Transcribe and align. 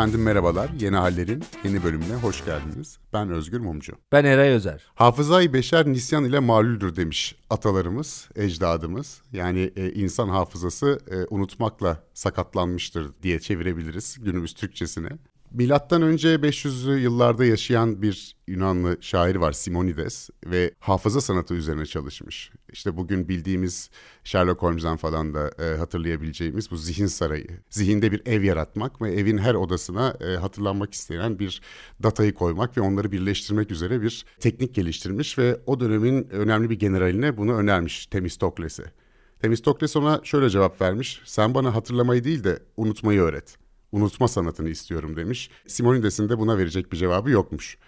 Efendim 0.00 0.22
merhabalar. 0.22 0.70
Yeni 0.80 0.96
Haller'in 0.96 1.44
yeni 1.64 1.84
bölümüne 1.84 2.14
hoş 2.14 2.44
geldiniz. 2.44 2.98
Ben 3.12 3.30
Özgür 3.30 3.60
Mumcu. 3.60 3.92
Ben 4.12 4.24
Eray 4.24 4.48
Özer. 4.48 4.84
Hafızayı 4.94 5.52
beşer 5.52 5.86
nisyan 5.86 6.24
ile 6.24 6.38
malüldür 6.38 6.96
demiş 6.96 7.36
atalarımız, 7.50 8.28
ecdadımız. 8.36 9.22
Yani 9.32 9.72
e, 9.76 9.92
insan 9.92 10.28
hafızası 10.28 10.98
e, 11.10 11.34
unutmakla 11.34 12.04
sakatlanmıştır 12.14 13.10
diye 13.22 13.40
çevirebiliriz 13.40 14.16
günümüz 14.20 14.54
Türkçesine. 14.54 15.08
Milattan 15.52 16.02
önce 16.02 16.34
500'lü 16.34 16.98
yıllarda 16.98 17.44
yaşayan 17.44 18.02
bir 18.02 18.36
Yunanlı 18.48 18.96
şair 19.00 19.36
var 19.36 19.52
Simonides 19.52 20.30
ve 20.46 20.74
hafıza 20.78 21.20
sanatı 21.20 21.54
üzerine 21.54 21.86
çalışmış. 21.86 22.50
İşte 22.72 22.96
bugün 22.96 23.28
bildiğimiz 23.28 23.90
Sherlock 24.24 24.62
Holmes'dan 24.62 24.96
falan 24.96 25.34
da 25.34 25.50
e, 25.58 25.76
hatırlayabileceğimiz 25.76 26.70
bu 26.70 26.76
zihin 26.76 27.06
sarayı. 27.06 27.60
Zihinde 27.70 28.12
bir 28.12 28.22
ev 28.26 28.42
yaratmak 28.42 29.02
ve 29.02 29.12
evin 29.12 29.38
her 29.38 29.54
odasına 29.54 30.16
e, 30.20 30.36
hatırlanmak 30.36 30.94
isteyen 30.94 31.38
bir 31.38 31.60
datayı 32.02 32.34
koymak 32.34 32.76
ve 32.76 32.80
onları 32.80 33.12
birleştirmek 33.12 33.70
üzere 33.70 34.02
bir 34.02 34.24
teknik 34.40 34.74
geliştirmiş 34.74 35.38
ve 35.38 35.60
o 35.66 35.80
dönemin 35.80 36.28
önemli 36.30 36.70
bir 36.70 36.78
generaline 36.78 37.36
bunu 37.36 37.54
önermiş 37.54 38.06
Temistokles'e. 38.06 38.84
Temistokles 39.42 39.96
ona 39.96 40.20
şöyle 40.24 40.50
cevap 40.50 40.80
vermiş. 40.80 41.22
Sen 41.24 41.54
bana 41.54 41.74
hatırlamayı 41.74 42.24
değil 42.24 42.44
de 42.44 42.58
unutmayı 42.76 43.20
öğret 43.20 43.56
unutma 43.92 44.28
sanatını 44.28 44.68
istiyorum 44.68 45.16
demiş. 45.16 45.50
Simonides'in 45.66 46.28
de 46.28 46.38
buna 46.38 46.58
verecek 46.58 46.92
bir 46.92 46.96
cevabı 46.96 47.30
yokmuş. 47.30 47.78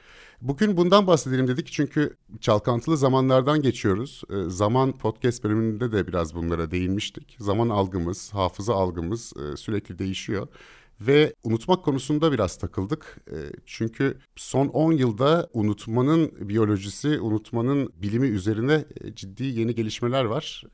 Bugün 0.43 0.77
bundan 0.77 1.07
bahsedelim 1.07 1.49
dedik 1.49 1.67
çünkü 1.73 2.17
çalkantılı 2.41 2.97
zamanlardan 2.97 3.63
geçiyoruz. 3.63 4.23
E, 4.31 4.51
zaman 4.51 4.99
podcast 4.99 5.45
bölümünde 5.45 5.93
de 5.93 6.07
biraz 6.07 6.35
bunlara 6.35 6.71
değinmiştik. 6.71 7.37
Zaman 7.41 7.69
algımız, 7.69 8.35
hafıza 8.35 8.75
algımız 8.75 9.33
e, 9.37 9.57
sürekli 9.57 9.99
değişiyor. 9.99 10.49
Ve 11.01 11.35
unutmak 11.45 11.85
konusunda 11.85 12.33
biraz 12.33 12.59
takıldık. 12.59 13.17
E, 13.31 13.37
çünkü 13.67 14.19
son 14.37 14.69
10 14.69 14.93
yılda 14.93 15.51
unutmanın 15.53 16.49
biyolojisi, 16.49 17.21
unutmanın 17.21 17.93
bilimi 17.97 18.29
üzerine 18.29 18.85
e, 19.01 19.15
ciddi 19.15 19.45
yeni 19.45 19.75
gelişmeler 19.75 20.25
var. 20.25 20.65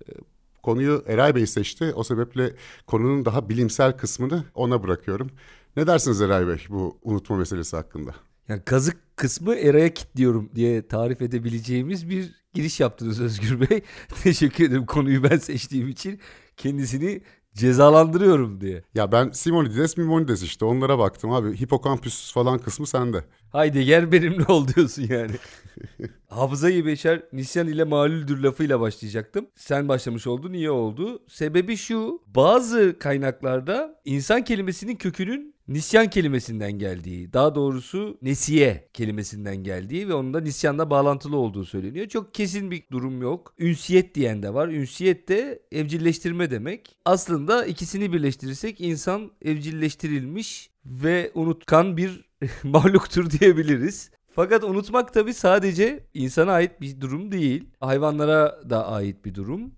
Konuyu 0.68 1.04
Eray 1.06 1.34
Bey 1.34 1.46
seçti. 1.46 1.92
O 1.94 2.04
sebeple 2.04 2.54
konunun 2.86 3.24
daha 3.24 3.48
bilimsel 3.48 3.96
kısmını 3.96 4.44
ona 4.54 4.82
bırakıyorum. 4.82 5.30
Ne 5.76 5.86
dersiniz 5.86 6.20
Eray 6.20 6.46
Bey 6.46 6.66
bu 6.68 6.98
unutma 7.02 7.36
meselesi 7.36 7.76
hakkında? 7.76 8.14
Yani 8.48 8.62
kazık 8.64 9.16
kısmı 9.16 9.54
Eray'a 9.54 9.94
kilitliyorum 9.94 10.50
diye 10.54 10.88
tarif 10.88 11.22
edebileceğimiz 11.22 12.10
bir 12.10 12.34
giriş 12.54 12.80
yaptınız 12.80 13.20
Özgür 13.20 13.60
Bey. 13.60 13.82
Teşekkür 14.22 14.64
ederim 14.64 14.86
konuyu 14.86 15.22
ben 15.22 15.36
seçtiğim 15.36 15.88
için. 15.88 16.20
Kendisini 16.56 17.20
cezalandırıyorum 17.58 18.60
diye. 18.60 18.82
Ya 18.94 19.12
ben 19.12 19.30
Simonides 19.30 19.96
Mimonides 19.96 20.42
işte 20.42 20.64
onlara 20.64 20.98
baktım 20.98 21.30
abi. 21.32 21.60
Hipokampüs 21.60 22.32
falan 22.32 22.58
kısmı 22.58 22.86
sende. 22.86 23.24
Haydi 23.52 23.84
gel 23.84 24.12
benimle 24.12 24.44
ol 24.44 24.68
diyorsun 24.68 25.06
yani. 25.10 25.32
Hafızayı 26.28 26.86
beşer 26.86 27.22
nisyan 27.32 27.68
ile 27.68 27.84
malüldür 27.84 28.42
lafıyla 28.42 28.80
başlayacaktım. 28.80 29.46
Sen 29.56 29.88
başlamış 29.88 30.26
oldun 30.26 30.52
iyi 30.52 30.70
oldu. 30.70 31.22
Sebebi 31.28 31.76
şu 31.76 32.22
bazı 32.26 32.96
kaynaklarda 32.98 34.00
insan 34.04 34.44
kelimesinin 34.44 34.96
kökünün 34.96 35.54
nisyan 35.68 36.10
kelimesinden 36.10 36.72
geldiği, 36.72 37.32
daha 37.32 37.54
doğrusu 37.54 38.18
nesiye 38.22 38.88
kelimesinden 38.92 39.56
geldiği 39.56 40.08
ve 40.08 40.14
onun 40.14 40.34
da 40.34 40.40
nisyanla 40.40 40.90
bağlantılı 40.90 41.36
olduğu 41.36 41.64
söyleniyor. 41.64 42.08
Çok 42.08 42.34
kesin 42.34 42.70
bir 42.70 42.82
durum 42.92 43.22
yok. 43.22 43.54
Ünsiyet 43.58 44.14
diyen 44.14 44.42
de 44.42 44.54
var. 44.54 44.68
Ünsiyet 44.68 45.28
de 45.28 45.62
evcilleştirme 45.72 46.50
demek. 46.50 46.96
Aslında 47.04 47.66
ikisini 47.66 48.12
birleştirirsek 48.12 48.80
insan 48.80 49.30
evcilleştirilmiş 49.42 50.70
ve 50.86 51.30
unutkan 51.34 51.96
bir 51.96 52.28
mahluktur 52.62 53.30
diyebiliriz. 53.30 54.10
Fakat 54.34 54.64
unutmak 54.64 55.14
tabi 55.14 55.34
sadece 55.34 56.06
insana 56.14 56.52
ait 56.52 56.80
bir 56.80 57.00
durum 57.00 57.32
değil. 57.32 57.64
Hayvanlara 57.80 58.70
da 58.70 58.88
ait 58.88 59.24
bir 59.24 59.34
durum. 59.34 59.74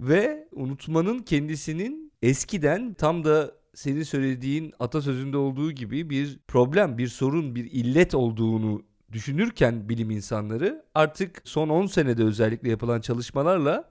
Ve 0.00 0.48
unutmanın 0.52 1.18
kendisinin 1.18 2.12
eskiden 2.22 2.94
tam 2.94 3.24
da 3.24 3.54
senin 3.76 4.02
söylediğin 4.02 4.72
atasözünde 4.78 5.36
olduğu 5.36 5.72
gibi 5.72 6.10
bir 6.10 6.38
problem, 6.48 6.98
bir 6.98 7.08
sorun, 7.08 7.54
bir 7.54 7.64
illet 7.64 8.14
olduğunu 8.14 8.82
düşünürken 9.12 9.88
bilim 9.88 10.10
insanları 10.10 10.84
artık 10.94 11.42
son 11.44 11.68
10 11.68 11.86
senede 11.86 12.24
özellikle 12.24 12.70
yapılan 12.70 13.00
çalışmalarla 13.00 13.90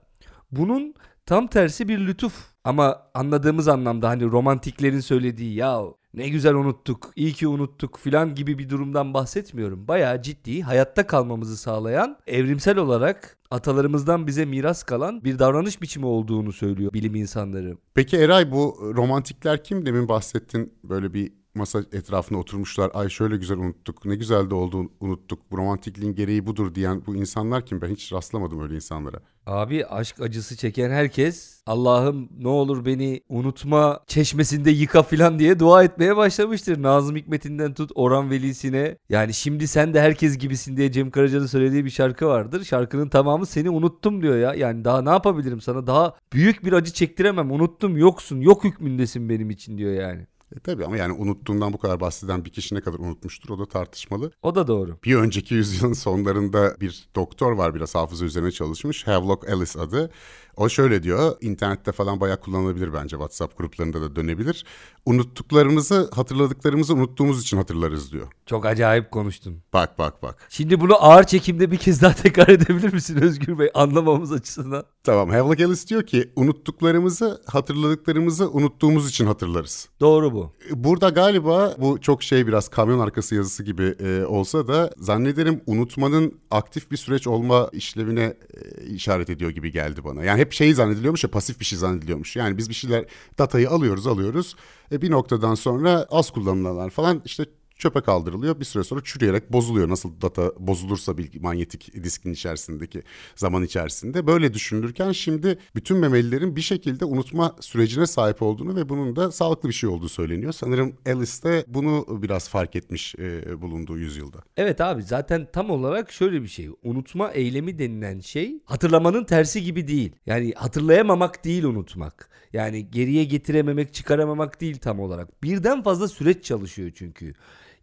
bunun 0.52 0.94
tam 1.26 1.46
tersi 1.46 1.88
bir 1.88 1.98
lütuf. 1.98 2.56
Ama 2.64 3.02
anladığımız 3.14 3.68
anlamda 3.68 4.08
hani 4.08 4.24
romantiklerin 4.24 5.00
söylediği 5.00 5.54
ya 5.54 5.82
ne 6.14 6.28
güzel 6.28 6.54
unuttuk, 6.54 7.12
iyi 7.16 7.32
ki 7.32 7.48
unuttuk 7.48 7.98
filan 7.98 8.34
gibi 8.34 8.58
bir 8.58 8.68
durumdan 8.68 9.14
bahsetmiyorum. 9.14 9.88
Bayağı 9.88 10.22
ciddi 10.22 10.62
hayatta 10.62 11.06
kalmamızı 11.06 11.56
sağlayan 11.56 12.18
evrimsel 12.26 12.78
olarak 12.78 13.35
atalarımızdan 13.50 14.26
bize 14.26 14.44
miras 14.44 14.82
kalan 14.82 15.24
bir 15.24 15.38
davranış 15.38 15.82
biçimi 15.82 16.06
olduğunu 16.06 16.52
söylüyor 16.52 16.92
bilim 16.92 17.14
insanları. 17.14 17.76
Peki 17.94 18.16
Eray 18.16 18.50
bu 18.52 18.92
romantikler 18.96 19.64
kim? 19.64 19.86
Demin 19.86 20.08
bahsettin 20.08 20.74
böyle 20.84 21.14
bir 21.14 21.32
masa 21.56 21.80
etrafında 21.92 22.38
oturmuşlar. 22.38 22.90
Ay 22.94 23.08
şöyle 23.08 23.36
güzel 23.36 23.58
unuttuk. 23.58 24.04
Ne 24.04 24.14
güzel 24.16 24.50
de 24.50 24.54
oldu 24.54 24.90
unuttuk. 25.00 25.50
Bu 25.50 25.56
romantikliğin 25.56 26.14
gereği 26.14 26.46
budur 26.46 26.74
diyen 26.74 27.02
bu 27.06 27.16
insanlar 27.16 27.66
kim? 27.66 27.80
Ben 27.80 27.88
hiç 27.88 28.12
rastlamadım 28.12 28.62
öyle 28.62 28.74
insanlara. 28.74 29.16
Abi 29.46 29.86
aşk 29.86 30.20
acısı 30.20 30.56
çeken 30.56 30.90
herkes 30.90 31.62
Allah'ım 31.66 32.28
ne 32.38 32.48
olur 32.48 32.84
beni 32.84 33.20
unutma 33.28 34.00
çeşmesinde 34.06 34.70
yıka 34.70 35.02
filan 35.02 35.38
diye 35.38 35.58
dua 35.58 35.84
etmeye 35.84 36.16
başlamıştır. 36.16 36.82
Nazım 36.82 37.16
Hikmet'inden 37.16 37.74
tut 37.74 37.90
Orhan 37.94 38.30
Veli'sine. 38.30 38.96
Yani 39.08 39.34
şimdi 39.34 39.68
sen 39.68 39.94
de 39.94 40.00
herkes 40.00 40.38
gibisin 40.38 40.76
diye 40.76 40.92
Cem 40.92 41.10
Karaca'nın 41.10 41.46
söylediği 41.46 41.84
bir 41.84 41.90
şarkı 41.90 42.26
vardır. 42.26 42.64
Şarkının 42.64 43.08
tamamı 43.08 43.46
seni 43.46 43.70
unuttum 43.70 44.22
diyor 44.22 44.36
ya. 44.36 44.54
Yani 44.54 44.84
daha 44.84 45.02
ne 45.02 45.10
yapabilirim 45.10 45.60
sana? 45.60 45.86
Daha 45.86 46.14
büyük 46.32 46.64
bir 46.64 46.72
acı 46.72 46.92
çektiremem. 46.92 47.50
Unuttum 47.50 47.96
yoksun. 47.96 48.40
Yok 48.40 48.64
hükmündesin 48.64 49.28
benim 49.28 49.50
için 49.50 49.78
diyor 49.78 49.92
yani. 49.92 50.26
E 50.56 50.60
tabii 50.60 50.84
ama 50.84 50.96
yani 50.96 51.12
unuttuğundan 51.12 51.72
bu 51.72 51.78
kadar 51.78 52.00
bahseden 52.00 52.44
bir 52.44 52.50
kişi 52.50 52.74
ne 52.74 52.80
kadar 52.80 52.98
unutmuştur 52.98 53.50
o 53.50 53.58
da 53.58 53.66
tartışmalı. 53.66 54.32
O 54.42 54.54
da 54.54 54.66
doğru. 54.66 54.98
Bir 55.04 55.14
önceki 55.14 55.54
yüzyılın 55.54 55.92
sonlarında 55.92 56.76
bir 56.80 57.08
doktor 57.14 57.52
var 57.52 57.74
biraz 57.74 57.94
hafıza 57.94 58.24
üzerine 58.24 58.50
çalışmış. 58.50 59.06
Havelock 59.06 59.48
Ellis 59.48 59.76
adı. 59.76 60.10
O 60.56 60.68
şöyle 60.68 61.02
diyor, 61.02 61.36
internette 61.40 61.92
falan 61.92 62.20
bayağı 62.20 62.40
kullanılabilir 62.40 62.92
bence, 62.94 63.16
WhatsApp 63.16 63.58
gruplarında 63.58 64.00
da 64.00 64.16
dönebilir. 64.16 64.64
Unuttuklarımızı, 65.06 66.10
hatırladıklarımızı 66.14 66.94
unuttuğumuz 66.94 67.42
için 67.42 67.56
hatırlarız 67.56 68.12
diyor. 68.12 68.26
Çok 68.46 68.66
acayip 68.66 69.10
konuştun. 69.10 69.62
Bak 69.72 69.98
bak 69.98 70.22
bak. 70.22 70.46
Şimdi 70.48 70.80
bunu 70.80 71.04
ağır 71.04 71.24
çekimde 71.24 71.70
bir 71.70 71.76
kez 71.76 72.02
daha 72.02 72.14
tekrar 72.22 72.48
edebilir 72.48 72.92
misin 72.92 73.16
Özgür 73.16 73.58
Bey 73.58 73.70
anlamamız 73.74 74.32
açısından? 74.32 74.84
Tamam, 75.04 75.30
Havelock 75.30 75.60
Ellis 75.60 75.88
diyor 75.88 76.06
ki 76.06 76.32
unuttuklarımızı, 76.36 77.42
hatırladıklarımızı 77.46 78.50
unuttuğumuz 78.50 79.10
için 79.10 79.26
hatırlarız. 79.26 79.88
Doğru 80.00 80.32
bu. 80.32 80.52
Burada 80.70 81.08
galiba 81.08 81.74
bu 81.78 82.00
çok 82.00 82.22
şey 82.22 82.46
biraz 82.46 82.68
kamyon 82.68 82.98
arkası 82.98 83.34
yazısı 83.34 83.62
gibi 83.62 83.94
e, 84.00 84.24
olsa 84.24 84.68
da 84.68 84.90
zannederim 84.98 85.60
unutmanın 85.66 86.40
aktif 86.50 86.90
bir 86.90 86.96
süreç 86.96 87.26
olma 87.26 87.68
işlevine 87.72 88.22
e, 88.54 88.86
işaret 88.86 89.30
ediyor 89.30 89.50
gibi 89.50 89.72
geldi 89.72 90.04
bana. 90.04 90.24
Yani 90.24 90.40
hep 90.40 90.45
şey 90.54 90.74
zannediliyormuş 90.74 91.24
ya 91.24 91.30
pasif 91.30 91.60
bir 91.60 91.64
şey 91.64 91.78
zannediliyormuş. 91.78 92.36
Yani 92.36 92.58
biz 92.58 92.68
bir 92.68 92.74
şeyler 92.74 93.04
datayı 93.38 93.70
alıyoruz 93.70 94.06
alıyoruz. 94.06 94.56
E, 94.92 95.02
bir 95.02 95.10
noktadan 95.10 95.54
sonra 95.54 96.06
az 96.10 96.30
kullanılanlar 96.30 96.90
falan 96.90 97.22
işte 97.24 97.46
çöpe 97.76 98.00
kaldırılıyor. 98.00 98.60
Bir 98.60 98.64
süre 98.64 98.84
sonra 98.84 99.00
çürüyerek 99.04 99.52
bozuluyor. 99.52 99.88
Nasıl 99.88 100.20
data 100.20 100.52
bozulursa 100.58 101.18
bir 101.18 101.40
manyetik 101.40 102.04
diskin 102.04 102.32
içerisindeki 102.32 103.02
zaman 103.36 103.62
içerisinde. 103.62 104.26
Böyle 104.26 104.54
düşünülürken 104.54 105.12
şimdi 105.12 105.58
bütün 105.74 105.96
memelilerin 105.96 106.56
bir 106.56 106.60
şekilde 106.60 107.04
unutma 107.04 107.56
sürecine 107.60 108.06
sahip 108.06 108.42
olduğunu 108.42 108.76
ve 108.76 108.88
bunun 108.88 109.16
da 109.16 109.32
sağlıklı 109.32 109.68
bir 109.68 109.74
şey 109.74 109.90
olduğu 109.90 110.08
söyleniyor. 110.08 110.52
Sanırım 110.52 110.96
Alice 111.06 111.42
de 111.42 111.64
bunu 111.68 112.22
biraz 112.22 112.48
fark 112.48 112.76
etmiş 112.76 113.14
e, 113.14 113.62
bulunduğu 113.62 113.98
yüzyılda. 113.98 114.38
Evet 114.56 114.80
abi 114.80 115.02
zaten 115.02 115.48
tam 115.52 115.70
olarak 115.70 116.12
şöyle 116.12 116.42
bir 116.42 116.48
şey. 116.48 116.68
Unutma 116.82 117.30
eylemi 117.30 117.78
denilen 117.78 118.20
şey 118.20 118.60
hatırlamanın 118.64 119.24
tersi 119.24 119.62
gibi 119.62 119.88
değil. 119.88 120.12
Yani 120.26 120.52
hatırlayamamak 120.56 121.44
değil 121.44 121.64
unutmak. 121.64 122.28
Yani 122.52 122.90
geriye 122.90 123.24
getirememek, 123.24 123.94
çıkaramamak 123.94 124.60
değil 124.60 124.78
tam 124.78 125.00
olarak. 125.00 125.42
Birden 125.42 125.82
fazla 125.82 126.08
süreç 126.08 126.44
çalışıyor 126.44 126.90
çünkü. 126.94 127.34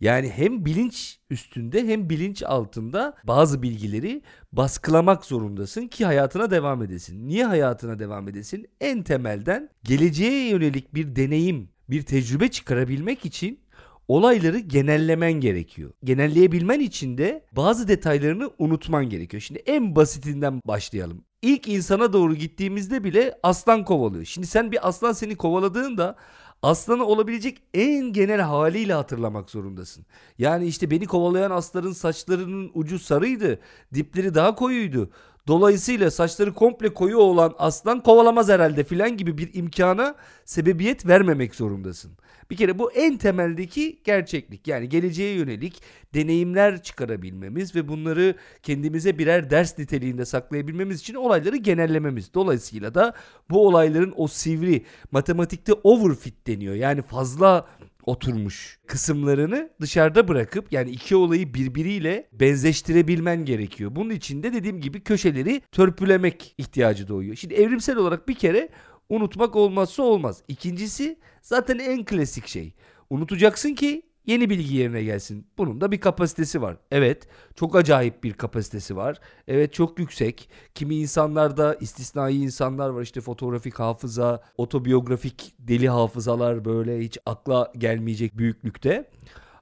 Yani 0.04 0.30
hem 0.30 0.66
bilinç 0.66 1.20
üstünde 1.30 1.88
hem 1.88 2.10
bilinç 2.10 2.44
altında 2.44 3.16
bazı 3.24 3.62
bilgileri 3.62 4.22
baskılamak 4.52 5.26
zorundasın 5.26 5.88
ki 5.88 6.06
hayatına 6.06 6.52
devam 6.52 6.84
edesin. 6.84 7.28
Niye 7.28 7.46
hayatına 7.46 8.00
devam 8.00 8.28
edesin? 8.28 8.68
En 8.82 9.04
temelden 9.04 9.70
geleceğe 9.84 10.50
yönelik 10.50 10.94
bir 10.94 11.16
deneyim, 11.16 11.70
bir 11.90 12.02
tecrübe 12.02 12.48
çıkarabilmek 12.48 13.26
için 13.26 13.60
olayları 14.08 14.60
genellemen 14.60 15.34
gerekiyor. 15.34 15.92
Genelleyebilmen 16.04 16.80
için 16.80 17.18
de 17.18 17.46
bazı 17.52 17.88
detaylarını 17.88 18.52
unutman 18.58 19.10
gerekiyor. 19.10 19.42
Şimdi 19.42 19.60
en 19.66 19.96
basitinden 19.96 20.62
başlayalım. 20.66 21.26
İlk 21.42 21.68
insana 21.68 22.14
doğru 22.14 22.36
gittiğimizde 22.36 23.04
bile 23.04 23.40
aslan 23.44 23.86
kovalıyor. 23.86 24.26
Şimdi 24.26 24.48
sen 24.48 24.72
bir 24.72 24.88
aslan 24.88 25.12
seni 25.12 25.36
kovaladığında 25.36 26.16
aslanı 26.64 27.06
olabilecek 27.06 27.62
en 27.74 28.14
genel 28.14 28.42
haliyle 28.42 28.94
hatırlamak 28.94 29.50
zorundasın. 29.50 30.06
Yani 30.38 30.66
işte 30.66 30.92
beni 30.92 31.06
kovalayan 31.06 31.52
aslanın 31.52 31.92
saçlarının 31.94 32.72
ucu 32.74 33.00
sarıydı, 33.00 33.60
dipleri 33.94 34.36
daha 34.36 34.56
koyuydu. 34.56 35.10
Dolayısıyla 35.48 36.12
saçları 36.12 36.54
komple 36.54 36.94
koyu 36.94 37.18
olan 37.18 37.54
aslan 37.58 38.04
kovalamaz 38.04 38.50
herhalde 38.50 38.84
filan 38.84 39.18
gibi 39.18 39.38
bir 39.38 39.54
imkana 39.54 40.16
sebebiyet 40.46 41.08
vermemek 41.08 41.56
zorundasın. 41.56 42.12
Bir 42.52 42.58
kere 42.58 42.80
bu 42.80 42.92
en 42.92 43.18
temeldeki 43.18 44.00
gerçeklik. 44.04 44.68
Yani 44.68 44.90
geleceğe 44.90 45.36
yönelik 45.36 45.82
deneyimler 46.14 46.84
çıkarabilmemiz 46.84 47.76
ve 47.76 47.88
bunları 47.88 48.36
kendimize 48.64 49.18
birer 49.18 49.50
ders 49.50 49.80
niteliğinde 49.80 50.26
saklayabilmemiz 50.26 51.00
için 51.00 51.16
olayları 51.16 51.58
genellememiz. 51.58 52.34
Dolayısıyla 52.34 52.96
da 52.96 53.14
bu 53.50 53.68
olayların 53.68 54.14
o 54.16 54.28
sivri 54.28 54.86
matematikte 55.12 55.74
overfit 55.74 56.48
deniyor. 56.48 56.76
Yani 56.76 57.02
fazla 57.02 57.68
oturmuş 58.06 58.80
kısımlarını 58.88 59.70
dışarıda 59.82 60.28
bırakıp 60.28 60.74
yani 60.74 60.92
iki 60.92 61.16
olayı 61.16 61.54
birbiriyle 61.54 62.28
benzeştirebilmen 62.32 63.46
gerekiyor. 63.46 63.96
Bunun 63.96 64.10
için 64.10 64.44
de 64.44 64.54
dediğim 64.54 64.82
gibi 64.82 65.02
köşeleri 65.02 65.62
törpülemek 65.72 66.56
ihtiyacı 66.58 67.08
doğuyor. 67.08 67.36
Şimdi 67.36 67.54
evrimsel 67.54 67.98
olarak 67.98 68.28
bir 68.28 68.36
kere 68.36 68.70
unutmak 69.10 69.56
olmazsa 69.56 70.04
olmaz. 70.04 70.44
İkincisi 70.48 71.20
zaten 71.42 71.80
en 71.80 72.06
klasik 72.06 72.48
şey. 72.48 72.74
Unutacaksın 73.10 73.74
ki 73.74 74.02
yeni 74.26 74.50
bilgi 74.50 74.76
yerine 74.76 75.04
gelsin. 75.04 75.48
Bunun 75.58 75.82
da 75.82 75.92
bir 75.92 76.00
kapasitesi 76.00 76.62
var. 76.62 76.78
Evet 76.92 77.28
çok 77.56 77.76
acayip 77.76 78.24
bir 78.24 78.34
kapasitesi 78.34 78.96
var. 78.96 79.20
Evet 79.48 79.74
çok 79.74 80.00
yüksek. 80.00 80.50
Kimi 80.76 80.96
insanlarda 80.96 81.76
istisnai 81.76 82.36
insanlar 82.36 82.90
var 82.90 83.02
işte 83.02 83.22
fotoğrafik 83.22 83.80
hafıza, 83.80 84.44
otobiyografik 84.58 85.56
deli 85.60 85.90
hafızalar 85.90 86.66
böyle 86.66 87.00
hiç 87.00 87.18
akla 87.26 87.72
gelmeyecek 87.78 88.38
büyüklükte. 88.38 89.10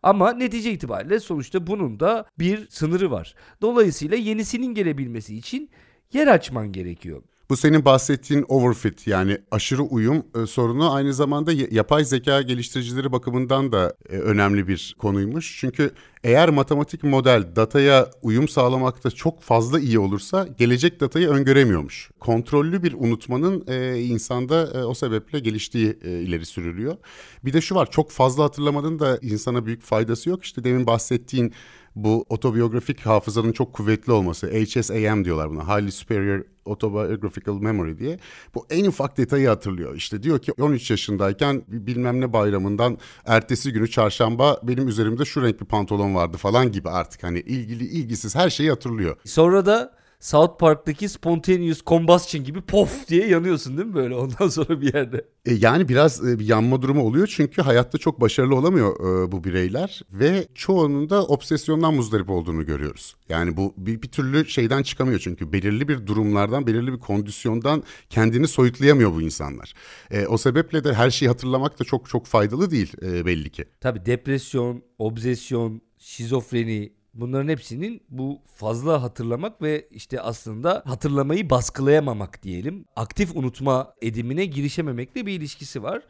Ama 0.03 0.33
netice 0.33 0.71
itibariyle 0.71 1.19
sonuçta 1.19 1.67
bunun 1.67 1.99
da 1.99 2.25
bir 2.39 2.69
sınırı 2.69 3.11
var. 3.11 3.35
Dolayısıyla 3.61 4.17
yenisinin 4.17 4.73
gelebilmesi 4.75 5.37
için 5.37 5.69
yer 6.13 6.27
açman 6.27 6.71
gerekiyor. 6.71 7.21
Bu 7.51 7.57
senin 7.57 7.85
bahsettiğin 7.85 8.45
overfit 8.47 9.07
yani 9.07 9.37
aşırı 9.51 9.81
uyum 9.81 10.23
e, 10.35 10.45
sorunu 10.45 10.93
aynı 10.93 11.13
zamanda 11.13 11.51
yapay 11.71 12.05
zeka 12.05 12.41
geliştiricileri 12.41 13.11
bakımından 13.11 13.71
da 13.71 13.93
e, 14.09 14.17
önemli 14.17 14.67
bir 14.67 14.95
konuymuş. 14.97 15.57
Çünkü 15.59 15.91
eğer 16.23 16.49
matematik 16.49 17.03
model 17.03 17.55
dataya 17.55 18.11
uyum 18.21 18.47
sağlamakta 18.47 19.11
çok 19.11 19.41
fazla 19.41 19.79
iyi 19.79 19.99
olursa 19.99 20.47
gelecek 20.57 20.99
datayı 20.99 21.29
öngöremiyormuş. 21.29 22.11
Kontrollü 22.19 22.83
bir 22.83 22.93
unutmanın 22.93 23.63
e, 23.67 23.99
insanda 24.01 24.71
e, 24.73 24.83
o 24.83 24.93
sebeple 24.93 25.39
geliştiği 25.39 25.97
e, 26.03 26.09
ileri 26.09 26.45
sürülüyor. 26.45 26.97
Bir 27.45 27.53
de 27.53 27.61
şu 27.61 27.75
var 27.75 27.91
çok 27.91 28.11
fazla 28.11 28.43
hatırlamanın 28.43 28.99
da 28.99 29.19
insana 29.21 29.65
büyük 29.65 29.81
faydası 29.81 30.29
yok. 30.29 30.43
İşte 30.43 30.63
demin 30.63 30.87
bahsettiğin 30.87 31.53
bu 31.95 32.25
otobiyografik 32.29 32.99
hafızanın 32.99 33.51
çok 33.51 33.73
kuvvetli 33.73 34.11
olması. 34.11 34.47
HSAM 34.47 35.25
diyorlar 35.25 35.49
buna. 35.49 35.77
Highly 35.77 35.91
Superior 35.91 36.50
Autobiographical 36.65 37.55
Memory 37.55 37.99
diye. 37.99 38.19
Bu 38.55 38.65
en 38.69 38.85
ufak 38.85 39.17
detayı 39.17 39.47
hatırlıyor. 39.47 39.95
İşte 39.95 40.23
diyor 40.23 40.39
ki 40.39 40.51
13 40.51 40.91
yaşındayken 40.91 41.63
bilmem 41.67 42.21
ne 42.21 42.33
bayramından 42.33 42.97
ertesi 43.25 43.73
günü 43.73 43.89
çarşamba 43.89 44.59
benim 44.63 44.87
üzerimde 44.87 45.25
şu 45.25 45.43
renkli 45.43 45.65
pantolon 45.65 46.15
vardı 46.15 46.37
falan 46.37 46.71
gibi 46.71 46.89
artık 46.89 47.23
hani 47.23 47.39
ilgili 47.39 47.83
ilgisiz 47.83 48.35
her 48.35 48.49
şeyi 48.49 48.69
hatırlıyor. 48.69 49.15
Sonra 49.25 49.65
da 49.65 50.00
South 50.21 50.59
Park'taki 50.59 51.09
spontaneous 51.09 51.81
combustion 51.85 52.43
gibi 52.43 52.61
pof 52.61 53.07
diye 53.07 53.27
yanıyorsun 53.27 53.77
değil 53.77 53.87
mi 53.87 53.93
böyle 53.93 54.15
ondan 54.15 54.47
sonra 54.47 54.81
bir 54.81 54.93
yerde? 54.93 55.25
E, 55.45 55.53
yani 55.53 55.89
biraz 55.89 56.29
e, 56.29 56.39
bir 56.39 56.45
yanma 56.45 56.81
durumu 56.81 57.03
oluyor 57.03 57.27
çünkü 57.27 57.61
hayatta 57.61 57.97
çok 57.97 58.21
başarılı 58.21 58.55
olamıyor 58.55 58.95
e, 58.99 59.31
bu 59.31 59.43
bireyler 59.43 60.01
ve 60.11 60.47
çoğunun 60.55 61.09
da 61.09 61.25
obsesyondan 61.25 61.93
muzdarip 61.93 62.29
olduğunu 62.29 62.65
görüyoruz. 62.65 63.15
Yani 63.29 63.57
bu 63.57 63.73
bir, 63.77 64.01
bir 64.01 64.07
türlü 64.07 64.49
şeyden 64.49 64.83
çıkamıyor 64.83 65.19
çünkü 65.19 65.53
belirli 65.53 65.87
bir 65.87 66.07
durumlardan, 66.07 66.67
belirli 66.67 66.93
bir 66.93 66.99
kondisyondan 66.99 67.83
kendini 68.09 68.47
soyutlayamıyor 68.47 69.13
bu 69.13 69.21
insanlar. 69.21 69.73
E, 70.11 70.27
o 70.27 70.37
sebeple 70.37 70.83
de 70.83 70.93
her 70.93 71.09
şeyi 71.09 71.29
hatırlamak 71.29 71.79
da 71.79 71.83
çok 71.83 72.09
çok 72.09 72.25
faydalı 72.25 72.71
değil 72.71 72.93
e, 73.01 73.25
belli 73.25 73.49
ki. 73.49 73.65
Tabii 73.79 74.05
depresyon, 74.05 74.83
obsesyon, 74.97 75.81
şizofreni, 75.97 76.93
Bunların 77.13 77.47
hepsinin 77.47 78.01
bu 78.09 78.41
fazla 78.55 79.01
hatırlamak 79.01 79.61
ve 79.61 79.87
işte 79.91 80.21
aslında 80.21 80.83
hatırlamayı 80.85 81.49
baskılayamamak 81.49 82.43
diyelim. 82.43 82.85
Aktif 82.95 83.35
unutma 83.35 83.93
edimine 84.01 84.45
girişememekle 84.45 85.25
bir 85.25 85.33
ilişkisi 85.33 85.83
var. 85.83 86.01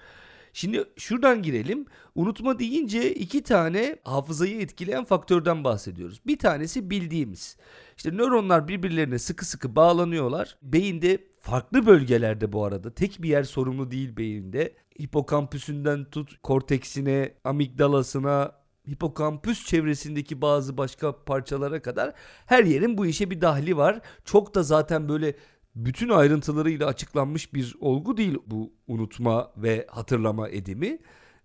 Şimdi 0.54 0.84
şuradan 0.98 1.42
girelim. 1.44 1.86
Unutma 2.16 2.60
deyince 2.60 3.14
iki 3.14 3.44
tane 3.44 3.98
hafızayı 4.04 4.62
etkileyen 4.62 5.04
faktörden 5.04 5.64
bahsediyoruz. 5.64 6.22
Bir 6.28 6.40
tanesi 6.40 6.90
bildiğimiz. 6.90 7.58
İşte 7.98 8.12
nöronlar 8.12 8.68
birbirlerine 8.68 9.20
sıkı 9.20 9.46
sıkı 9.46 9.76
bağlanıyorlar. 9.76 10.58
Beyinde 10.62 11.28
farklı 11.40 11.86
bölgelerde 11.86 12.54
bu 12.54 12.66
arada 12.66 12.94
tek 12.94 13.22
bir 13.22 13.30
yer 13.30 13.44
sorumlu 13.44 13.92
değil 13.92 14.18
beyinde. 14.18 14.76
Hipokampüsünden 15.02 16.06
tut 16.06 16.42
korteksine, 16.44 17.34
amigdalasına, 17.44 18.61
hipokampüs 18.90 19.66
çevresindeki 19.66 20.42
bazı 20.42 20.78
başka 20.78 21.24
parçalara 21.24 21.82
kadar 21.82 22.14
her 22.46 22.64
yerin 22.64 22.98
bu 22.98 23.06
işe 23.06 23.32
bir 23.32 23.42
dahli 23.42 23.78
var. 23.78 24.02
Çok 24.26 24.56
da 24.56 24.64
zaten 24.64 25.10
böyle 25.10 25.36
bütün 25.76 26.10
ayrıntılarıyla 26.10 26.88
açıklanmış 26.88 27.54
bir 27.54 27.76
olgu 27.80 28.18
değil 28.18 28.38
bu 28.48 28.74
unutma 28.88 29.52
ve 29.58 29.88
hatırlama 29.90 30.50
edimi. 30.50 31.00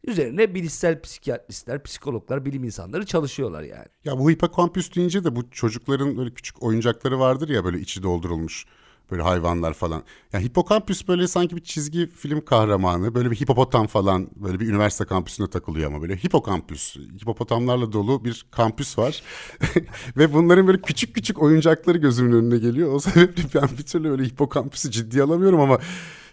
Üzerine 0.04 0.54
bilişsel 0.54 1.00
psikiyatristler, 1.02 1.82
psikologlar, 1.82 2.44
bilim 2.44 2.64
insanları 2.64 3.06
çalışıyorlar 3.06 3.62
yani. 3.62 3.86
Ya 4.04 4.18
bu 4.18 4.30
hipokampüs 4.30 4.94
deyince 4.94 5.24
de 5.24 5.36
bu 5.36 5.50
çocukların 5.50 6.16
böyle 6.16 6.30
küçük 6.30 6.62
oyuncakları 6.62 7.18
vardır 7.18 7.48
ya 7.48 7.64
böyle 7.64 7.80
içi 7.80 8.02
doldurulmuş 8.02 8.66
Böyle 9.10 9.22
hayvanlar 9.22 9.74
falan. 9.74 10.02
Yani 10.32 10.44
hipokampüs 10.44 11.08
böyle 11.08 11.28
sanki 11.28 11.56
bir 11.56 11.64
çizgi 11.64 12.06
film 12.06 12.44
kahramanı. 12.44 13.14
Böyle 13.14 13.30
bir 13.30 13.36
hipopotam 13.36 13.86
falan 13.86 14.30
böyle 14.36 14.60
bir 14.60 14.68
üniversite 14.68 15.04
kampüsüne 15.04 15.46
takılıyor 15.46 15.86
ama 15.86 16.02
böyle 16.02 16.16
hipokampüs. 16.16 16.96
Hipopotamlarla 16.96 17.92
dolu 17.92 18.24
bir 18.24 18.46
kampüs 18.50 18.98
var. 18.98 19.22
Ve 20.16 20.32
bunların 20.32 20.66
böyle 20.66 20.80
küçük 20.80 21.14
küçük 21.14 21.42
oyuncakları 21.42 21.98
gözümün 21.98 22.32
önüne 22.32 22.58
geliyor. 22.58 22.92
O 22.92 23.00
sebeple 23.00 23.42
ben 23.54 23.68
bir 23.78 23.86
türlü 23.86 24.10
öyle 24.10 24.24
hipokampüsü 24.24 24.90
ciddiye 24.90 25.22
alamıyorum 25.22 25.60
ama 25.60 25.78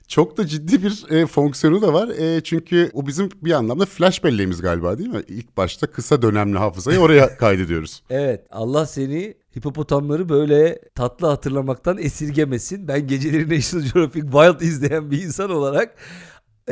çok 0.08 0.38
da 0.38 0.48
ciddi 0.48 0.84
bir 0.84 1.06
e, 1.12 1.26
fonksiyonu 1.26 1.82
da 1.82 1.94
var. 1.94 2.08
E, 2.10 2.42
çünkü 2.44 2.90
o 2.94 3.08
bizim 3.08 3.30
bir 3.42 3.52
anlamda 3.52 3.86
flash 3.86 4.24
belleğimiz 4.24 4.62
galiba 4.62 4.98
değil 4.98 5.10
mi? 5.10 5.22
İlk 5.28 5.58
başta 5.58 5.88
kısa 5.88 6.22
dönemli 6.22 6.58
hafızayı 6.58 7.00
oraya 7.00 7.38
kaydediyoruz. 7.38 8.04
evet 8.10 8.46
Allah 8.52 8.86
seni 8.86 9.34
hipopotamları 9.58 10.30
böyle 10.30 10.80
tatlı 10.96 11.28
hatırlamaktan 11.28 11.98
esirgemesin. 11.98 12.88
Ben 12.88 13.08
geceleri 13.08 13.56
National 13.56 13.84
Geographic 13.94 14.22
Wild 14.22 14.62
izleyen 14.62 15.12
bir 15.12 15.22
insan 15.22 15.50
olarak 15.50 15.96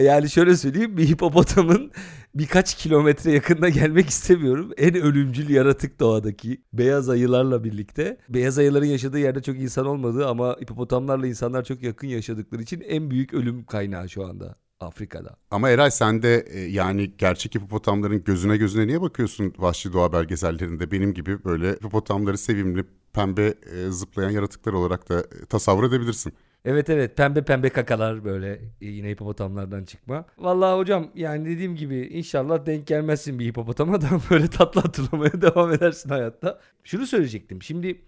yani 0.01 0.29
şöyle 0.29 0.57
söyleyeyim 0.57 0.97
bir 0.97 1.09
hipopotamın 1.09 1.91
birkaç 2.35 2.75
kilometre 2.75 3.31
yakında 3.31 3.69
gelmek 3.69 4.09
istemiyorum. 4.09 4.71
En 4.77 4.95
ölümcül 4.95 5.50
yaratık 5.50 6.00
doğadaki 6.00 6.61
beyaz 6.73 7.09
ayılarla 7.09 7.63
birlikte. 7.63 8.17
Beyaz 8.29 8.57
ayıların 8.57 8.85
yaşadığı 8.85 9.19
yerde 9.19 9.41
çok 9.41 9.55
insan 9.59 9.85
olmadığı 9.85 10.27
ama 10.27 10.57
hipopotamlarla 10.61 11.27
insanlar 11.27 11.63
çok 11.63 11.83
yakın 11.83 12.07
yaşadıkları 12.07 12.61
için 12.61 12.81
en 12.81 13.11
büyük 13.11 13.33
ölüm 13.33 13.65
kaynağı 13.65 14.09
şu 14.09 14.25
anda. 14.25 14.55
Afrika'da. 14.79 15.35
Ama 15.51 15.69
Eray 15.69 15.91
sen 15.91 16.21
de 16.21 16.45
e, 16.50 16.59
yani 16.59 17.11
gerçek 17.17 17.55
hipopotamların 17.55 18.23
gözüne 18.23 18.57
gözüne 18.57 18.88
niye 18.88 19.01
bakıyorsun 19.01 19.53
vahşi 19.57 19.93
doğa 19.93 20.13
belgesellerinde? 20.13 20.91
Benim 20.91 21.13
gibi 21.13 21.43
böyle 21.43 21.71
hipopotamları 21.71 22.38
sevimli, 22.38 22.85
pembe 23.13 23.53
e, 23.75 23.89
zıplayan 23.89 24.29
yaratıklar 24.29 24.73
olarak 24.73 25.09
da 25.09 25.19
e, 25.19 25.45
tasavvur 25.50 25.83
edebilirsin. 25.83 26.33
Evet 26.65 26.89
evet 26.89 27.17
pembe 27.17 27.41
pembe 27.45 27.69
kakalar 27.69 28.25
böyle 28.25 28.61
yine 28.81 29.09
hipopotamlardan 29.09 29.85
çıkma. 29.85 30.25
Vallahi 30.37 30.77
hocam 30.77 31.11
yani 31.15 31.45
dediğim 31.45 31.75
gibi 31.75 31.97
inşallah 31.99 32.65
denk 32.65 32.87
gelmezsin 32.87 33.39
bir 33.39 33.45
hipopotama 33.45 34.01
da 34.01 34.07
böyle 34.29 34.47
tatlı 34.47 34.81
hatırlamaya 34.81 35.31
devam 35.41 35.71
edersin 35.71 36.09
hayatta. 36.09 36.59
Şunu 36.83 37.07
söyleyecektim 37.07 37.61
şimdi 37.61 38.01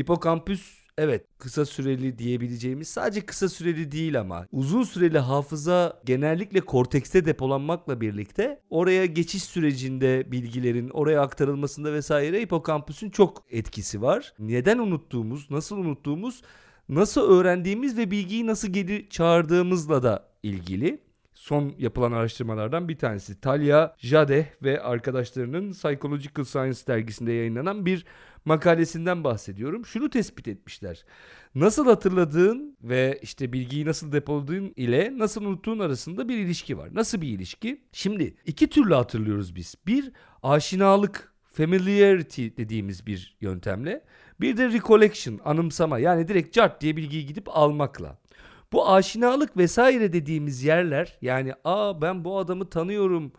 hipokampüs 0.00 0.80
evet 0.98 1.26
kısa 1.38 1.66
süreli 1.66 2.18
diyebileceğimiz 2.18 2.88
sadece 2.88 3.20
kısa 3.20 3.48
süreli 3.48 3.92
değil 3.92 4.20
ama 4.20 4.46
uzun 4.52 4.82
süreli 4.82 5.18
hafıza 5.18 6.00
genellikle 6.04 6.60
kortekste 6.60 7.24
depolanmakla 7.24 8.00
birlikte 8.00 8.60
oraya 8.70 9.06
geçiş 9.06 9.42
sürecinde 9.42 10.32
bilgilerin 10.32 10.88
oraya 10.88 11.20
aktarılmasında 11.20 11.92
vesaire 11.92 12.40
hipokampüsün 12.40 13.10
çok 13.10 13.44
etkisi 13.50 14.02
var. 14.02 14.34
Neden 14.38 14.78
unuttuğumuz, 14.78 15.50
nasıl 15.50 15.76
unuttuğumuz 15.76 16.42
nasıl 16.90 17.30
öğrendiğimiz 17.30 17.96
ve 17.98 18.10
bilgiyi 18.10 18.46
nasıl 18.46 18.68
geri 18.68 19.08
çağırdığımızla 19.10 20.02
da 20.02 20.28
ilgili. 20.42 21.00
son 21.34 21.74
yapılan 21.78 22.12
araştırmalardan 22.12 22.88
bir 22.88 22.98
tanesi. 22.98 23.40
Talia 23.40 23.94
Jadeh 23.98 24.44
ve 24.62 24.82
arkadaşlarının 24.82 25.72
Psychological 25.72 26.44
Science 26.44 26.78
dergisinde 26.86 27.32
yayınlanan 27.32 27.86
bir 27.86 28.04
makalesinden 28.44 29.24
bahsediyorum. 29.24 29.86
Şunu 29.86 30.10
tespit 30.10 30.48
etmişler. 30.48 31.04
Nasıl 31.54 31.86
hatırladığın 31.86 32.76
ve 32.82 33.18
işte 33.22 33.52
bilgiyi 33.52 33.86
nasıl 33.86 34.12
depoladığın 34.12 34.72
ile 34.76 35.18
nasıl 35.18 35.44
unuttuğun 35.44 35.78
arasında 35.78 36.28
bir 36.28 36.38
ilişki 36.38 36.78
var. 36.78 36.88
Nasıl 36.94 37.20
bir 37.20 37.28
ilişki? 37.28 37.80
Şimdi 37.92 38.34
iki 38.46 38.68
türlü 38.68 38.94
hatırlıyoruz 38.94 39.54
biz. 39.54 39.74
Bir 39.86 40.12
aşinalık, 40.42 41.32
familiarity 41.52 42.46
dediğimiz 42.56 43.06
bir 43.06 43.36
yöntemle. 43.40 44.04
Bir 44.40 44.56
de 44.56 44.68
recollection, 44.68 45.40
anımsama 45.44 45.98
yani 45.98 46.28
direkt 46.28 46.54
cart 46.54 46.80
diye 46.80 46.96
bilgiyi 46.96 47.26
gidip 47.26 47.48
almakla. 47.48 48.18
Bu 48.72 48.90
aşinalık 48.90 49.56
vesaire 49.56 50.12
dediğimiz 50.12 50.64
yerler 50.64 51.18
yani 51.22 51.54
aa 51.64 52.02
ben 52.02 52.24
bu 52.24 52.38
adamı 52.38 52.70
tanıyorum 52.70 53.32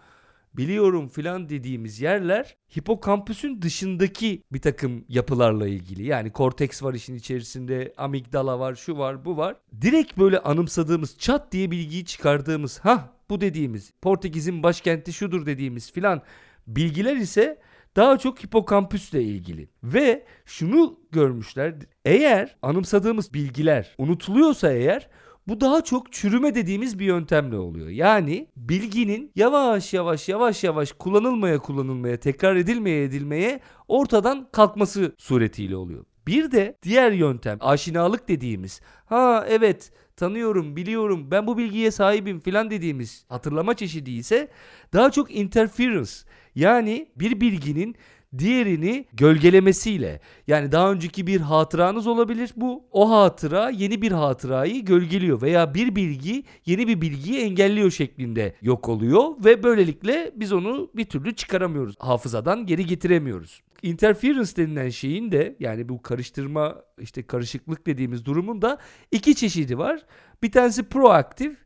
biliyorum 0.53 1.07
filan 1.07 1.49
dediğimiz 1.49 2.01
yerler 2.01 2.55
hipokampüsün 2.77 3.61
dışındaki 3.61 4.43
bir 4.53 4.61
takım 4.61 5.05
yapılarla 5.09 5.67
ilgili. 5.67 6.03
Yani 6.03 6.31
korteks 6.31 6.83
var 6.83 6.93
işin 6.93 7.15
içerisinde, 7.15 7.93
amigdala 7.97 8.59
var, 8.59 8.75
şu 8.75 8.97
var, 8.97 9.25
bu 9.25 9.37
var. 9.37 9.55
Direkt 9.81 10.17
böyle 10.17 10.39
anımsadığımız, 10.39 11.17
çat 11.17 11.51
diye 11.51 11.71
bilgiyi 11.71 12.05
çıkardığımız, 12.05 12.79
ha 12.79 13.13
bu 13.29 13.41
dediğimiz, 13.41 13.91
Portekiz'in 14.01 14.63
başkenti 14.63 15.13
şudur 15.13 15.45
dediğimiz 15.45 15.91
filan 15.91 16.21
bilgiler 16.67 17.15
ise 17.15 17.61
daha 17.95 18.17
çok 18.17 18.43
hipokampüsle 18.43 19.23
ilgili. 19.23 19.69
Ve 19.83 20.25
şunu 20.45 20.99
görmüşler. 21.11 21.75
Eğer 22.05 22.55
anımsadığımız 22.61 23.33
bilgiler 23.33 23.95
unutuluyorsa 23.97 24.71
eğer 24.71 25.09
bu 25.47 25.61
daha 25.61 25.83
çok 25.83 26.11
çürüme 26.13 26.55
dediğimiz 26.55 26.99
bir 26.99 27.05
yöntemle 27.05 27.57
oluyor. 27.57 27.87
Yani 27.87 28.47
bilginin 28.57 29.31
yavaş 29.35 29.93
yavaş 29.93 30.29
yavaş 30.29 30.63
yavaş 30.63 30.91
kullanılmaya 30.91 31.59
kullanılmaya 31.59 32.19
tekrar 32.19 32.55
edilmeye 32.55 33.03
edilmeye 33.03 33.59
ortadan 33.87 34.47
kalkması 34.51 35.15
suretiyle 35.17 35.75
oluyor. 35.75 36.05
Bir 36.27 36.51
de 36.51 36.77
diğer 36.83 37.11
yöntem 37.11 37.57
aşinalık 37.61 38.27
dediğimiz 38.27 38.81
ha 39.05 39.45
evet 39.49 39.91
tanıyorum 40.15 40.75
biliyorum 40.75 41.31
ben 41.31 41.47
bu 41.47 41.57
bilgiye 41.57 41.91
sahibim 41.91 42.39
filan 42.39 42.71
dediğimiz 42.71 43.25
hatırlama 43.29 43.73
çeşidi 43.73 44.11
ise 44.11 44.47
daha 44.93 45.11
çok 45.11 45.35
interference 45.35 46.11
yani 46.55 47.09
bir 47.15 47.41
bilginin 47.41 47.95
diğerini 48.37 49.05
gölgelemesiyle 49.13 50.19
yani 50.47 50.71
daha 50.71 50.91
önceki 50.91 51.27
bir 51.27 51.41
hatıranız 51.41 52.07
olabilir 52.07 52.51
bu 52.55 52.83
o 52.91 53.11
hatıra 53.11 53.69
yeni 53.69 54.01
bir 54.01 54.11
hatırayı 54.11 54.85
gölgeliyor 54.85 55.41
veya 55.41 55.73
bir 55.73 55.95
bilgi 55.95 56.43
yeni 56.65 56.87
bir 56.87 57.01
bilgiyi 57.01 57.39
engelliyor 57.39 57.91
şeklinde 57.91 58.55
yok 58.61 58.89
oluyor 58.89 59.23
ve 59.45 59.63
böylelikle 59.63 60.31
biz 60.35 60.53
onu 60.53 60.91
bir 60.95 61.05
türlü 61.05 61.35
çıkaramıyoruz 61.35 61.95
hafızadan 61.99 62.65
geri 62.65 62.85
getiremiyoruz. 62.85 63.61
Interference 63.81 64.55
denilen 64.55 64.89
şeyin 64.89 65.31
de 65.31 65.55
yani 65.59 65.89
bu 65.89 66.01
karıştırma 66.01 66.75
işte 66.99 67.23
karışıklık 67.23 67.87
dediğimiz 67.87 68.25
durumun 68.25 68.61
da 68.61 68.77
iki 69.11 69.35
çeşidi 69.35 69.77
var. 69.77 70.05
Bir 70.43 70.51
tanesi 70.51 70.83
proaktif. 70.83 71.57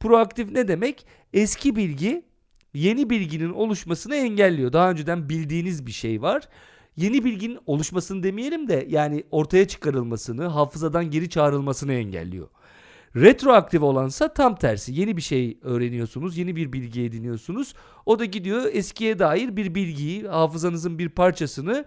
Proaktif 0.00 0.50
ne 0.50 0.68
demek? 0.68 1.06
Eski 1.32 1.76
bilgi 1.76 2.24
yeni 2.74 3.10
bilginin 3.10 3.50
oluşmasını 3.50 4.16
engelliyor. 4.16 4.72
Daha 4.72 4.90
önceden 4.90 5.28
bildiğiniz 5.28 5.86
bir 5.86 5.92
şey 5.92 6.22
var. 6.22 6.48
Yeni 6.96 7.24
bilginin 7.24 7.58
oluşmasını 7.66 8.22
demeyelim 8.22 8.68
de 8.68 8.86
yani 8.88 9.24
ortaya 9.30 9.68
çıkarılmasını, 9.68 10.46
hafızadan 10.46 11.10
geri 11.10 11.30
çağrılmasını 11.30 11.92
engelliyor. 11.92 12.48
Retroaktif 13.16 13.82
olansa 13.82 14.34
tam 14.34 14.56
tersi. 14.56 14.92
Yeni 14.92 15.16
bir 15.16 15.22
şey 15.22 15.58
öğreniyorsunuz, 15.62 16.36
yeni 16.36 16.56
bir 16.56 16.72
bilgi 16.72 17.02
ediniyorsunuz. 17.02 17.74
O 18.06 18.18
da 18.18 18.24
gidiyor 18.24 18.64
eskiye 18.72 19.18
dair 19.18 19.56
bir 19.56 19.74
bilgiyi, 19.74 20.28
hafızanızın 20.28 20.98
bir 20.98 21.08
parçasını 21.08 21.84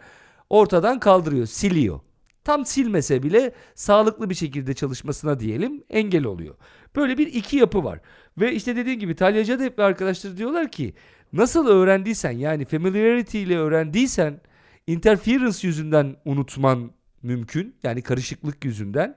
ortadan 0.50 1.00
kaldırıyor, 1.00 1.46
siliyor. 1.46 2.00
Tam 2.44 2.66
silmese 2.66 3.24
bile 3.24 3.54
sağlıklı 3.76 4.30
bir 4.30 4.36
şekilde 4.36 4.74
çalışmasına 4.74 5.40
diyelim 5.40 5.84
engel 5.90 6.26
oluyor. 6.26 6.56
Böyle 6.98 7.18
bir 7.18 7.28
iki 7.28 7.58
yapı 7.58 7.84
var. 7.84 8.00
Ve 8.38 8.54
işte 8.54 8.76
dediğim 8.76 9.00
gibi 9.00 9.16
Talya 9.16 9.46
Cadep 9.46 9.80
ve 9.80 9.84
arkadaşları 9.84 10.38
diyorlar 10.38 10.72
ki 10.72 10.94
nasıl 11.34 11.68
öğrendiysen 11.68 12.32
yani 12.32 12.66
familiarity 12.66 13.44
ile 13.44 13.58
öğrendiysen 13.58 14.42
interference 14.88 15.68
yüzünden 15.68 16.16
unutman 16.26 16.92
mümkün. 17.24 17.76
Yani 17.84 18.02
karışıklık 18.02 18.66
yüzünden. 18.66 19.16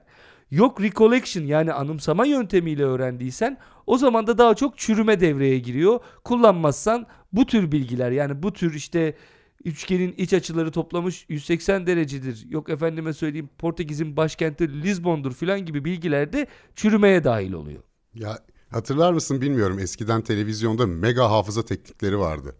Yok 0.51 0.81
recollection 0.81 1.43
yani 1.43 1.73
anımsama 1.73 2.25
yöntemiyle 2.25 2.83
öğrendiysen 2.83 3.57
o 3.87 3.97
zaman 3.97 4.27
da 4.27 4.37
daha 4.37 4.55
çok 4.55 4.77
çürüme 4.77 5.19
devreye 5.19 5.59
giriyor. 5.59 5.99
Kullanmazsan 6.23 7.07
bu 7.33 7.45
tür 7.45 7.71
bilgiler 7.71 8.11
yani 8.11 8.43
bu 8.43 8.53
tür 8.53 8.73
işte 8.73 9.15
üçgenin 9.65 10.13
iç 10.17 10.33
açıları 10.33 10.71
toplamış 10.71 11.25
180 11.29 11.87
derecedir. 11.87 12.45
Yok 12.49 12.69
efendime 12.69 13.13
söyleyeyim 13.13 13.49
Portekiz'in 13.57 14.17
başkenti 14.17 14.81
Lisbon'dur 14.81 15.33
filan 15.33 15.65
gibi 15.65 15.85
bilgiler 15.85 16.33
de 16.33 16.47
çürümeye 16.75 17.23
dahil 17.23 17.53
oluyor. 17.53 17.83
Ya 18.13 18.39
hatırlar 18.69 19.13
mısın 19.13 19.41
bilmiyorum 19.41 19.79
eskiden 19.79 20.21
televizyonda 20.21 20.87
mega 20.87 21.31
hafıza 21.31 21.65
teknikleri 21.65 22.19
vardı. 22.19 22.55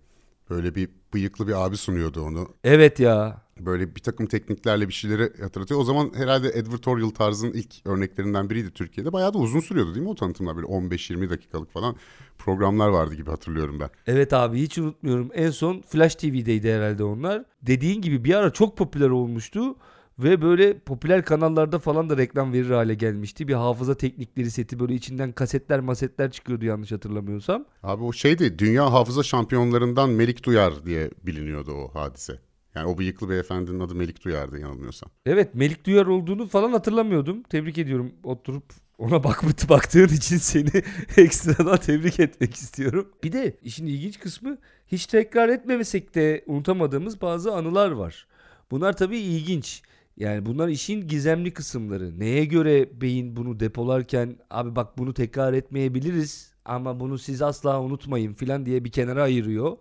Böyle 0.50 0.76
bir 0.76 0.90
bıyıklı 1.14 1.48
bir 1.48 1.66
abi 1.66 1.78
sunuyordu 1.78 2.22
onu. 2.22 2.48
Evet 2.64 3.00
ya. 3.00 3.42
Böyle 3.66 3.96
bir 3.96 4.02
takım 4.02 4.26
tekniklerle 4.26 4.88
bir 4.88 4.94
şeyleri 4.94 5.42
hatırlatıyor. 5.44 5.80
O 5.80 5.84
zaman 5.84 6.12
herhalde 6.16 6.48
advertorial 6.48 7.10
tarzın 7.10 7.54
ilk 7.54 7.74
örneklerinden 7.86 8.50
biriydi 8.50 8.72
Türkiye'de. 8.72 9.14
Bayağı 9.14 9.34
da 9.34 9.38
uzun 9.38 9.60
sürüyordu 9.60 9.96
değil 9.96 10.04
mi 10.04 10.10
o 10.10 10.16
tanıtımlar? 10.16 10.56
Böyle 10.56 10.68
15-20 10.68 11.30
dakikalık 11.30 11.72
falan 11.72 11.96
programlar 12.38 12.90
vardı 12.90 13.16
gibi 13.16 13.30
hatırlıyorum 13.30 13.80
ben. 13.80 13.90
Evet 14.08 14.34
abi 14.34 14.62
hiç 14.62 14.78
unutmuyorum. 14.78 15.30
En 15.34 15.50
son 15.50 15.82
Flash 15.82 16.16
TV'deydi 16.16 16.74
herhalde 16.74 17.04
onlar. 17.04 17.44
Dediğin 17.62 18.02
gibi 18.02 18.24
bir 18.24 18.34
ara 18.36 18.54
çok 18.54 18.78
popüler 18.78 19.10
olmuştu. 19.10 19.76
Ve 20.20 20.42
böyle 20.42 20.80
popüler 20.80 21.26
kanallarda 21.26 21.80
falan 21.80 22.10
da 22.10 22.18
reklam 22.18 22.54
verir 22.54 22.70
hale 22.70 22.94
gelmişti. 22.94 23.48
Bir 23.48 23.54
hafıza 23.54 23.96
teknikleri 23.96 24.52
seti 24.52 24.80
böyle 24.80 24.94
içinden 24.94 25.32
kasetler 25.32 25.80
masetler 25.80 26.32
çıkıyordu 26.32 26.66
yanlış 26.66 26.92
hatırlamıyorsam. 26.92 27.66
Abi 27.84 28.04
o 28.04 28.14
şeydi 28.14 28.60
dünya 28.60 28.94
hafıza 28.94 29.24
şampiyonlarından 29.24 30.10
Melik 30.10 30.44
Duyar 30.44 30.86
diye 30.86 31.12
biliniyordu 31.24 31.72
o 31.72 32.00
hadise. 32.00 32.40
Yani 32.76 32.88
o 32.88 32.98
bıyıklı 32.98 33.30
beyefendinin 33.30 33.80
adı 33.80 33.96
Melik 33.96 34.26
Duyar'dı 34.26 34.60
yanılmıyorsam. 34.60 35.10
Evet 35.26 35.56
Melik 35.56 35.86
Duyar 35.86 36.06
olduğunu 36.06 36.48
falan 36.48 36.72
hatırlamıyordum. 36.72 37.44
Tebrik 37.44 37.78
ediyorum 37.78 38.12
oturup 38.24 38.64
ona 38.98 39.24
bak 39.24 39.44
baktığın 39.70 40.08
için 40.08 40.38
seni 40.38 40.70
ekstradan 41.18 41.78
tebrik 41.78 42.20
etmek 42.20 42.54
istiyorum. 42.54 43.08
Bir 43.24 43.32
de 43.32 43.58
işin 43.64 43.86
ilginç 43.86 44.20
kısmı 44.20 44.58
hiç 44.88 45.06
tekrar 45.06 45.50
etmemesek 45.50 46.16
de 46.16 46.44
unutamadığımız 46.48 47.22
bazı 47.22 47.54
anılar 47.54 47.92
var. 47.92 48.28
Bunlar 48.72 48.98
tabii 48.98 49.18
ilginç. 49.18 49.82
Yani 50.18 50.46
bunlar 50.46 50.68
işin 50.68 51.08
gizemli 51.08 51.54
kısımları. 51.54 52.20
Neye 52.20 52.46
göre 52.46 53.02
beyin 53.02 53.36
bunu 53.36 53.60
depolarken 53.60 54.38
abi 54.50 54.76
bak 54.76 54.98
bunu 54.98 55.14
tekrar 55.14 55.54
etmeyebiliriz 55.54 56.54
ama 56.66 57.00
bunu 57.00 57.18
siz 57.18 57.42
asla 57.42 57.82
unutmayın 57.82 58.34
filan 58.34 58.66
diye 58.66 58.86
bir 58.86 58.92
kenara 58.92 59.24
ayırıyor. 59.24 59.78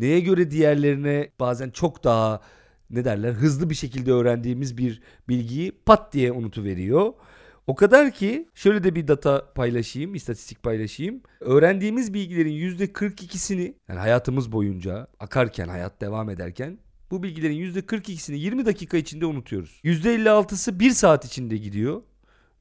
Neye 0.00 0.20
göre 0.20 0.50
diğerlerine 0.50 1.30
bazen 1.40 1.70
çok 1.70 2.04
daha 2.04 2.40
ne 2.90 3.04
derler 3.04 3.32
hızlı 3.32 3.70
bir 3.70 3.74
şekilde 3.74 4.12
öğrendiğimiz 4.12 4.78
bir 4.78 5.02
bilgiyi 5.28 5.72
pat 5.86 6.12
diye 6.12 6.32
unutuveriyor. 6.32 7.12
O 7.66 7.74
kadar 7.74 8.10
ki 8.10 8.48
şöyle 8.54 8.84
de 8.84 8.94
bir 8.94 9.08
data 9.08 9.52
paylaşayım, 9.54 10.14
istatistik 10.14 10.62
paylaşayım. 10.62 11.22
Öğrendiğimiz 11.40 12.14
bilgilerin 12.14 12.52
%42'sini 12.52 13.74
yani 13.88 13.98
hayatımız 13.98 14.52
boyunca 14.52 15.06
akarken, 15.18 15.68
hayat 15.68 16.00
devam 16.00 16.30
ederken 16.30 16.78
bu 17.10 17.22
bilgilerin 17.22 17.72
%42'sini 17.72 18.34
20 18.34 18.66
dakika 18.66 18.96
içinde 18.96 19.26
unutuyoruz. 19.26 19.80
%56'sı 19.84 20.80
1 20.80 20.90
saat 20.90 21.24
içinde 21.24 21.56
gidiyor. 21.56 22.02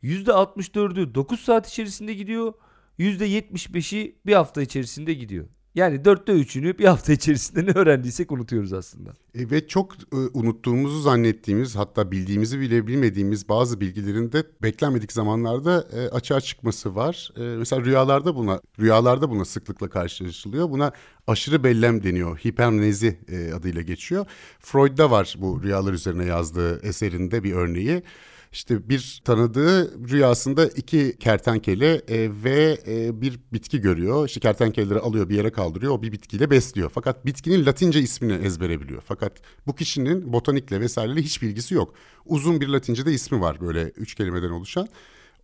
%64'ü 0.04 1.16
9 1.16 1.40
saat 1.40 1.68
içerisinde 1.68 2.14
gidiyor. 2.14 2.54
%75'i 3.00 4.16
bir 4.26 4.34
hafta 4.34 4.62
içerisinde 4.62 5.14
gidiyor. 5.14 5.46
Yani 5.76 6.06
dörtte 6.06 6.32
üçünü 6.32 6.78
bir 6.78 6.86
hafta 6.86 7.14
içerisinde 7.14 7.66
ne 7.66 7.72
öğrendiysek 7.72 8.32
unutuyoruz 8.32 8.74
aslında. 8.74 9.10
E, 9.36 9.50
ve 9.52 9.68
çok 9.68 9.94
e, 9.94 10.16
unuttuğumuzu 10.34 11.02
zannettiğimiz 11.02 11.76
hatta 11.76 12.12
bildiğimizi 12.12 12.60
bile 12.60 12.88
bilmediğimiz 12.88 13.50
bazı 13.50 13.82
bilgilerin 13.82 14.32
de 14.32 14.44
beklenmedik 14.64 15.12
zamanlarda 15.12 15.88
e, 15.94 16.10
açığa 16.10 16.42
çıkması 16.42 16.96
var. 16.96 17.32
E, 17.38 17.42
mesela 17.42 17.86
rüyalarda 17.86 18.36
buna 18.36 18.62
rüyalarda 18.80 19.30
buna 19.30 19.46
sıklıkla 19.46 19.90
karşılaşılıyor. 19.90 20.70
Buna 20.70 20.92
aşırı 21.28 21.64
bellem 21.64 22.04
deniyor. 22.04 22.38
Hipermnezi 22.38 23.20
e, 23.28 23.54
adıyla 23.54 23.82
geçiyor. 23.82 24.26
Freud'da 24.60 25.12
var 25.12 25.36
bu 25.38 25.64
rüyalar 25.64 25.94
üzerine 25.94 26.26
yazdığı 26.26 26.80
eserinde 26.80 27.44
bir 27.44 27.54
örneği. 27.54 28.04
İşte 28.52 28.90
bir 28.90 29.22
tanıdığı 29.26 30.10
rüyasında 30.10 30.68
iki 30.68 31.18
kertenkele 31.20 32.02
e, 32.08 32.44
ve 32.44 32.78
e, 32.88 33.22
bir 33.22 33.40
bitki 33.54 33.82
görüyor. 33.82 34.28
İşte 34.28 34.40
kertenkeleleri 34.40 35.00
alıyor 35.00 35.30
bir 35.30 35.36
yere 35.36 35.52
kaldırıyor. 35.52 35.94
O 35.94 36.02
bir 36.02 36.12
bitkiyle 36.12 36.50
besliyor. 36.50 36.92
Fakat 36.94 37.26
bitkinin 37.26 37.66
Latince 37.66 38.00
ismini 38.00 38.34
ezbere 38.34 38.82
biliyor. 38.82 39.04
Fakat 39.06 39.34
bu 39.68 39.76
kişinin 39.76 40.34
botanikle 40.34 40.82
vesaireyle 40.82 41.22
hiç 41.22 41.42
bilgisi 41.42 41.76
yok. 41.76 41.94
Uzun 42.26 42.62
bir 42.62 42.68
Latince'de 42.68 43.12
ismi 43.12 43.42
var 43.42 43.62
böyle 43.62 43.84
üç 43.84 44.16
kelimeden 44.16 44.50
oluşan. 44.50 44.88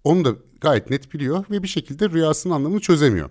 Onu 0.03 0.25
da 0.25 0.35
gayet 0.61 0.89
net 0.89 1.13
biliyor 1.13 1.45
ve 1.51 1.63
bir 1.63 1.67
şekilde 1.67 2.09
rüyasının 2.09 2.53
anlamını 2.53 2.79
çözemiyor. 2.79 3.29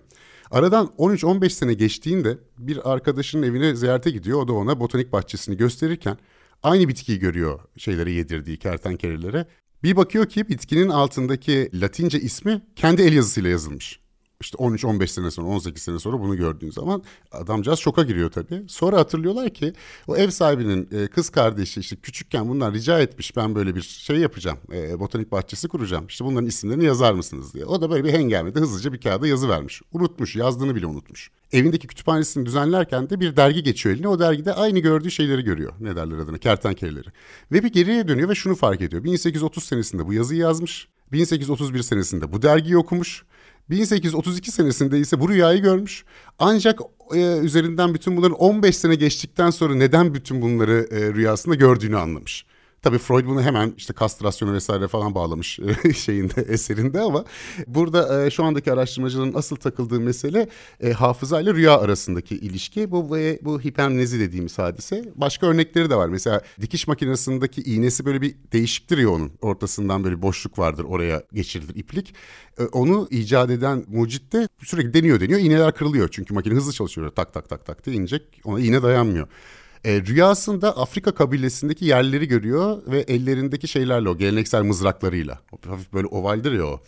Aradan 0.51 0.91
13-15 0.97 1.49
sene 1.49 1.73
geçtiğinde 1.73 2.37
bir 2.57 2.91
arkadaşının 2.93 3.43
evine 3.43 3.75
ziyarete 3.75 4.11
gidiyor. 4.11 4.39
O 4.39 4.47
da 4.47 4.53
ona 4.53 4.79
botanik 4.79 5.11
bahçesini 5.11 5.57
gösterirken 5.57 6.17
aynı 6.63 6.87
bitkiyi 6.87 7.19
görüyor 7.19 7.59
şeylere 7.77 8.11
yedirdiği 8.11 8.57
kertenkelelere. 8.57 9.45
Bir 9.85 9.95
bakıyor 9.95 10.25
ki 10.25 10.49
bitkinin 10.49 10.89
altındaki 10.89 11.69
Latince 11.73 12.19
ismi 12.19 12.61
kendi 12.75 13.01
el 13.01 13.13
yazısıyla 13.13 13.49
yazılmış. 13.49 13.99
İşte 14.41 14.57
13-15 14.57 15.07
sene 15.07 15.31
sonra 15.31 15.47
18 15.47 15.83
sene 15.83 15.99
sonra 15.99 16.19
bunu 16.19 16.37
gördüğün 16.37 16.71
zaman 16.71 17.03
adamcağız 17.31 17.79
şoka 17.79 18.03
giriyor 18.03 18.31
tabii. 18.31 18.63
Sonra 18.67 18.97
hatırlıyorlar 18.97 19.49
ki 19.49 19.73
o 20.07 20.17
ev 20.17 20.29
sahibinin 20.29 20.89
e, 20.91 21.07
kız 21.07 21.29
kardeşi 21.29 21.79
işte 21.79 21.95
küçükken 21.95 22.49
bundan 22.49 22.73
rica 22.73 22.99
etmiş 22.99 23.35
ben 23.35 23.55
böyle 23.55 23.75
bir 23.75 23.81
şey 23.81 24.17
yapacağım. 24.17 24.57
E, 24.73 24.99
botanik 24.99 25.31
bahçesi 25.31 25.67
kuracağım. 25.67 26.07
İşte 26.07 26.25
bunların 26.25 26.47
isimlerini 26.47 26.85
yazar 26.85 27.13
mısınız 27.13 27.53
diye. 27.53 27.65
O 27.65 27.81
da 27.81 27.89
böyle 27.89 28.03
bir 28.03 28.13
hengamede 28.13 28.59
hızlıca 28.59 28.93
bir 28.93 29.01
kağıda 29.01 29.27
yazı 29.27 29.49
vermiş. 29.49 29.81
Unutmuş 29.93 30.35
yazdığını 30.35 30.75
bile 30.75 30.85
unutmuş. 30.85 31.31
Evindeki 31.51 31.87
kütüphanesini 31.87 32.45
düzenlerken 32.45 33.09
de 33.09 33.19
bir 33.19 33.35
dergi 33.35 33.63
geçiyor 33.63 33.95
eline. 33.95 34.07
O 34.07 34.19
dergide 34.19 34.53
aynı 34.53 34.79
gördüğü 34.79 35.11
şeyleri 35.11 35.43
görüyor. 35.43 35.73
Ne 35.79 35.95
derler 35.95 36.17
adına 36.17 36.37
kertenkeleleri. 36.37 37.07
Ve 37.51 37.63
bir 37.63 37.73
geriye 37.73 38.07
dönüyor 38.07 38.29
ve 38.29 38.35
şunu 38.35 38.55
fark 38.55 38.81
ediyor. 38.81 39.03
1830 39.03 39.63
senesinde 39.63 40.07
bu 40.07 40.13
yazıyı 40.13 40.39
yazmış. 40.39 40.87
1831 41.11 41.81
senesinde 41.81 42.31
bu 42.31 42.41
dergiyi 42.41 42.77
okumuş. 42.77 43.23
1832 43.69 44.51
senesinde 44.51 44.99
ise 44.99 45.19
bu 45.19 45.29
rüyayı 45.29 45.61
görmüş. 45.61 46.05
Ancak 46.39 46.79
e, 47.13 47.37
üzerinden 47.37 47.93
bütün 47.93 48.17
bunların 48.17 48.37
15 48.37 48.77
sene 48.77 48.95
geçtikten 48.95 49.49
sonra 49.49 49.75
neden 49.75 50.13
bütün 50.13 50.41
bunları 50.41 50.87
e, 50.91 51.13
rüyasında 51.13 51.55
gördüğünü 51.55 51.97
anlamış. 51.97 52.45
Tabii 52.85 52.97
Freud 52.97 53.25
bunu 53.25 53.41
hemen 53.41 53.73
işte 53.77 53.93
kastrasyonu 53.93 54.53
vesaire 54.53 54.87
falan 54.87 55.15
bağlamış 55.15 55.59
e, 55.59 55.93
şeyinde 55.93 56.41
eserinde 56.41 56.99
ama 56.99 57.25
burada 57.67 58.25
e, 58.25 58.29
şu 58.31 58.43
andaki 58.43 58.73
araştırmacıların 58.73 59.33
asıl 59.33 59.55
takıldığı 59.55 59.99
mesele 59.99 60.49
e, 60.81 60.91
hafıza 60.91 61.41
ile 61.41 61.53
rüya 61.53 61.79
arasındaki 61.79 62.35
ilişki. 62.35 62.91
Bu 62.91 63.15
ve 63.15 63.39
bu 63.41 63.61
hipermnezi 63.61 64.19
dediğimiz 64.19 64.57
hadise. 64.57 65.11
Başka 65.15 65.47
örnekleri 65.47 65.89
de 65.89 65.95
var. 65.95 66.07
Mesela 66.07 66.41
dikiş 66.61 66.87
makinesindeki 66.87 67.61
iğnesi 67.61 68.05
böyle 68.05 68.21
bir 68.21 68.35
değişiktir 68.53 68.97
ya 68.97 69.09
onun. 69.09 69.31
Ortasından 69.41 70.03
böyle 70.03 70.21
boşluk 70.21 70.59
vardır 70.59 70.83
oraya 70.83 71.23
geçirilir 71.33 71.75
iplik. 71.75 72.13
Onu 72.71 73.07
icat 73.11 73.49
eden 73.49 73.85
mucit 73.87 74.33
de 74.33 74.47
sürekli 74.63 74.93
deniyor 74.93 75.19
deniyor. 75.19 75.39
İğneler 75.39 75.75
kırılıyor 75.75 76.09
çünkü 76.11 76.33
makine 76.33 76.53
hızlı 76.53 76.73
çalışıyor. 76.73 77.11
Tak 77.11 77.33
tak 77.33 77.49
tak 77.49 77.65
tak 77.65 77.85
diye 77.85 77.95
inecek. 77.95 78.41
Ona 78.43 78.59
iğne 78.59 78.83
dayanmıyor. 78.83 79.27
E, 79.85 80.01
rüyasında 80.01 80.77
Afrika 80.77 81.11
kabilesindeki 81.11 81.85
yerleri 81.85 82.27
görüyor 82.27 82.81
ve 82.87 82.99
ellerindeki 82.99 83.67
şeylerle 83.67 84.09
o 84.09 84.17
geleneksel 84.17 84.63
mızraklarıyla. 84.63 85.39
Hafif 85.67 85.93
böyle 85.93 86.07
ovaldir 86.07 86.51
ya 86.51 86.65
o. 86.65 86.79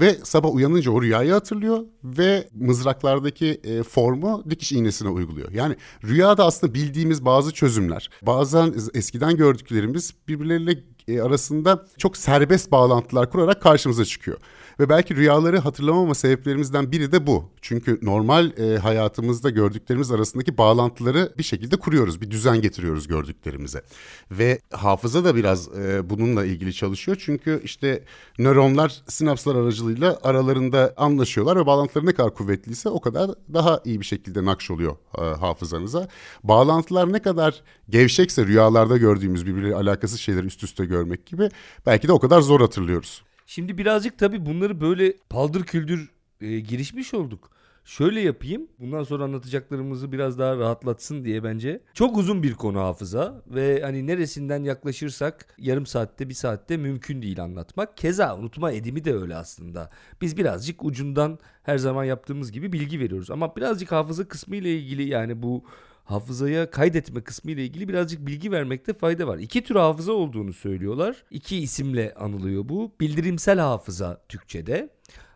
Ve 0.00 0.16
sabah 0.22 0.54
uyanınca 0.54 0.90
o 0.90 1.02
rüyayı 1.02 1.32
hatırlıyor 1.32 1.80
ve 2.04 2.48
mızraklardaki 2.54 3.60
e, 3.64 3.82
formu 3.82 4.44
dikiş 4.50 4.72
iğnesine 4.72 5.08
uyguluyor. 5.08 5.52
Yani 5.52 5.76
rüyada 6.04 6.44
aslında 6.44 6.74
bildiğimiz 6.74 7.24
bazı 7.24 7.52
çözümler, 7.52 8.10
bazen 8.22 8.74
eskiden 8.94 9.36
gördüklerimiz 9.36 10.14
birbirleriyle 10.28 10.84
e, 11.08 11.20
arasında 11.20 11.86
çok 11.98 12.16
serbest 12.16 12.70
bağlantılar 12.70 13.30
kurarak 13.30 13.62
karşımıza 13.62 14.04
çıkıyor. 14.04 14.38
Ve 14.80 14.88
belki 14.88 15.16
rüyaları 15.16 15.58
hatırlamama 15.58 16.14
sebeplerimizden 16.14 16.92
biri 16.92 17.12
de 17.12 17.26
bu. 17.26 17.44
Çünkü 17.62 17.98
normal 18.02 18.50
e, 18.58 18.78
hayatımızda 18.78 19.50
gördüklerimiz 19.50 20.10
arasındaki 20.10 20.58
bağlantıları 20.58 21.32
bir 21.38 21.42
şekilde 21.42 21.76
kuruyoruz. 21.76 22.20
Bir 22.20 22.30
düzen 22.30 22.60
getiriyoruz 22.60 23.08
gördüklerimize. 23.08 23.82
Ve 24.30 24.58
hafıza 24.72 25.24
da 25.24 25.36
biraz 25.36 25.68
e, 25.68 26.10
bununla 26.10 26.44
ilgili 26.44 26.74
çalışıyor. 26.74 27.16
Çünkü 27.20 27.60
işte 27.64 28.04
nöronlar 28.38 29.02
sinapslar 29.08 29.54
aracılığıyla 29.56 30.18
aralarında 30.22 30.94
anlaşıyorlar 30.96 31.56
ve 31.56 31.66
bağlantıları 31.66 32.06
ne 32.06 32.12
kadar 32.12 32.34
kuvvetliyse 32.34 32.88
o 32.88 33.00
kadar 33.00 33.30
daha 33.54 33.80
iyi 33.84 34.00
bir 34.00 34.06
şekilde 34.06 34.44
nakş 34.44 34.70
oluyor 34.70 34.96
e, 35.18 35.20
hafızanıza. 35.20 36.08
Bağlantılar 36.44 37.12
ne 37.12 37.22
kadar 37.22 37.62
gevşekse 37.88 38.46
rüyalarda 38.46 38.96
gördüğümüz 38.96 39.46
birbirleriyle 39.46 39.76
alakasız 39.76 40.20
şeyleri 40.20 40.46
üst 40.46 40.64
üste 40.64 40.84
görmek 40.84 41.26
gibi 41.26 41.48
belki 41.86 42.08
de 42.08 42.12
o 42.12 42.18
kadar 42.18 42.40
zor 42.40 42.60
hatırlıyoruz. 42.60 43.22
Şimdi 43.46 43.78
birazcık 43.78 44.18
tabii 44.18 44.46
bunları 44.46 44.80
böyle 44.80 45.12
paldır 45.30 45.64
küldür 45.64 46.10
e, 46.40 46.60
girişmiş 46.60 47.14
olduk. 47.14 47.50
Şöyle 47.84 48.20
yapayım. 48.20 48.68
Bundan 48.78 49.02
sonra 49.02 49.24
anlatacaklarımızı 49.24 50.12
biraz 50.12 50.38
daha 50.38 50.56
rahatlatsın 50.56 51.24
diye 51.24 51.44
bence. 51.44 51.80
Çok 51.94 52.16
uzun 52.16 52.42
bir 52.42 52.54
konu 52.54 52.80
hafıza 52.80 53.42
ve 53.46 53.82
hani 53.82 54.06
neresinden 54.06 54.64
yaklaşırsak 54.64 55.54
yarım 55.58 55.86
saatte 55.86 56.28
bir 56.28 56.34
saatte 56.34 56.76
mümkün 56.76 57.22
değil 57.22 57.42
anlatmak. 57.42 57.96
Keza 57.96 58.36
unutma 58.36 58.72
edimi 58.72 59.04
de 59.04 59.14
öyle 59.14 59.36
aslında. 59.36 59.90
Biz 60.20 60.36
birazcık 60.36 60.84
ucundan 60.84 61.38
her 61.62 61.78
zaman 61.78 62.04
yaptığımız 62.04 62.52
gibi 62.52 62.72
bilgi 62.72 63.00
veriyoruz. 63.00 63.30
Ama 63.30 63.56
birazcık 63.56 63.92
hafıza 63.92 64.28
kısmı 64.28 64.56
ile 64.56 64.74
ilgili 64.74 65.08
yani 65.08 65.42
bu 65.42 65.64
hafızaya 66.04 66.70
kaydetme 66.70 67.20
kısmı 67.20 67.50
ile 67.50 67.64
ilgili 67.64 67.88
birazcık 67.88 68.26
bilgi 68.26 68.52
vermekte 68.52 68.92
fayda 68.92 69.26
var. 69.26 69.38
İki 69.38 69.62
tür 69.62 69.74
hafıza 69.74 70.12
olduğunu 70.12 70.52
söylüyorlar. 70.52 71.24
İki 71.30 71.56
isimle 71.56 72.14
anılıyor 72.14 72.68
bu. 72.68 72.92
Bildirimsel 73.00 73.58
hafıza 73.58 74.24
Türkçe'de. 74.28 74.90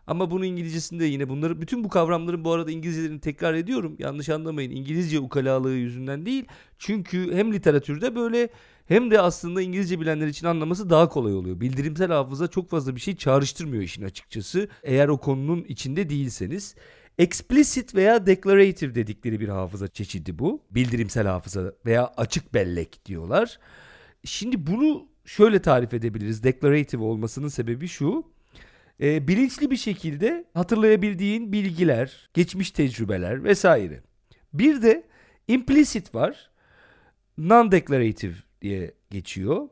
Ama 0.07 0.31
bunun 0.31 0.43
İngilizcesinde 0.43 1.05
yine 1.05 1.29
bunları 1.29 1.61
bütün 1.61 1.83
bu 1.83 1.89
kavramların 1.89 2.45
bu 2.45 2.51
arada 2.51 2.71
İngilizcelerini 2.71 3.19
tekrar 3.19 3.53
ediyorum. 3.53 3.95
Yanlış 3.99 4.29
anlamayın. 4.29 4.71
İngilizce 4.71 5.19
ukalalığı 5.19 5.73
yüzünden 5.73 6.25
değil. 6.25 6.45
Çünkü 6.77 7.33
hem 7.33 7.53
literatürde 7.53 8.15
böyle 8.15 8.49
hem 8.85 9.11
de 9.11 9.21
aslında 9.21 9.61
İngilizce 9.61 9.99
bilenler 9.99 10.27
için 10.27 10.47
anlaması 10.47 10.89
daha 10.89 11.09
kolay 11.09 11.33
oluyor. 11.33 11.61
Bildirimsel 11.61 12.11
hafıza 12.11 12.47
çok 12.47 12.69
fazla 12.69 12.95
bir 12.95 13.01
şey 13.01 13.15
çağrıştırmıyor 13.15 13.83
işin 13.83 14.03
açıkçası. 14.03 14.67
Eğer 14.83 15.07
o 15.07 15.17
konunun 15.17 15.63
içinde 15.63 16.09
değilseniz. 16.09 16.75
Explicit 17.19 17.95
veya 17.95 18.25
declarative 18.25 18.95
dedikleri 18.95 19.39
bir 19.39 19.49
hafıza 19.49 19.87
çeşidi 19.87 20.39
bu. 20.39 20.61
Bildirimsel 20.71 21.27
hafıza 21.27 21.73
veya 21.85 22.13
açık 22.17 22.53
bellek 22.53 23.05
diyorlar. 23.05 23.59
Şimdi 24.23 24.67
bunu 24.67 25.07
şöyle 25.25 25.61
tarif 25.61 25.93
edebiliriz. 25.93 26.43
Declarative 26.43 27.03
olmasının 27.03 27.47
sebebi 27.47 27.87
şu. 27.87 28.23
E, 29.01 29.27
bilinçli 29.27 29.71
bir 29.71 29.77
şekilde 29.77 30.45
hatırlayabildiğin 30.53 31.51
bilgiler, 31.53 32.29
geçmiş 32.33 32.71
tecrübeler 32.71 33.43
vesaire. 33.43 34.01
Bir 34.53 34.81
de 34.81 35.07
implicit 35.47 36.15
var. 36.15 36.49
Non-declarative 37.37 38.33
diye 38.61 38.93
geçiyor. 39.09 39.69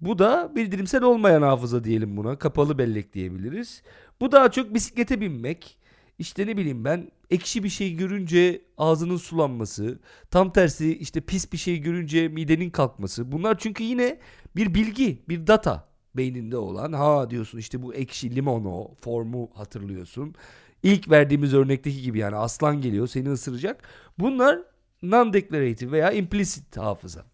Bu 0.00 0.18
da 0.18 0.52
bildirimsel 0.56 1.02
olmayan 1.02 1.42
hafıza 1.42 1.84
diyelim 1.84 2.16
buna. 2.16 2.38
Kapalı 2.38 2.78
bellek 2.78 3.14
diyebiliriz. 3.14 3.82
Bu 4.20 4.32
daha 4.32 4.50
çok 4.50 4.74
bisiklete 4.74 5.20
binmek, 5.20 5.79
işte 6.20 6.46
ne 6.46 6.56
bileyim 6.56 6.84
ben 6.84 7.10
ekşi 7.30 7.64
bir 7.64 7.68
şey 7.68 7.94
görünce 7.94 8.62
ağzının 8.78 9.16
sulanması, 9.16 9.98
tam 10.30 10.52
tersi 10.52 10.98
işte 10.98 11.20
pis 11.20 11.52
bir 11.52 11.58
şey 11.58 11.78
görünce 11.78 12.28
midenin 12.28 12.70
kalkması. 12.70 13.32
Bunlar 13.32 13.58
çünkü 13.58 13.84
yine 13.84 14.18
bir 14.56 14.74
bilgi, 14.74 15.22
bir 15.28 15.46
data 15.46 15.88
beyninde 16.16 16.56
olan. 16.56 16.92
Ha 16.92 17.30
diyorsun 17.30 17.58
işte 17.58 17.82
bu 17.82 17.94
ekşi 17.94 18.36
limono 18.36 18.94
formu 19.00 19.50
hatırlıyorsun. 19.54 20.34
İlk 20.82 21.10
verdiğimiz 21.10 21.54
örnekteki 21.54 22.02
gibi 22.02 22.18
yani 22.18 22.36
aslan 22.36 22.80
geliyor 22.80 23.06
seni 23.06 23.30
ısıracak. 23.30 23.82
Bunlar 24.18 24.58
non-declarative 25.02 25.92
veya 25.92 26.12
implicit 26.12 26.76
hafıza. 26.76 27.24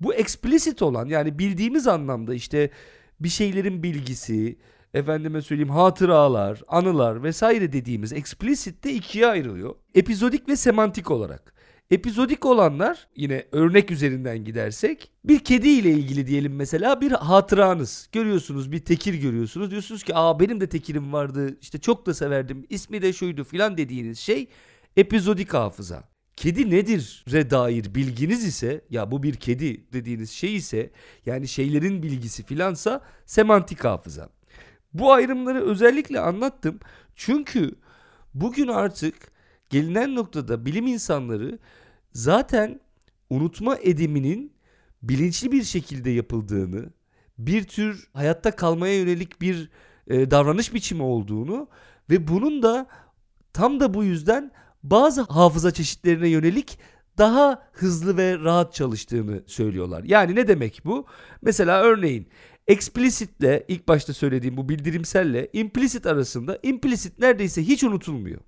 Bu 0.00 0.14
explicit 0.14 0.82
olan 0.82 1.06
yani 1.06 1.38
bildiğimiz 1.38 1.86
anlamda 1.86 2.34
işte 2.34 2.70
bir 3.20 3.28
şeylerin 3.28 3.82
bilgisi, 3.82 4.58
efendime 4.96 5.42
söyleyeyim 5.42 5.70
hatıralar, 5.70 6.62
anılar 6.68 7.22
vesaire 7.22 7.72
dediğimiz 7.72 8.12
explicit 8.12 8.84
de 8.84 8.92
ikiye 8.92 9.26
ayrılıyor. 9.26 9.74
Epizodik 9.94 10.48
ve 10.48 10.56
semantik 10.56 11.10
olarak. 11.10 11.56
Epizodik 11.90 12.44
olanlar 12.44 13.08
yine 13.16 13.46
örnek 13.52 13.90
üzerinden 13.90 14.44
gidersek 14.44 15.10
bir 15.24 15.38
kedi 15.38 15.68
ile 15.68 15.90
ilgili 15.90 16.26
diyelim 16.26 16.56
mesela 16.56 17.00
bir 17.00 17.12
hatıranız. 17.12 18.08
Görüyorsunuz 18.12 18.72
bir 18.72 18.78
tekir 18.78 19.14
görüyorsunuz. 19.14 19.70
Diyorsunuz 19.70 20.02
ki 20.02 20.12
aa 20.14 20.40
benim 20.40 20.60
de 20.60 20.68
tekirim 20.68 21.12
vardı 21.12 21.58
işte 21.60 21.78
çok 21.78 22.06
da 22.06 22.14
severdim 22.14 22.66
ismi 22.70 23.02
de 23.02 23.12
şuydu 23.12 23.44
filan 23.44 23.76
dediğiniz 23.76 24.18
şey 24.18 24.48
epizodik 24.96 25.54
hafıza. 25.54 26.08
Kedi 26.36 26.70
nedir 26.70 27.24
re 27.32 27.50
dair 27.50 27.94
bilginiz 27.94 28.44
ise 28.44 28.84
ya 28.90 29.10
bu 29.10 29.22
bir 29.22 29.34
kedi 29.34 29.92
dediğiniz 29.92 30.30
şey 30.30 30.56
ise 30.56 30.90
yani 31.26 31.48
şeylerin 31.48 32.02
bilgisi 32.02 32.42
filansa 32.42 33.00
semantik 33.26 33.84
hafıza. 33.84 34.35
Bu 34.98 35.12
ayrımları 35.12 35.64
özellikle 35.64 36.20
anlattım. 36.20 36.80
Çünkü 37.16 37.74
bugün 38.34 38.68
artık 38.68 39.14
gelinen 39.70 40.14
noktada 40.14 40.66
bilim 40.66 40.86
insanları 40.86 41.58
zaten 42.12 42.80
unutma 43.30 43.76
ediminin 43.76 44.52
bilinçli 45.02 45.52
bir 45.52 45.62
şekilde 45.62 46.10
yapıldığını, 46.10 46.90
bir 47.38 47.64
tür 47.64 48.08
hayatta 48.12 48.50
kalmaya 48.50 48.98
yönelik 48.98 49.40
bir 49.40 49.70
e, 50.06 50.30
davranış 50.30 50.74
biçimi 50.74 51.02
olduğunu 51.02 51.68
ve 52.10 52.28
bunun 52.28 52.62
da 52.62 52.86
tam 53.52 53.80
da 53.80 53.94
bu 53.94 54.04
yüzden 54.04 54.52
bazı 54.82 55.22
hafıza 55.22 55.70
çeşitlerine 55.70 56.28
yönelik 56.28 56.78
daha 57.18 57.68
hızlı 57.72 58.16
ve 58.16 58.38
rahat 58.38 58.74
çalıştığını 58.74 59.42
söylüyorlar. 59.46 60.04
Yani 60.04 60.34
ne 60.34 60.48
demek 60.48 60.80
bu? 60.84 61.06
Mesela 61.42 61.82
örneğin 61.82 62.28
Explicitle 62.68 63.64
ilk 63.68 63.88
başta 63.88 64.12
söylediğim 64.12 64.56
bu 64.56 64.68
bildirimselle 64.68 65.48
implicit 65.52 66.06
arasında 66.06 66.58
implicit 66.62 67.18
neredeyse 67.18 67.62
hiç 67.62 67.84
unutulmuyor. 67.84 68.40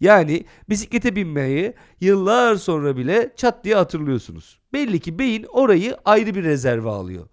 Yani 0.00 0.44
bisiklete 0.68 1.16
binmeyi 1.16 1.74
yıllar 2.00 2.56
sonra 2.56 2.96
bile 2.96 3.32
çat 3.36 3.64
diye 3.64 3.74
hatırlıyorsunuz. 3.74 4.60
Belli 4.72 5.00
ki 5.00 5.18
beyin 5.18 5.46
orayı 5.48 5.96
ayrı 6.04 6.34
bir 6.34 6.44
rezerve 6.44 6.88
alıyor. 6.88 7.28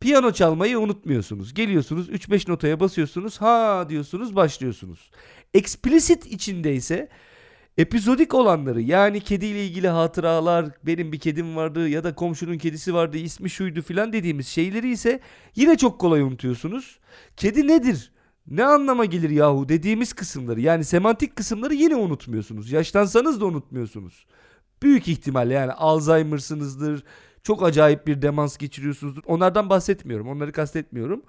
Piyano 0.00 0.32
çalmayı 0.32 0.78
unutmuyorsunuz. 0.78 1.54
Geliyorsunuz 1.54 2.08
3-5 2.10 2.50
notaya 2.50 2.80
basıyorsunuz. 2.80 3.40
Ha 3.40 3.86
diyorsunuz 3.88 4.36
başlıyorsunuz. 4.36 5.10
Explicit 5.54 6.26
içindeyse 6.26 7.08
epizodik 7.78 8.34
olanları 8.34 8.80
yani 8.80 9.20
kediyle 9.20 9.66
ilgili 9.66 9.88
hatıralar 9.88 10.66
benim 10.82 11.12
bir 11.12 11.18
kedim 11.18 11.56
vardı 11.56 11.88
ya 11.88 12.04
da 12.04 12.14
komşunun 12.14 12.58
kedisi 12.58 12.94
vardı 12.94 13.16
ismi 13.16 13.50
şuydu 13.50 13.82
filan 13.82 14.12
dediğimiz 14.12 14.48
şeyleri 14.48 14.90
ise 14.90 15.20
yine 15.56 15.76
çok 15.76 15.98
kolay 15.98 16.20
unutuyorsunuz. 16.20 16.98
Kedi 17.36 17.68
nedir? 17.68 18.12
Ne 18.46 18.64
anlama 18.64 19.04
gelir 19.04 19.30
yahu 19.30 19.68
dediğimiz 19.68 20.12
kısımları 20.12 20.60
yani 20.60 20.84
semantik 20.84 21.36
kısımları 21.36 21.74
yine 21.74 21.96
unutmuyorsunuz. 21.96 22.72
Yaşlansanız 22.72 23.40
da 23.40 23.44
unutmuyorsunuz. 23.46 24.26
Büyük 24.82 25.08
ihtimalle 25.08 25.54
yani 25.54 25.72
Alzheimer'sınızdır, 25.72 27.04
çok 27.42 27.62
acayip 27.62 28.06
bir 28.06 28.22
demans 28.22 28.56
geçiriyorsunuzdur. 28.56 29.22
Onlardan 29.26 29.70
bahsetmiyorum. 29.70 30.28
Onları 30.28 30.52
kastetmiyorum. 30.52 31.22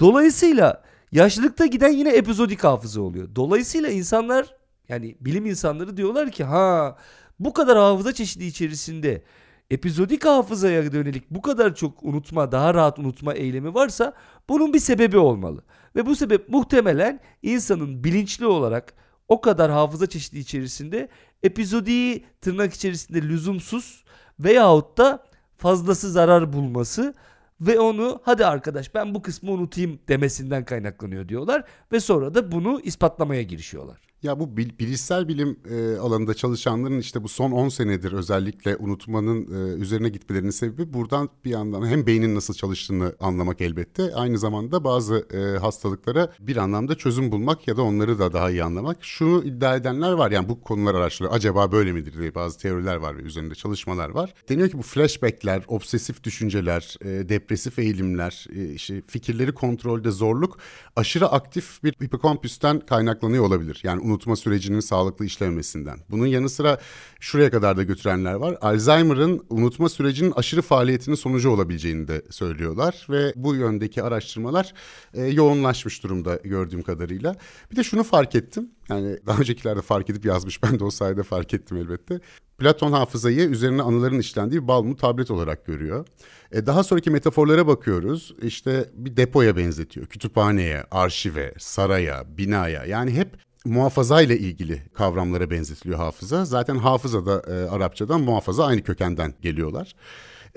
Dolayısıyla 0.00 0.82
yaşlılıkta 1.12 1.66
giden 1.66 1.92
yine 1.92 2.10
epizodik 2.10 2.64
hafıza 2.64 3.00
oluyor. 3.00 3.28
Dolayısıyla 3.36 3.88
insanlar 3.88 4.56
yani 4.88 5.16
bilim 5.20 5.46
insanları 5.46 5.96
diyorlar 5.96 6.30
ki 6.30 6.44
ha 6.44 6.96
bu 7.40 7.52
kadar 7.52 7.78
hafıza 7.78 8.12
çeşidi 8.12 8.44
içerisinde 8.44 9.22
epizodik 9.70 10.24
hafızaya 10.24 10.92
dönelik 10.92 11.30
bu 11.30 11.42
kadar 11.42 11.74
çok 11.74 12.02
unutma, 12.02 12.52
daha 12.52 12.74
rahat 12.74 12.98
unutma 12.98 13.34
eylemi 13.34 13.74
varsa 13.74 14.12
bunun 14.48 14.74
bir 14.74 14.78
sebebi 14.78 15.18
olmalı. 15.18 15.62
Ve 15.96 16.06
bu 16.06 16.16
sebep 16.16 16.48
muhtemelen 16.48 17.20
insanın 17.42 18.04
bilinçli 18.04 18.46
olarak 18.46 18.94
o 19.28 19.40
kadar 19.40 19.70
hafıza 19.70 20.06
çeşidi 20.06 20.38
içerisinde 20.38 21.08
epizodiyi 21.42 22.24
tırnak 22.40 22.74
içerisinde 22.74 23.22
lüzumsuz 23.22 24.04
veyahut 24.40 24.98
da 24.98 25.24
fazlası 25.56 26.10
zarar 26.10 26.52
bulması 26.52 27.14
ve 27.60 27.80
onu 27.80 28.20
hadi 28.24 28.46
arkadaş 28.46 28.94
ben 28.94 29.14
bu 29.14 29.22
kısmı 29.22 29.50
unutayım 29.50 29.98
demesinden 30.08 30.64
kaynaklanıyor 30.64 31.28
diyorlar 31.28 31.64
ve 31.92 32.00
sonra 32.00 32.34
da 32.34 32.52
bunu 32.52 32.80
ispatlamaya 32.80 33.42
girişiyorlar. 33.42 33.98
Ya 34.24 34.40
bu 34.40 34.56
bil, 34.56 34.70
bilişsel 34.78 35.28
bilim 35.28 35.56
e, 35.70 35.96
alanında 35.96 36.34
çalışanların 36.34 37.00
işte 37.00 37.22
bu 37.22 37.28
son 37.28 37.50
10 37.50 37.68
senedir 37.68 38.12
özellikle 38.12 38.76
unutmanın 38.76 39.42
e, 39.42 39.80
üzerine 39.80 40.08
gitmelerinin 40.08 40.50
sebebi 40.50 40.92
buradan 40.92 41.28
bir 41.44 41.50
yandan 41.50 41.86
hem 41.86 42.06
beynin 42.06 42.34
nasıl 42.34 42.54
çalıştığını 42.54 43.14
anlamak 43.20 43.60
elbette 43.60 44.14
aynı 44.14 44.38
zamanda 44.38 44.84
bazı 44.84 45.26
e, 45.32 45.58
hastalıklara 45.58 46.32
bir 46.40 46.56
anlamda 46.56 46.94
çözüm 46.94 47.32
bulmak 47.32 47.68
ya 47.68 47.76
da 47.76 47.82
onları 47.82 48.18
da 48.18 48.32
daha 48.32 48.50
iyi 48.50 48.64
anlamak. 48.64 49.04
Şunu 49.04 49.44
iddia 49.44 49.76
edenler 49.76 50.12
var 50.12 50.30
yani 50.30 50.48
bu 50.48 50.60
konular 50.60 50.94
araştırılıyor 50.94 51.36
acaba 51.36 51.72
böyle 51.72 51.92
midir 51.92 52.18
diye 52.18 52.34
bazı 52.34 52.58
teoriler 52.58 52.96
var 52.96 53.16
ve 53.16 53.20
üzerinde 53.20 53.54
çalışmalar 53.54 54.08
var. 54.08 54.34
Deniyor 54.48 54.68
ki 54.68 54.78
bu 54.78 54.82
flashbackler, 54.82 55.62
obsesif 55.68 56.24
düşünceler, 56.24 56.96
e, 57.04 57.28
depresif 57.28 57.78
eğilimler, 57.78 58.46
e, 58.56 58.72
işte 58.72 59.02
fikirleri 59.06 59.54
kontrolde 59.54 60.10
zorluk 60.10 60.58
aşırı 60.96 61.28
aktif 61.28 61.84
bir 61.84 61.92
hipokampüsten 61.92 62.80
kaynaklanıyor 62.80 63.44
olabilir. 63.44 63.80
Yani 63.82 64.13
unutma 64.14 64.36
sürecinin 64.36 64.80
sağlıklı 64.80 65.24
işlemesinden. 65.24 65.98
Bunun 66.10 66.26
yanı 66.26 66.48
sıra 66.48 66.78
şuraya 67.20 67.50
kadar 67.50 67.76
da 67.76 67.82
götürenler 67.82 68.34
var. 68.34 68.58
Alzheimer'ın 68.60 69.44
unutma 69.50 69.88
sürecinin 69.88 70.32
aşırı 70.36 70.62
faaliyetinin 70.62 71.16
sonucu 71.16 71.50
olabileceğini 71.50 72.08
de 72.08 72.22
söylüyorlar 72.30 73.06
ve 73.10 73.32
bu 73.36 73.54
yöndeki 73.54 74.02
araştırmalar 74.02 74.74
e, 75.14 75.24
yoğunlaşmış 75.24 76.02
durumda 76.02 76.36
gördüğüm 76.44 76.82
kadarıyla. 76.82 77.36
Bir 77.70 77.76
de 77.76 77.84
şunu 77.84 78.04
fark 78.04 78.34
ettim. 78.34 78.70
Yani 78.88 79.18
daha 79.26 79.38
öncekilerde 79.38 79.82
fark 79.82 80.10
edip 80.10 80.24
yazmış 80.24 80.62
ben 80.62 80.78
de 80.78 80.84
o 80.84 80.90
sayede 80.90 81.22
fark 81.22 81.54
ettim 81.54 81.76
elbette. 81.76 82.20
Platon 82.58 82.92
hafızayı 82.92 83.40
üzerine 83.40 83.82
anıların 83.82 84.18
işlendiği 84.18 84.62
bir 84.62 84.68
balmu 84.68 84.96
tablet 84.96 85.30
olarak 85.30 85.66
görüyor. 85.66 86.06
E, 86.52 86.66
daha 86.66 86.84
sonraki 86.84 87.10
metaforlara 87.10 87.66
bakıyoruz. 87.66 88.34
İşte 88.42 88.90
bir 88.94 89.16
depoya 89.16 89.56
benzetiyor. 89.56 90.06
Kütüphaneye, 90.06 90.84
arşive, 90.90 91.54
saraya, 91.58 92.24
binaya. 92.38 92.84
Yani 92.84 93.10
hep 93.10 93.28
muhafaza 93.64 94.22
ile 94.22 94.38
ilgili 94.38 94.82
kavramlara 94.94 95.50
benzetiliyor 95.50 95.98
hafıza. 95.98 96.44
Zaten 96.44 96.76
hafıza 96.76 97.26
da 97.26 97.42
e, 97.52 97.70
Arapçadan 97.70 98.20
muhafaza 98.20 98.64
aynı 98.64 98.82
kökenden 98.82 99.34
geliyorlar. 99.42 99.94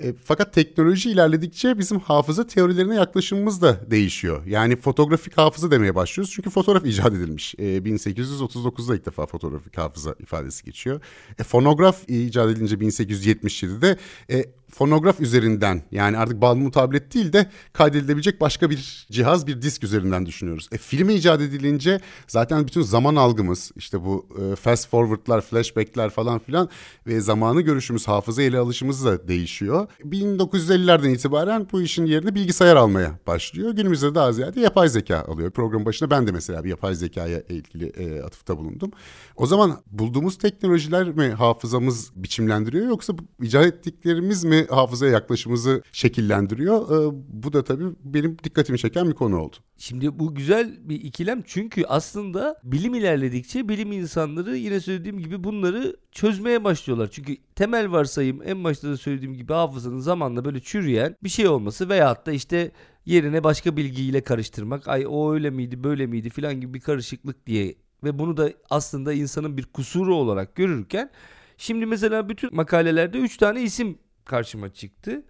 E, 0.02 0.14
fakat 0.24 0.52
teknoloji 0.52 1.10
ilerledikçe 1.10 1.78
bizim 1.78 2.00
hafıza 2.00 2.46
teorilerine 2.46 2.94
yaklaşımımız 2.94 3.62
da 3.62 3.90
değişiyor. 3.90 4.46
Yani 4.46 4.76
fotoğrafik 4.76 5.38
hafıza 5.38 5.70
demeye 5.70 5.94
başlıyoruz 5.94 6.32
çünkü 6.34 6.50
fotoğraf 6.50 6.86
icat 6.86 7.12
edilmiş. 7.12 7.54
E, 7.58 7.62
1839'da 7.62 8.96
ilk 8.96 9.06
defa 9.06 9.26
fotoğrafik 9.26 9.78
hafıza 9.78 10.14
ifadesi 10.20 10.64
geçiyor. 10.64 11.00
E, 11.38 11.42
fonograf 11.42 12.08
icat 12.08 12.50
edilince 12.50 12.74
1877'de 12.74 13.96
e, 14.30 14.44
fonograf 14.70 15.20
üzerinden 15.20 15.82
yani 15.90 16.18
artık 16.18 16.40
balmum 16.40 16.70
tablet 16.70 17.14
değil 17.14 17.32
de 17.32 17.50
kaydedilebilecek 17.72 18.40
başka 18.40 18.70
bir 18.70 19.06
cihaz 19.10 19.46
bir 19.46 19.62
disk 19.62 19.84
üzerinden 19.84 20.26
düşünüyoruz. 20.26 20.68
E, 20.72 20.78
film 20.78 21.08
icat 21.10 21.40
edilince 21.40 22.00
zaten 22.28 22.66
bütün 22.66 22.82
zaman 22.82 23.16
algımız 23.16 23.72
işte 23.76 24.04
bu 24.04 24.26
e, 24.40 24.56
fast 24.56 24.88
forward'lar, 24.88 25.40
flashback'ler 25.40 26.10
falan 26.10 26.38
filan 26.38 26.68
ve 27.06 27.20
zamanı 27.20 27.60
görüşümüz, 27.60 28.08
hafıza 28.08 28.42
ele 28.42 28.58
alışımız 28.58 29.04
da 29.04 29.28
değişiyor. 29.28 29.88
1950'lerden 30.04 31.10
itibaren 31.10 31.66
bu 31.72 31.82
işin 31.82 32.06
yerini 32.06 32.34
bilgisayar 32.34 32.76
almaya 32.76 33.18
başlıyor. 33.26 33.70
Günümüzde 33.70 34.14
daha 34.14 34.32
ziyade 34.32 34.60
yapay 34.60 34.88
zeka 34.88 35.24
alıyor. 35.28 35.50
Program 35.50 35.84
başında 35.84 36.10
ben 36.10 36.26
de 36.26 36.32
mesela 36.32 36.64
bir 36.64 36.70
yapay 36.70 36.94
zekaya 36.94 37.40
ilgili 37.40 37.86
e, 37.86 38.22
atıfta 38.22 38.58
bulundum. 38.58 38.90
O 39.36 39.46
zaman 39.46 39.82
bulduğumuz 39.86 40.38
teknolojiler 40.38 41.08
mi 41.08 41.28
hafızamız 41.28 42.10
biçimlendiriyor 42.16 42.86
yoksa 42.86 43.12
icat 43.42 43.66
ettiklerimiz 43.66 44.44
mi 44.44 44.57
hafızaya 44.66 45.12
yaklaşımımızı 45.12 45.82
şekillendiriyor. 45.92 46.82
Ee, 46.82 47.16
bu 47.28 47.52
da 47.52 47.64
tabii 47.64 47.84
benim 48.04 48.36
dikkatimi 48.44 48.78
çeken 48.78 49.08
bir 49.08 49.14
konu 49.14 49.40
oldu. 49.40 49.56
Şimdi 49.78 50.18
bu 50.18 50.34
güzel 50.34 50.88
bir 50.88 51.00
ikilem 51.00 51.42
çünkü 51.46 51.84
aslında 51.84 52.60
bilim 52.64 52.94
ilerledikçe 52.94 53.68
bilim 53.68 53.92
insanları 53.92 54.56
yine 54.56 54.80
söylediğim 54.80 55.18
gibi 55.18 55.44
bunları 55.44 55.96
çözmeye 56.12 56.64
başlıyorlar. 56.64 57.08
Çünkü 57.12 57.36
temel 57.54 57.92
varsayım 57.92 58.42
en 58.44 58.64
başta 58.64 58.88
da 58.88 58.96
söylediğim 58.96 59.34
gibi 59.34 59.52
hafızanın 59.52 60.00
zamanla 60.00 60.44
böyle 60.44 60.60
çürüyen 60.60 61.16
bir 61.22 61.28
şey 61.28 61.48
olması 61.48 61.88
veyahut 61.88 62.26
da 62.26 62.32
işte 62.32 62.70
yerine 63.06 63.44
başka 63.44 63.76
bilgiyle 63.76 64.20
karıştırmak. 64.20 64.88
Ay 64.88 65.06
o 65.08 65.32
öyle 65.32 65.50
miydi 65.50 65.84
böyle 65.84 66.06
miydi 66.06 66.30
filan 66.30 66.60
gibi 66.60 66.74
bir 66.74 66.80
karışıklık 66.80 67.46
diye 67.46 67.74
ve 68.04 68.18
bunu 68.18 68.36
da 68.36 68.52
aslında 68.70 69.12
insanın 69.12 69.56
bir 69.56 69.64
kusuru 69.64 70.14
olarak 70.14 70.56
görürken 70.56 71.10
Şimdi 71.58 71.86
mesela 71.86 72.28
bütün 72.28 72.54
makalelerde 72.54 73.18
3 73.18 73.36
tane 73.36 73.62
isim 73.62 73.98
karşıma 74.28 74.72
çıktı. 74.72 75.22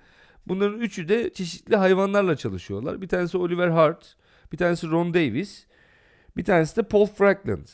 Bunların 0.47 0.81
üçü 0.81 1.09
de 1.09 1.33
çeşitli 1.33 1.77
hayvanlarla 1.77 2.37
çalışıyorlar. 2.37 3.03
Bir 3.03 3.09
tanesi 3.09 3.39
Oliver 3.39 3.69
Hart, 3.69 4.17
bir 4.53 4.57
tanesi 4.57 4.91
Ron 4.91 5.15
Davis, 5.15 5.67
bir 6.37 6.45
tanesi 6.45 6.77
de 6.77 6.83
Paul 6.83 7.07
Frankland. 7.07 7.67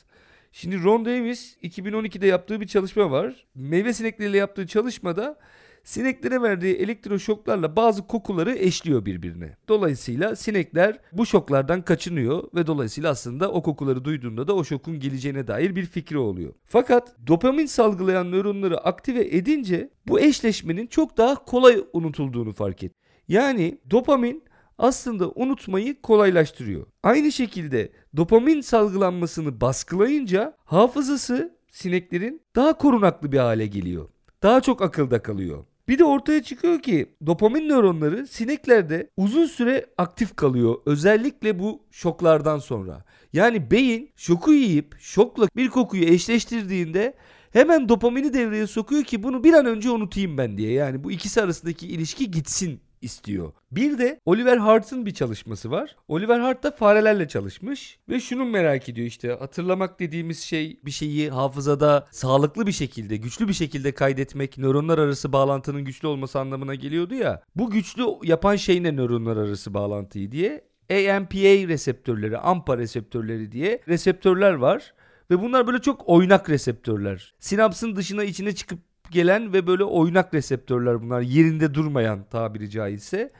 Şimdi 0.52 0.82
Ron 0.82 1.04
Davis 1.04 1.56
2012'de 1.62 2.26
yaptığı 2.26 2.60
bir 2.60 2.66
çalışma 2.66 3.10
var. 3.10 3.46
Meyve 3.54 3.92
sinekleriyle 3.92 4.36
yaptığı 4.36 4.66
çalışmada 4.66 5.38
sineklere 5.84 6.42
verdiği 6.42 6.74
elektroşoklarla 6.74 7.76
bazı 7.76 8.06
kokuları 8.06 8.54
eşliyor 8.54 9.06
birbirine. 9.06 9.56
Dolayısıyla 9.68 10.36
sinekler 10.36 10.98
bu 11.12 11.26
şoklardan 11.26 11.82
kaçınıyor 11.82 12.44
ve 12.54 12.66
dolayısıyla 12.66 13.10
aslında 13.10 13.52
o 13.52 13.62
kokuları 13.62 14.04
duyduğunda 14.04 14.48
da 14.48 14.54
o 14.54 14.64
şokun 14.64 15.00
geleceğine 15.00 15.46
dair 15.46 15.76
bir 15.76 15.86
fikri 15.86 16.18
oluyor. 16.18 16.52
Fakat 16.66 17.16
dopamin 17.26 17.66
salgılayan 17.66 18.32
nöronları 18.32 18.78
aktive 18.78 19.36
edince 19.36 19.90
bu 20.06 20.20
eşleşmenin 20.20 20.86
çok 20.86 21.16
daha 21.16 21.44
kolay 21.44 21.84
unutulduğunu 21.92 22.52
fark 22.52 22.82
etti. 22.82 22.94
Yani 23.28 23.78
dopamin 23.90 24.42
aslında 24.78 25.30
unutmayı 25.30 26.00
kolaylaştırıyor. 26.00 26.86
Aynı 27.02 27.32
şekilde 27.32 27.92
dopamin 28.16 28.60
salgılanmasını 28.60 29.60
baskılayınca 29.60 30.56
hafızası 30.64 31.56
sineklerin 31.70 32.40
daha 32.56 32.78
korunaklı 32.78 33.32
bir 33.32 33.38
hale 33.38 33.66
geliyor. 33.66 34.08
Daha 34.42 34.60
çok 34.60 34.82
akılda 34.82 35.22
kalıyor. 35.22 35.64
Bir 35.88 35.98
de 35.98 36.04
ortaya 36.04 36.42
çıkıyor 36.42 36.82
ki 36.82 37.16
dopamin 37.26 37.68
nöronları 37.68 38.26
sineklerde 38.26 39.10
uzun 39.16 39.46
süre 39.46 39.86
aktif 39.98 40.36
kalıyor. 40.36 40.74
Özellikle 40.86 41.58
bu 41.58 41.82
şoklardan 41.90 42.58
sonra. 42.58 43.04
Yani 43.32 43.70
beyin 43.70 44.10
şoku 44.16 44.52
yiyip 44.52 44.94
şokla 44.98 45.48
bir 45.56 45.68
kokuyu 45.68 46.04
eşleştirdiğinde 46.04 47.14
hemen 47.52 47.88
dopamini 47.88 48.34
devreye 48.34 48.66
sokuyor 48.66 49.04
ki 49.04 49.22
bunu 49.22 49.44
bir 49.44 49.52
an 49.52 49.66
önce 49.66 49.90
unutayım 49.90 50.38
ben 50.38 50.58
diye. 50.58 50.72
Yani 50.72 51.04
bu 51.04 51.10
ikisi 51.10 51.42
arasındaki 51.42 51.86
ilişki 51.88 52.30
gitsin 52.30 52.80
istiyor. 53.04 53.52
Bir 53.70 53.98
de 53.98 54.20
Oliver 54.24 54.56
Hart'ın 54.56 55.06
bir 55.06 55.14
çalışması 55.14 55.70
var. 55.70 55.96
Oliver 56.08 56.40
Hart 56.40 56.62
da 56.62 56.70
farelerle 56.70 57.28
çalışmış 57.28 57.98
ve 58.08 58.20
şunu 58.20 58.44
merak 58.44 58.88
ediyor 58.88 59.06
işte 59.06 59.28
hatırlamak 59.28 60.00
dediğimiz 60.00 60.40
şey 60.40 60.80
bir 60.84 60.90
şeyi 60.90 61.30
hafızada 61.30 62.06
sağlıklı 62.10 62.66
bir 62.66 62.72
şekilde, 62.72 63.16
güçlü 63.16 63.48
bir 63.48 63.52
şekilde 63.52 63.92
kaydetmek, 63.92 64.58
nöronlar 64.58 64.98
arası 64.98 65.32
bağlantının 65.32 65.84
güçlü 65.84 66.08
olması 66.08 66.40
anlamına 66.40 66.74
geliyordu 66.74 67.14
ya. 67.14 67.42
Bu 67.56 67.70
güçlü 67.70 68.04
yapan 68.22 68.56
şey 68.56 68.82
ne 68.82 68.96
nöronlar 68.96 69.36
arası 69.36 69.74
bağlantıyı 69.74 70.32
diye 70.32 70.64
AMPA 70.90 71.68
reseptörleri, 71.68 72.38
AMPA 72.38 72.78
reseptörleri 72.78 73.52
diye 73.52 73.80
reseptörler 73.88 74.52
var. 74.52 74.94
Ve 75.30 75.42
bunlar 75.42 75.66
böyle 75.66 75.78
çok 75.78 76.08
oynak 76.08 76.50
reseptörler. 76.50 77.34
Sinapsın 77.38 77.96
dışına 77.96 78.24
içine 78.24 78.54
çıkıp 78.54 78.78
gelen 79.10 79.52
ve 79.52 79.66
böyle 79.66 79.84
oynak 79.84 80.34
reseptörler 80.34 81.02
bunlar. 81.02 81.20
Yerinde 81.20 81.74
durmayan 81.74 82.24
tabiri 82.30 82.70
caizse. 82.70 83.32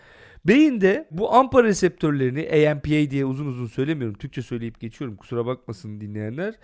Beyinde 0.44 1.09
bu 1.11 1.35
AMPA 1.35 1.64
reseptörlerini 1.64 2.68
AMPA 2.70 3.11
diye 3.11 3.24
uzun 3.24 3.46
uzun 3.46 3.66
söylemiyorum. 3.66 4.18
Türkçe 4.18 4.42
söyleyip 4.42 4.81
geçiyorum 4.81 5.16
kusura 5.16 5.46
bakmasın 5.46 6.00
dinleyenler. 6.00 6.55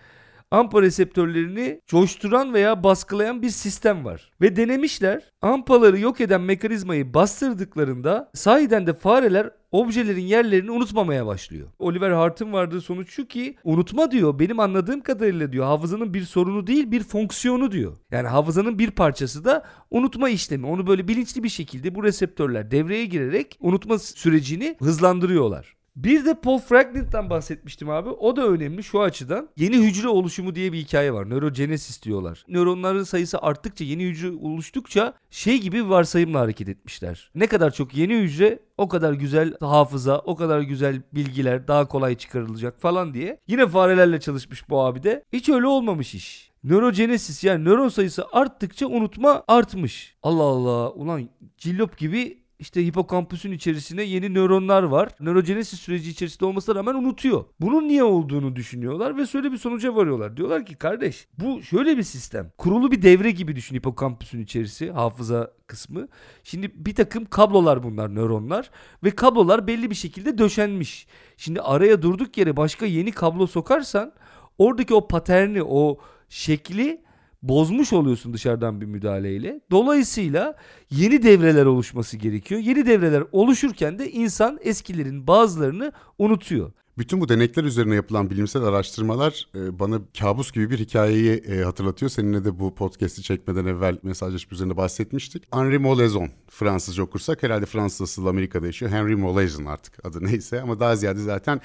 AMPA 0.52 0.82
reseptörlerini 0.82 1.80
coşturan 1.86 2.54
veya 2.54 2.84
baskılayan 2.84 3.42
bir 3.42 3.50
sistem 3.50 4.04
var. 4.04 4.30
Ve 4.40 4.56
denemişler 4.56 5.22
AMPA'ları 5.42 5.98
yok 5.98 6.20
eden 6.20 6.40
mekanizmayı 6.40 7.14
bastırdıklarında 7.14 8.30
sahiden 8.34 8.86
de 8.86 8.94
fareler 8.94 9.50
objelerin 9.72 10.22
yerlerini 10.22 10.70
unutmamaya 10.70 11.26
başlıyor. 11.26 11.68
Oliver 11.78 12.10
Hart'ın 12.10 12.52
vardığı 12.52 12.80
sonuç 12.80 13.10
şu 13.10 13.26
ki 13.26 13.56
unutma 13.64 14.10
diyor 14.10 14.38
benim 14.38 14.60
anladığım 14.60 15.00
kadarıyla 15.00 15.52
diyor 15.52 15.64
hafızanın 15.64 16.14
bir 16.14 16.22
sorunu 16.22 16.66
değil 16.66 16.90
bir 16.90 17.02
fonksiyonu 17.02 17.72
diyor. 17.72 17.96
Yani 18.10 18.28
hafızanın 18.28 18.78
bir 18.78 18.90
parçası 18.90 19.44
da 19.44 19.64
unutma 19.90 20.28
işlemi. 20.28 20.66
Onu 20.66 20.86
böyle 20.86 21.08
bilinçli 21.08 21.42
bir 21.42 21.48
şekilde 21.48 21.94
bu 21.94 22.04
reseptörler 22.04 22.70
devreye 22.70 23.04
girerek 23.04 23.56
unutma 23.60 23.98
sürecini 23.98 24.76
hızlandırıyorlar. 24.78 25.79
Bir 26.04 26.24
de 26.24 26.34
Paul 26.34 26.58
Franklin'den 26.58 27.30
bahsetmiştim 27.30 27.90
abi. 27.90 28.08
O 28.08 28.36
da 28.36 28.46
önemli 28.46 28.82
şu 28.82 29.00
açıdan. 29.00 29.48
Yeni 29.56 29.76
hücre 29.76 30.08
oluşumu 30.08 30.54
diye 30.54 30.72
bir 30.72 30.78
hikaye 30.78 31.12
var. 31.12 31.30
Nörogenesis 31.30 32.02
diyorlar. 32.02 32.44
Nöronların 32.48 33.02
sayısı 33.02 33.38
arttıkça, 33.38 33.84
yeni 33.84 34.04
hücre 34.04 34.30
oluştukça 34.30 35.14
şey 35.30 35.58
gibi 35.60 35.76
bir 35.76 35.88
varsayımla 35.88 36.40
hareket 36.40 36.68
etmişler. 36.68 37.30
Ne 37.34 37.46
kadar 37.46 37.70
çok 37.70 37.94
yeni 37.94 38.14
hücre 38.18 38.58
o 38.78 38.88
kadar 38.88 39.12
güzel 39.12 39.54
hafıza, 39.60 40.18
o 40.18 40.36
kadar 40.36 40.60
güzel 40.60 41.02
bilgiler 41.12 41.68
daha 41.68 41.88
kolay 41.88 42.14
çıkarılacak 42.14 42.80
falan 42.80 43.14
diye. 43.14 43.40
Yine 43.48 43.66
farelerle 43.66 44.20
çalışmış 44.20 44.68
bu 44.68 44.80
abi 44.80 45.02
de. 45.02 45.24
Hiç 45.32 45.48
öyle 45.48 45.66
olmamış 45.66 46.14
iş. 46.14 46.50
Nörogenesis 46.64 47.44
yani 47.44 47.64
nöron 47.64 47.88
sayısı 47.88 48.24
arttıkça 48.32 48.86
unutma 48.86 49.44
artmış. 49.48 50.14
Allah 50.22 50.42
Allah 50.42 50.90
ulan 50.90 51.28
cillop 51.58 51.98
gibi 51.98 52.39
işte 52.60 52.86
hipokampüsün 52.86 53.52
içerisine 53.52 54.02
yeni 54.02 54.34
nöronlar 54.34 54.82
var. 54.82 55.08
Nörogenesis 55.20 55.80
süreci 55.80 56.10
içerisinde 56.10 56.44
olmasına 56.44 56.74
rağmen 56.74 56.94
unutuyor. 56.94 57.44
Bunun 57.60 57.88
niye 57.88 58.04
olduğunu 58.04 58.56
düşünüyorlar 58.56 59.16
ve 59.16 59.26
şöyle 59.26 59.52
bir 59.52 59.56
sonuca 59.56 59.96
varıyorlar. 59.96 60.36
Diyorlar 60.36 60.66
ki 60.66 60.74
kardeş 60.74 61.28
bu 61.38 61.62
şöyle 61.62 61.96
bir 61.96 62.02
sistem. 62.02 62.52
Kurulu 62.58 62.92
bir 62.92 63.02
devre 63.02 63.30
gibi 63.30 63.56
düşün 63.56 63.76
hipokampüsün 63.76 64.40
içerisi 64.40 64.90
hafıza 64.90 65.50
kısmı. 65.66 66.08
Şimdi 66.44 66.72
bir 66.74 66.94
takım 66.94 67.24
kablolar 67.24 67.82
bunlar 67.82 68.14
nöronlar 68.14 68.70
ve 69.04 69.10
kablolar 69.10 69.66
belli 69.66 69.90
bir 69.90 69.94
şekilde 69.94 70.38
döşenmiş. 70.38 71.06
Şimdi 71.36 71.60
araya 71.60 72.02
durduk 72.02 72.38
yere 72.38 72.56
başka 72.56 72.86
yeni 72.86 73.12
kablo 73.12 73.46
sokarsan 73.46 74.12
oradaki 74.58 74.94
o 74.94 75.08
paterni 75.08 75.62
o 75.62 75.98
şekli 76.28 77.02
bozmuş 77.42 77.92
oluyorsun 77.92 78.34
dışarıdan 78.34 78.80
bir 78.80 78.86
müdahaleyle. 78.86 79.60
Dolayısıyla 79.70 80.56
yeni 80.90 81.22
devreler 81.22 81.66
oluşması 81.66 82.16
gerekiyor. 82.16 82.60
Yeni 82.60 82.86
devreler 82.86 83.24
oluşurken 83.32 83.98
de 83.98 84.10
insan 84.10 84.58
eskilerin 84.62 85.26
bazılarını 85.26 85.92
unutuyor. 86.18 86.72
Bütün 86.98 87.20
bu 87.20 87.28
denekler 87.28 87.64
üzerine 87.64 87.94
yapılan 87.94 88.30
bilimsel 88.30 88.62
araştırmalar 88.62 89.48
e, 89.54 89.78
bana 89.78 90.00
kabus 90.18 90.52
gibi 90.52 90.70
bir 90.70 90.78
hikayeyi 90.78 91.32
e, 91.32 91.62
hatırlatıyor. 91.62 92.10
Seninle 92.10 92.44
de 92.44 92.58
bu 92.58 92.74
podcast'i 92.74 93.22
çekmeden 93.22 93.66
evvel 93.66 93.98
mesajlaşma 94.02 94.54
üzerine 94.54 94.76
bahsetmiştik. 94.76 95.42
Henri 95.52 95.78
Molaison, 95.78 96.28
Fransızca 96.48 97.02
okursak 97.02 97.42
herhalde 97.42 97.66
Fransız 97.66 98.00
asıllı 98.00 98.28
Amerika'da 98.28 98.66
yaşıyor. 98.66 98.90
Henry 98.90 99.16
Molaison 99.16 99.64
artık 99.64 100.06
adı 100.06 100.24
neyse 100.24 100.60
ama 100.60 100.80
daha 100.80 100.96
ziyade 100.96 101.20
zaten 101.20 101.60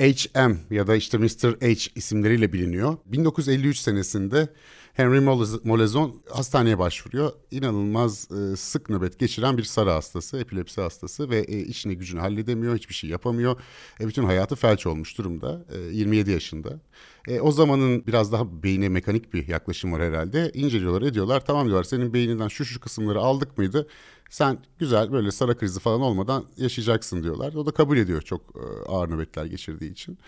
HM 0.00 0.56
ya 0.70 0.86
da 0.86 0.96
işte 0.96 1.18
Mr. 1.18 1.60
H 1.60 1.90
isimleriyle 1.94 2.52
biliniyor. 2.52 2.96
1953 3.06 3.78
senesinde 3.78 4.48
Henry 4.96 5.20
Molaison 5.64 6.22
hastaneye 6.30 6.78
başvuruyor. 6.78 7.32
İnanılmaz 7.50 8.28
e, 8.30 8.56
sık 8.56 8.90
nöbet 8.90 9.18
geçiren 9.18 9.58
bir 9.58 9.62
sarı 9.62 9.90
hastası, 9.90 10.38
epilepsi 10.38 10.80
hastası 10.80 11.30
ve 11.30 11.38
e, 11.38 11.58
işini 11.58 11.96
gücünü 11.96 12.20
halledemiyor, 12.20 12.76
hiçbir 12.76 12.94
şey 12.94 13.10
yapamıyor. 13.10 13.60
E, 14.00 14.08
bütün 14.08 14.24
hayatı 14.24 14.56
felç 14.56 14.86
olmuş 14.86 15.18
durumda. 15.18 15.64
E, 15.74 15.78
27 15.78 16.30
yaşında. 16.30 16.80
E, 17.28 17.40
o 17.40 17.52
zamanın 17.52 18.06
biraz 18.06 18.32
daha 18.32 18.62
beyine 18.62 18.88
mekanik 18.88 19.34
bir 19.34 19.48
yaklaşım 19.48 19.92
var 19.92 20.02
herhalde. 20.02 20.50
İnceliyorlar, 20.54 21.02
ediyorlar. 21.02 21.44
Tamam 21.46 21.66
diyorlar 21.66 21.84
senin 21.84 22.14
beyninden 22.14 22.48
şu 22.48 22.64
şu 22.64 22.80
kısımları 22.80 23.18
aldık 23.18 23.58
mıydı? 23.58 23.88
Sen 24.30 24.58
güzel 24.78 25.12
böyle 25.12 25.30
sara 25.30 25.56
krizi 25.56 25.80
falan 25.80 26.00
olmadan 26.00 26.44
yaşayacaksın 26.56 27.22
diyorlar. 27.22 27.54
O 27.54 27.66
da 27.66 27.70
kabul 27.70 27.98
ediyor 27.98 28.22
çok 28.22 28.40
e, 28.40 28.88
ağır 28.88 29.10
nöbetler 29.10 29.44
geçirdiği 29.44 29.92
için. 29.92 30.18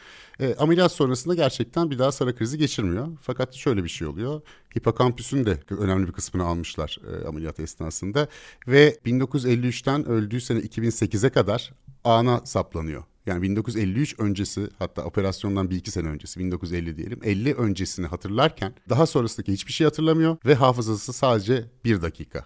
E, 0.40 0.54
ameliyat 0.54 0.92
sonrasında 0.92 1.34
gerçekten 1.34 1.90
bir 1.90 1.98
daha 1.98 2.12
sara 2.12 2.34
krizi 2.34 2.58
geçirmiyor. 2.58 3.08
Fakat 3.22 3.54
şöyle 3.54 3.84
bir 3.84 3.88
şey 3.88 4.06
oluyor. 4.06 4.40
Hipokampüsün 4.78 5.46
de 5.46 5.58
önemli 5.70 6.06
bir 6.06 6.12
kısmını 6.12 6.44
almışlar 6.44 6.98
e, 7.12 7.28
ameliyat 7.28 7.60
esnasında. 7.60 8.28
Ve 8.68 8.98
1953'ten 9.06 10.08
öldüğü 10.08 10.40
sene 10.40 10.58
2008'e 10.58 11.30
kadar 11.30 11.72
ana 12.04 12.40
saplanıyor. 12.44 13.04
Yani 13.26 13.42
1953 13.42 14.14
öncesi 14.18 14.68
hatta 14.78 15.04
operasyondan 15.04 15.70
bir 15.70 15.76
iki 15.76 15.90
sene 15.90 16.08
öncesi 16.08 16.40
1950 16.40 16.96
diyelim 16.96 17.20
50 17.22 17.54
öncesini 17.54 18.06
hatırlarken 18.06 18.74
daha 18.88 19.06
sonrasındaki 19.06 19.52
hiçbir 19.52 19.72
şey 19.72 19.84
hatırlamıyor 19.84 20.36
ve 20.46 20.54
hafızası 20.54 21.12
sadece 21.12 21.64
bir 21.84 22.02
dakika. 22.02 22.44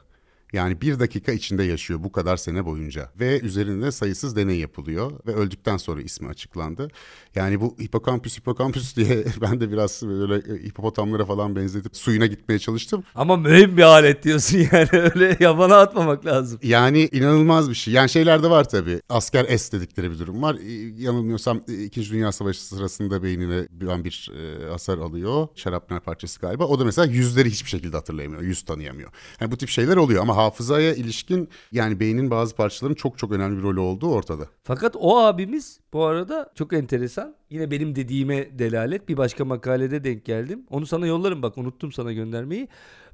Yani 0.53 0.81
bir 0.81 0.99
dakika 0.99 1.33
içinde 1.33 1.62
yaşıyor 1.62 2.05
bu 2.05 2.12
kadar 2.12 2.37
sene 2.37 2.67
boyunca. 2.67 3.11
Ve 3.21 3.41
üzerinde 3.41 3.93
sayısız 3.93 4.37
deney 4.37 4.59
yapılıyor 4.59 5.12
ve 5.27 5.35
öldükten 5.35 5.77
sonra 5.77 6.03
ismi 6.03 6.29
açıklandı. 6.29 6.88
Yani 7.35 7.61
bu 7.61 7.77
hipokampüs 7.81 8.38
hipokampüs 8.38 8.97
diye 8.97 9.25
ben 9.41 9.61
de 9.61 9.73
biraz 9.73 10.03
böyle 10.03 10.55
e, 10.55 10.65
hipopotamlara 10.65 11.25
falan 11.25 11.57
benzetip 11.57 11.97
suyuna 11.97 12.27
gitmeye 12.27 12.59
çalıştım. 12.59 13.05
Ama 13.15 13.37
mühim 13.37 13.77
bir 13.77 13.83
alet 13.83 14.23
diyorsun 14.23 14.59
yani 14.73 14.88
öyle 14.93 15.37
yabana 15.41 15.77
atmamak 15.77 16.27
lazım. 16.27 16.59
Yani 16.62 17.09
inanılmaz 17.12 17.71
bir 17.71 17.75
şey. 17.75 17.95
Yani 17.95 18.09
şeyler 18.09 18.43
de 18.43 18.51
var 18.51 18.69
tabii. 18.69 19.01
Asker 19.09 19.59
S 19.59 19.79
dedikleri 19.79 20.11
bir 20.11 20.19
durum 20.19 20.43
var. 20.43 20.57
Yanılmıyorsam 20.99 21.61
İkinci 21.85 22.12
Dünya 22.12 22.33
Savaşı 22.33 22.67
sırasında 22.67 23.23
beynine 23.23 23.67
bir 23.71 23.87
an 23.87 24.05
bir 24.05 24.31
e, 24.37 24.71
hasar 24.71 24.99
alıyor. 24.99 25.49
Şarapnel 25.55 26.01
parçası 26.01 26.41
galiba. 26.41 26.65
O 26.65 26.79
da 26.79 26.85
mesela 26.85 27.07
yüzleri 27.07 27.51
hiçbir 27.51 27.71
şekilde 27.71 27.97
hatırlayamıyor. 27.97 28.43
Yüz 28.43 28.62
tanıyamıyor. 28.62 29.11
Yani 29.41 29.53
bu 29.53 29.57
tip 29.57 29.69
şeyler 29.69 29.97
oluyor 29.97 30.23
ama 30.23 30.41
hafızaya 30.44 30.94
ilişkin 30.94 31.48
yani 31.72 32.00
beynin 32.00 32.31
bazı 32.31 32.57
parçalarının 32.57 32.94
çok 32.94 33.18
çok 33.18 33.33
önemli 33.33 33.59
bir 33.59 33.62
rolü 33.62 33.81
olduğu 33.81 34.11
ortada. 34.11 34.46
Fakat 34.62 34.96
o 34.98 35.18
abimiz 35.18 35.81
bu 35.92 36.05
arada 36.05 36.52
çok 36.55 36.72
enteresan. 36.72 37.35
Yine 37.50 37.70
benim 37.70 37.96
dediğime 37.96 38.59
delalet 38.59 39.09
bir 39.09 39.16
başka 39.16 39.44
makalede 39.44 40.05
denk 40.05 40.24
geldim. 40.24 40.66
Onu 40.70 40.87
sana 40.87 41.07
yollarım 41.07 41.42
bak 41.42 41.59
unuttum 41.59 41.92
sana 41.92 42.12
göndermeyi. 42.12 42.68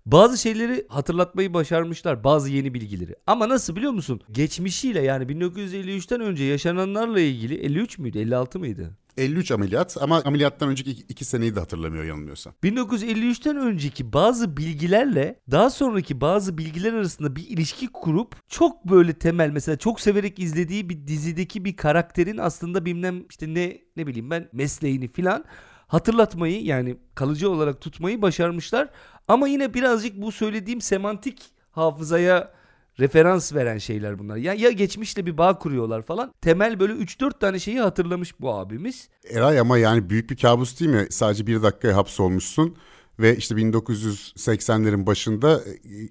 Bazı 0.06 0.38
şeyleri 0.38 0.86
hatırlatmayı 0.88 1.54
başarmışlar. 1.54 2.24
Bazı 2.24 2.50
yeni 2.50 2.74
bilgileri. 2.74 3.16
Ama 3.26 3.48
nasıl 3.48 3.76
biliyor 3.76 3.92
musun? 3.92 4.20
Geçmişiyle 4.32 5.00
yani 5.00 5.24
1953'ten 5.24 6.20
önce 6.20 6.44
yaşananlarla 6.44 7.20
ilgili 7.20 7.54
53 7.54 7.98
müydü 7.98 8.18
56 8.18 8.58
mıydı? 8.58 8.90
53 9.18 9.50
ameliyat 9.50 9.96
ama 10.00 10.22
ameliyattan 10.24 10.68
önceki 10.68 10.90
iki, 10.90 11.02
iki 11.02 11.24
seneyi 11.24 11.56
de 11.56 11.60
hatırlamıyor 11.60 12.04
yanılmıyorsam. 12.04 12.52
1953'ten 12.64 13.56
önceki 13.56 14.12
bazı 14.12 14.56
bilgilerle 14.56 15.40
daha 15.50 15.70
sonraki 15.70 16.20
bazı 16.20 16.58
bilgiler 16.58 16.92
arasında 16.92 17.36
bir 17.36 17.48
ilişki 17.48 17.86
kurup 17.86 18.36
çok 18.48 18.84
böyle 18.84 19.12
temel 19.12 19.50
mesela 19.50 19.78
çok 19.78 20.00
severek 20.00 20.38
izlediği 20.38 20.88
bir 20.88 21.06
dizideki 21.06 21.64
bir 21.64 21.76
karakterin 21.76 22.38
aslında 22.38 22.84
bilmem 22.84 23.24
işte 23.30 23.54
ne 23.54 23.78
ne 23.96 24.06
bileyim 24.06 24.30
ben 24.30 24.48
mesleğini 24.52 25.08
filan 25.08 25.44
hatırlatmayı 25.86 26.64
yani 26.64 26.96
kalıcı 27.14 27.50
olarak 27.50 27.80
tutmayı 27.80 28.22
başarmışlar. 28.22 28.88
Ama 29.28 29.48
yine 29.48 29.74
birazcık 29.74 30.22
bu 30.22 30.32
söylediğim 30.32 30.80
semantik 30.80 31.42
hafızaya 31.70 32.57
referans 33.00 33.54
veren 33.54 33.78
şeyler 33.78 34.18
bunlar. 34.18 34.36
Ya, 34.36 34.54
ya 34.54 34.70
geçmişle 34.70 35.26
bir 35.26 35.38
bağ 35.38 35.58
kuruyorlar 35.58 36.02
falan. 36.02 36.32
Temel 36.40 36.80
böyle 36.80 36.92
3-4 36.92 37.38
tane 37.38 37.58
şeyi 37.58 37.80
hatırlamış 37.80 38.40
bu 38.40 38.54
abimiz. 38.54 39.08
Eray 39.30 39.60
ama 39.60 39.78
yani 39.78 40.10
büyük 40.10 40.30
bir 40.30 40.36
kabus 40.36 40.80
değil 40.80 40.90
mi? 40.90 41.06
Sadece 41.10 41.46
bir 41.46 41.62
dakikaya 41.62 41.96
hapsolmuşsun 41.96 42.76
ve 43.20 43.36
işte 43.36 43.54
1980'lerin 43.54 45.06
başında 45.06 45.60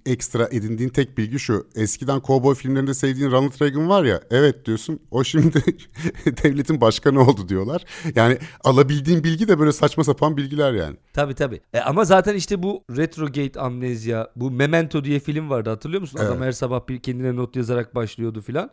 e, 0.05 0.11
ekstra 0.11 0.47
edindiğin 0.51 0.89
tek 0.89 1.17
bilgi 1.17 1.39
şu. 1.39 1.67
Eskiden 1.75 2.19
kovboy 2.19 2.55
filmlerinde 2.55 2.93
sevdiğin 2.93 3.31
Ronald 3.31 3.61
Reagan 3.61 3.89
var 3.89 4.03
ya. 4.03 4.21
Evet 4.31 4.65
diyorsun. 4.65 4.99
O 5.11 5.23
şimdi 5.23 5.63
devletin 6.43 6.81
başkanı 6.81 7.21
oldu 7.21 7.49
diyorlar. 7.49 7.85
Yani 8.15 8.37
alabildiğin 8.63 9.23
bilgi 9.23 9.47
de 9.47 9.59
böyle 9.59 9.71
saçma 9.71 10.03
sapan 10.03 10.37
bilgiler 10.37 10.73
yani. 10.73 10.97
Tabii 11.13 11.33
tabii. 11.33 11.61
E, 11.73 11.79
ama 11.79 12.05
zaten 12.05 12.35
işte 12.35 12.63
bu 12.63 12.83
retrogate 12.97 13.59
amnezya, 13.59 14.31
bu 14.35 14.51
Memento 14.51 15.03
diye 15.03 15.19
film 15.19 15.49
vardı 15.49 15.69
hatırlıyor 15.69 16.01
musun? 16.01 16.19
Evet. 16.21 16.31
Adam 16.31 16.41
her 16.41 16.51
sabah 16.51 16.87
bir 16.87 16.99
kendine 16.99 17.35
not 17.35 17.55
yazarak 17.55 17.95
başlıyordu 17.95 18.41
filan. 18.41 18.69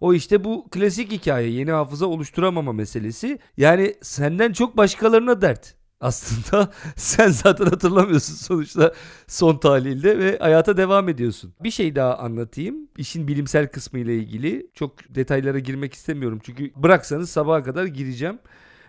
O 0.00 0.14
işte 0.14 0.44
bu 0.44 0.68
klasik 0.70 1.12
hikaye 1.12 1.50
yeni 1.50 1.70
hafıza 1.70 2.06
oluşturamama 2.06 2.72
meselesi. 2.72 3.38
Yani 3.56 3.94
senden 4.02 4.52
çok 4.52 4.76
başkalarına 4.76 5.42
dert 5.42 5.81
aslında 6.02 6.70
sen 6.96 7.28
zaten 7.28 7.64
hatırlamıyorsun 7.64 8.34
sonuçta 8.34 8.92
son 9.26 9.56
tahlilde 9.56 10.18
ve 10.18 10.38
hayata 10.38 10.76
devam 10.76 11.08
ediyorsun. 11.08 11.54
Bir 11.60 11.70
şey 11.70 11.96
daha 11.96 12.16
anlatayım. 12.18 12.76
İşin 12.98 13.28
bilimsel 13.28 13.68
kısmı 13.68 13.98
ile 13.98 14.16
ilgili. 14.16 14.70
Çok 14.74 15.14
detaylara 15.14 15.58
girmek 15.58 15.94
istemiyorum 15.94 16.40
çünkü 16.42 16.72
bıraksanız 16.76 17.30
sabaha 17.30 17.62
kadar 17.62 17.84
gireceğim. 17.84 18.38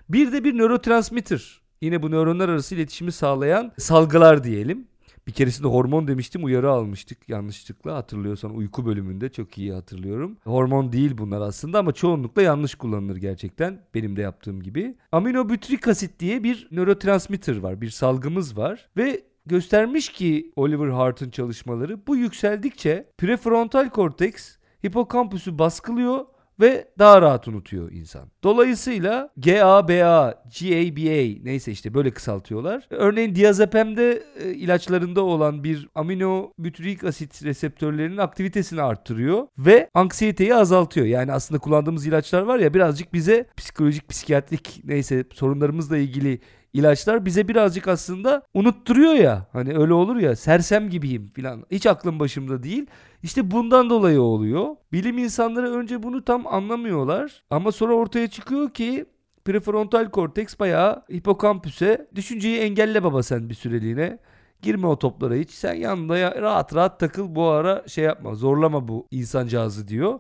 Bir 0.10 0.32
de 0.32 0.44
bir 0.44 0.58
nörotransmitter 0.58 1.62
yine 1.82 2.04
bu 2.04 2.12
nöronlar 2.12 2.50
arası 2.50 2.76
iletişimi 2.76 3.12
sağlayan 3.12 3.72
salgılar 3.78 4.44
diyelim. 4.44 4.88
Bir 5.28 5.32
keresinde 5.32 5.68
hormon 5.68 6.08
demiştim 6.08 6.44
uyarı 6.44 6.72
almıştık 6.72 7.30
yanlışlıkla 7.30 7.96
hatırlıyorsan 7.96 8.56
uyku 8.56 8.86
bölümünde 8.86 9.30
çok 9.30 9.58
iyi 9.58 9.74
hatırlıyorum. 9.74 10.38
Hormon 10.44 10.92
değil 10.92 11.18
bunlar 11.18 11.42
aslında 11.42 11.80
ama 11.80 11.92
çoğunlukla 11.92 12.42
yanlış 12.42 12.76
kullanılır 12.76 13.16
gerçekten 13.16 13.82
benim 13.96 14.16
de 14.16 14.22
yaptığım 14.22 14.64
gibi. 14.64 14.96
Aminobütrik 15.12 15.88
asit 15.88 16.20
diye 16.20 16.44
bir 16.44 16.68
nörotransmitter 16.72 17.58
var 17.58 17.82
bir 17.82 17.90
salgımız 17.90 18.58
var 18.58 18.90
ve 18.98 19.24
göstermiş 19.46 20.10
ki 20.10 20.52
Oliver 20.56 20.88
Hart'ın 20.88 21.30
çalışmaları 21.30 22.08
bu 22.08 22.16
yükseldikçe 22.16 23.10
prefrontal 23.18 23.90
korteks 23.90 24.58
hipokampüsü 24.86 25.60
baskılıyor 25.60 26.26
ve 26.60 26.88
daha 27.00 27.22
rahat 27.22 27.48
unutuyor 27.48 27.92
insan. 27.92 28.30
Dolayısıyla 28.44 29.30
GABA, 29.38 30.44
GABA 30.60 31.44
neyse 31.44 31.72
işte 31.72 31.94
böyle 31.94 32.12
kısaltıyorlar. 32.12 32.88
Örneğin 32.90 33.36
diazepamde 33.36 34.24
e, 34.44 34.52
ilaçlarında 34.52 35.22
olan 35.22 35.64
bir 35.64 35.90
amino 35.96 36.54
bütürik 36.60 37.04
asit 37.04 37.44
reseptörlerinin 37.44 38.18
aktivitesini 38.18 38.82
arttırıyor 38.82 39.48
ve 39.58 39.90
anksiyeteyi 39.94 40.56
azaltıyor. 40.56 41.06
Yani 41.06 41.32
aslında 41.32 41.60
kullandığımız 41.60 42.08
ilaçlar 42.08 42.42
var 42.42 42.60
ya 42.60 42.74
birazcık 42.74 43.14
bize 43.14 43.46
psikolojik, 43.58 44.10
psikiyatrik 44.10 44.82
neyse 44.84 45.24
sorunlarımızla 45.34 45.98
ilgili 45.98 46.40
ilaçlar 46.74 47.26
bize 47.26 47.48
birazcık 47.48 47.88
aslında 47.88 48.42
unutturuyor 48.54 49.14
ya. 49.14 49.48
Hani 49.54 49.78
öyle 49.78 49.94
olur 49.94 50.16
ya 50.16 50.36
sersem 50.36 50.90
gibiyim 50.90 51.32
filan. 51.34 51.66
Hiç 51.72 51.86
aklım 51.86 52.20
başımda 52.20 52.64
değil. 52.64 52.86
İşte 53.24 53.52
bundan 53.52 53.90
dolayı 53.90 54.22
oluyor. 54.22 54.76
Bilim 54.92 55.18
insanları 55.18 55.72
önce 55.74 56.04
bunu 56.04 56.26
tam 56.26 56.48
anlamıyorlar. 56.48 57.44
Ama 57.50 57.72
sonra 57.72 57.94
ortaya 57.94 58.28
çıkıyor 58.28 58.70
ki 58.70 59.06
prefrontal 59.46 60.10
korteks 60.10 60.60
bayağı 60.60 61.04
hipokampüse 61.12 62.08
düşünceyi 62.16 62.60
engelle 62.60 63.04
baba 63.04 63.24
sen 63.24 63.50
bir 63.50 63.54
süreliğine. 63.56 64.20
Girme 64.62 64.88
o 64.88 65.00
toplara 65.00 65.36
hiç. 65.36 65.52
Sen 65.52 65.74
yanında 65.74 66.18
ya, 66.18 66.42
rahat 66.42 66.76
rahat 66.76 67.00
takıl 67.00 67.36
bu 67.36 67.44
ara 67.48 67.88
şey 67.88 68.04
yapma. 68.04 68.36
Zorlama 68.36 68.88
bu 68.88 69.08
insancağızı 69.12 69.88
diyor. 69.88 70.20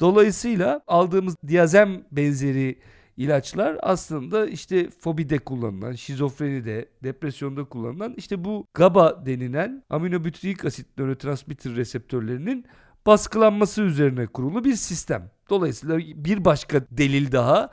Dolayısıyla 0.00 0.80
aldığımız 0.86 1.36
diazem 1.48 2.04
benzeri 2.12 2.78
ilaçlar 3.18 3.78
aslında 3.82 4.46
işte 4.46 4.90
fobide 4.90 5.38
kullanılan, 5.38 5.92
şizofrenide, 5.92 6.88
depresyonda 7.02 7.64
kullanılan 7.64 8.14
işte 8.16 8.44
bu 8.44 8.66
GABA 8.74 9.26
denilen 9.26 9.84
aminobütrik 9.90 10.64
asit 10.64 10.98
nörotransmitter 10.98 11.76
reseptörlerinin 11.76 12.64
baskılanması 13.06 13.82
üzerine 13.82 14.26
kurulu 14.26 14.64
bir 14.64 14.74
sistem. 14.74 15.30
Dolayısıyla 15.50 15.98
bir 15.98 16.44
başka 16.44 16.80
delil 16.90 17.32
daha 17.32 17.70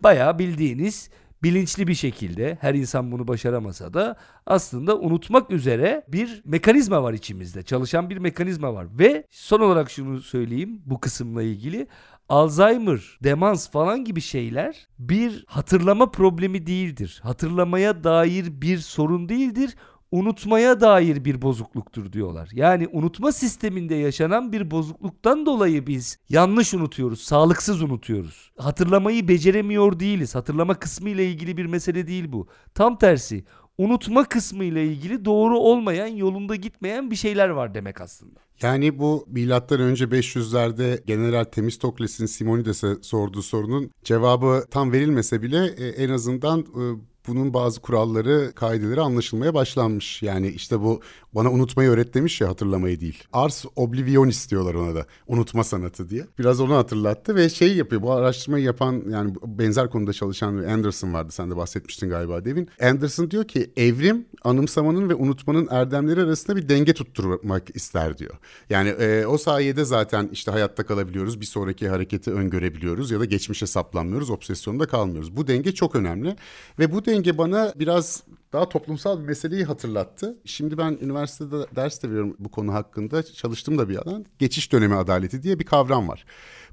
bayağı 0.00 0.38
bildiğiniz 0.38 1.10
bilinçli 1.42 1.86
bir 1.86 1.94
şekilde 1.94 2.58
her 2.60 2.74
insan 2.74 3.12
bunu 3.12 3.28
başaramasa 3.28 3.94
da 3.94 4.16
aslında 4.46 4.98
unutmak 4.98 5.50
üzere 5.50 6.04
bir 6.08 6.42
mekanizma 6.44 7.02
var 7.02 7.12
içimizde. 7.12 7.62
Çalışan 7.62 8.10
bir 8.10 8.16
mekanizma 8.16 8.74
var 8.74 8.86
ve 8.98 9.24
son 9.30 9.60
olarak 9.60 9.90
şunu 9.90 10.20
söyleyeyim 10.20 10.82
bu 10.86 11.00
kısımla 11.00 11.42
ilgili 11.42 11.86
Alzheimer, 12.28 13.18
demans 13.22 13.70
falan 13.70 14.04
gibi 14.04 14.20
şeyler 14.20 14.88
bir 14.98 15.44
hatırlama 15.48 16.10
problemi 16.10 16.66
değildir. 16.66 17.20
Hatırlamaya 17.22 18.04
dair 18.04 18.60
bir 18.62 18.78
sorun 18.78 19.28
değildir 19.28 19.74
unutmaya 20.12 20.80
dair 20.80 21.24
bir 21.24 21.42
bozukluktur 21.42 22.12
diyorlar. 22.12 22.48
Yani 22.52 22.88
unutma 22.92 23.32
sisteminde 23.32 23.94
yaşanan 23.94 24.52
bir 24.52 24.70
bozukluktan 24.70 25.46
dolayı 25.46 25.86
biz 25.86 26.18
yanlış 26.28 26.74
unutuyoruz, 26.74 27.20
sağlıksız 27.20 27.82
unutuyoruz. 27.82 28.50
Hatırlamayı 28.58 29.28
beceremiyor 29.28 30.00
değiliz. 30.00 30.34
Hatırlama 30.34 30.74
kısmı 30.74 31.10
ile 31.10 31.26
ilgili 31.30 31.56
bir 31.56 31.66
mesele 31.66 32.06
değil 32.06 32.32
bu. 32.32 32.48
Tam 32.74 32.98
tersi 32.98 33.44
unutma 33.78 34.24
kısmı 34.24 34.64
ile 34.64 34.86
ilgili 34.86 35.24
doğru 35.24 35.58
olmayan, 35.58 36.06
yolunda 36.06 36.56
gitmeyen 36.56 37.10
bir 37.10 37.16
şeyler 37.16 37.48
var 37.48 37.74
demek 37.74 38.00
aslında. 38.00 38.40
Yani 38.62 38.98
bu 38.98 39.26
milattan 39.28 39.80
önce 39.80 40.04
500'lerde 40.04 41.06
General 41.06 41.44
Themistokles'in 41.44 42.26
Simonides'e 42.26 42.96
sorduğu 43.02 43.42
sorunun 43.42 43.90
cevabı 44.04 44.64
tam 44.70 44.92
verilmese 44.92 45.42
bile 45.42 45.66
e, 45.66 45.88
en 45.88 46.10
azından 46.10 46.60
e, 46.60 46.82
bunun 47.28 47.54
bazı 47.54 47.80
kuralları, 47.80 48.52
kaideleri 48.54 49.00
anlaşılmaya 49.00 49.54
başlanmış. 49.54 50.22
Yani 50.22 50.48
işte 50.48 50.80
bu 50.80 51.00
bana 51.34 51.50
unutmayı 51.52 51.90
öğret 51.90 52.14
demiş 52.14 52.40
ya 52.40 52.48
hatırlamayı 52.48 53.00
değil. 53.00 53.24
Ars 53.32 53.64
oblivion 53.76 54.28
istiyorlar 54.28 54.74
ona 54.74 54.94
da. 54.94 55.06
Unutma 55.26 55.64
sanatı 55.64 56.08
diye. 56.10 56.26
Biraz 56.38 56.60
onu 56.60 56.74
hatırlattı 56.74 57.36
ve 57.36 57.48
şey 57.48 57.76
yapıyor. 57.76 58.02
Bu 58.02 58.12
araştırmayı 58.12 58.64
yapan 58.64 59.02
yani 59.10 59.34
benzer 59.46 59.90
konuda 59.90 60.12
çalışan 60.12 60.56
Anderson 60.56 61.12
vardı. 61.12 61.32
Sen 61.32 61.50
de 61.50 61.56
bahsetmiştin 61.56 62.08
galiba 62.08 62.44
Devin. 62.44 62.68
Anderson 62.82 63.30
diyor 63.30 63.44
ki 63.44 63.70
evrim 63.76 64.26
anımsamanın 64.44 65.08
ve 65.08 65.14
unutmanın 65.14 65.68
erdemleri 65.70 66.22
arasında 66.22 66.56
bir 66.56 66.68
denge 66.68 66.94
tutturmak 66.94 67.76
ister 67.76 68.18
diyor. 68.18 68.34
Yani 68.70 68.88
e, 68.88 69.26
o 69.26 69.38
sayede 69.38 69.84
zaten 69.84 70.28
işte 70.32 70.50
hayatta 70.50 70.86
kalabiliyoruz. 70.86 71.40
Bir 71.40 71.46
sonraki 71.46 71.88
hareketi 71.88 72.32
öngörebiliyoruz 72.32 73.10
ya 73.10 73.20
da 73.20 73.24
geçmişe 73.24 73.66
saplanmıyoruz. 73.66 74.30
Obsesyonda 74.30 74.86
kalmıyoruz. 74.86 75.36
Bu 75.36 75.46
denge 75.46 75.72
çok 75.72 75.96
önemli 75.96 76.36
ve 76.78 76.92
bu 76.92 77.04
denge 77.04 77.17
bana 77.38 77.72
biraz 77.76 78.22
daha 78.52 78.68
toplumsal 78.68 79.20
bir 79.20 79.24
meseleyi 79.24 79.64
hatırlattı. 79.64 80.36
Şimdi 80.44 80.78
ben 80.78 80.98
üniversitede 81.00 81.66
ders 81.76 82.02
de 82.02 82.08
veriyorum 82.10 82.36
bu 82.38 82.50
konu 82.50 82.74
hakkında. 82.74 83.22
Çalıştım 83.22 83.78
da 83.78 83.88
bir 83.88 83.96
alan. 83.96 84.24
Geçiş 84.38 84.72
dönemi 84.72 84.94
adaleti 84.94 85.42
diye 85.42 85.58
bir 85.58 85.64
kavram 85.64 86.08
var. 86.08 86.24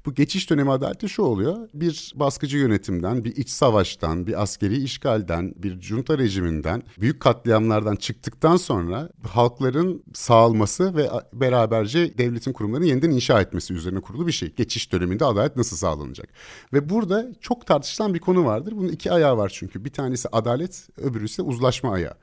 Bu 0.06 0.14
geçiş 0.14 0.50
dönemi 0.50 0.70
adaleti 0.70 1.08
şu 1.08 1.22
oluyor. 1.22 1.68
Bir 1.74 2.12
baskıcı 2.16 2.58
yönetimden, 2.58 3.24
bir 3.24 3.36
iç 3.36 3.50
savaştan, 3.50 4.26
bir 4.26 4.42
askeri 4.42 4.76
işgalden, 4.76 5.54
bir 5.56 5.80
junta 5.80 6.18
rejiminden, 6.18 6.82
büyük 7.00 7.20
katliamlardan 7.20 7.96
çıktıktan 7.96 8.56
sonra 8.56 9.08
halkların 9.28 10.02
sağalması 10.14 10.96
ve 10.96 11.10
beraberce 11.32 12.18
devletin 12.18 12.52
kurumlarını 12.52 12.86
yeniden 12.86 13.10
inşa 13.10 13.40
etmesi 13.40 13.74
üzerine 13.74 14.00
kurulu 14.00 14.26
bir 14.26 14.32
şey. 14.32 14.54
Geçiş 14.54 14.92
döneminde 14.92 15.24
adalet 15.24 15.56
nasıl 15.56 15.76
sağlanacak? 15.76 16.28
Ve 16.72 16.88
burada 16.88 17.26
çok 17.40 17.66
tartışılan 17.66 18.14
bir 18.14 18.18
konu 18.18 18.44
vardır. 18.44 18.72
Bunun 18.76 18.88
iki 18.88 19.12
ayağı 19.12 19.36
var 19.36 19.52
çünkü. 19.54 19.84
Bir 19.84 19.92
tanesi 19.92 20.28
adalet, 20.32 20.88
öbürü 20.96 21.24
ise 21.24 21.42
uzlaşma 21.42 21.65
ayağı. 21.92 22.14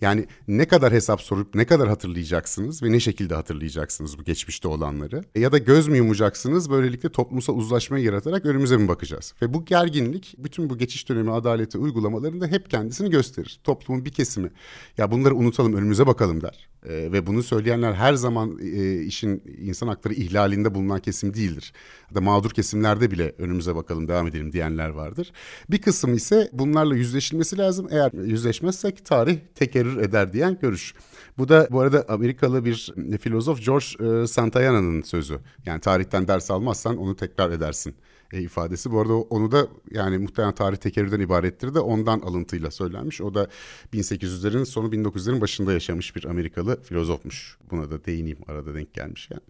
Yani 0.00 0.26
ne 0.48 0.68
kadar 0.68 0.92
hesap 0.92 1.20
sorup 1.20 1.54
ne 1.54 1.66
kadar 1.66 1.88
hatırlayacaksınız 1.88 2.82
ve 2.82 2.92
ne 2.92 3.00
şekilde 3.00 3.34
hatırlayacaksınız 3.34 4.18
bu 4.18 4.24
geçmişte 4.24 4.68
olanları? 4.68 5.24
Ya 5.34 5.52
da 5.52 5.58
göz 5.58 5.88
mü 5.88 5.96
yumacaksınız 5.96 6.70
böylelikle 6.70 7.08
toplumsal 7.08 7.56
uzlaşmayı 7.56 8.04
yaratarak 8.04 8.46
önümüze 8.46 8.76
mi 8.76 8.88
bakacağız? 8.88 9.34
Ve 9.42 9.54
bu 9.54 9.64
gerginlik 9.64 10.34
bütün 10.38 10.70
bu 10.70 10.78
geçiş 10.78 11.08
dönemi 11.08 11.32
adaleti 11.32 11.78
uygulamalarında 11.78 12.46
hep 12.46 12.70
kendisini 12.70 13.10
gösterir. 13.10 13.60
Toplumun 13.64 14.04
bir 14.04 14.10
kesimi 14.10 14.50
ya 14.98 15.10
bunları 15.10 15.34
unutalım 15.34 15.74
önümüze 15.74 16.06
bakalım 16.06 16.40
der. 16.40 16.68
E, 16.86 17.12
ve 17.12 17.26
bunu 17.26 17.42
söyleyenler 17.42 17.92
her 17.92 18.14
zaman 18.14 18.58
e, 18.62 19.02
işin 19.02 19.42
insan 19.58 19.88
hakları 19.88 20.14
ihlalinde 20.14 20.74
bulunan 20.74 21.00
kesim 21.00 21.34
değildir. 21.34 21.72
Da 22.14 22.20
mağdur 22.20 22.50
kesimlerde 22.50 23.10
bile 23.10 23.34
önümüze 23.38 23.74
bakalım 23.76 24.08
devam 24.08 24.26
edelim 24.26 24.52
diyenler 24.52 24.88
vardır. 24.88 25.32
Bir 25.70 25.78
kısım 25.78 26.14
ise 26.14 26.50
bunlarla 26.52 26.94
yüzleşilmesi 26.94 27.58
lazım. 27.58 27.88
Eğer 27.90 28.12
yüzleşmezsek 28.12 29.04
tarih 29.04 29.38
tekerrür 29.54 29.89
eder 29.96 30.32
diyen 30.32 30.58
görüş. 30.62 30.94
Bu 31.38 31.48
da 31.48 31.68
bu 31.70 31.80
arada 31.80 32.04
Amerikalı 32.08 32.64
bir 32.64 32.94
filozof 33.20 33.64
George 33.64 34.22
e, 34.22 34.26
Santayana'nın 34.26 35.02
sözü. 35.02 35.38
Yani 35.66 35.80
tarihten 35.80 36.28
ders 36.28 36.50
almazsan 36.50 36.96
onu 36.96 37.16
tekrar 37.16 37.50
edersin 37.50 37.94
e, 38.32 38.40
ifadesi. 38.40 38.90
Bu 38.90 39.00
arada 39.00 39.14
onu 39.14 39.52
da 39.52 39.68
yani 39.90 40.18
muhtemelen 40.18 40.54
tarih 40.54 40.76
tekerrürden 40.76 41.20
ibarettir 41.20 41.74
de 41.74 41.80
ondan 41.80 42.20
alıntıyla 42.20 42.70
söylenmiş. 42.70 43.20
O 43.20 43.34
da 43.34 43.48
1800'lerin 43.92 44.64
sonu 44.64 44.88
1900'lerin 44.88 45.40
başında 45.40 45.72
yaşamış 45.72 46.16
bir 46.16 46.24
Amerikalı 46.24 46.82
filozofmuş. 46.82 47.58
Buna 47.70 47.90
da 47.90 48.04
değineyim 48.04 48.38
arada 48.48 48.74
denk 48.74 48.94
gelmiş 48.94 49.28
yani. 49.30 49.42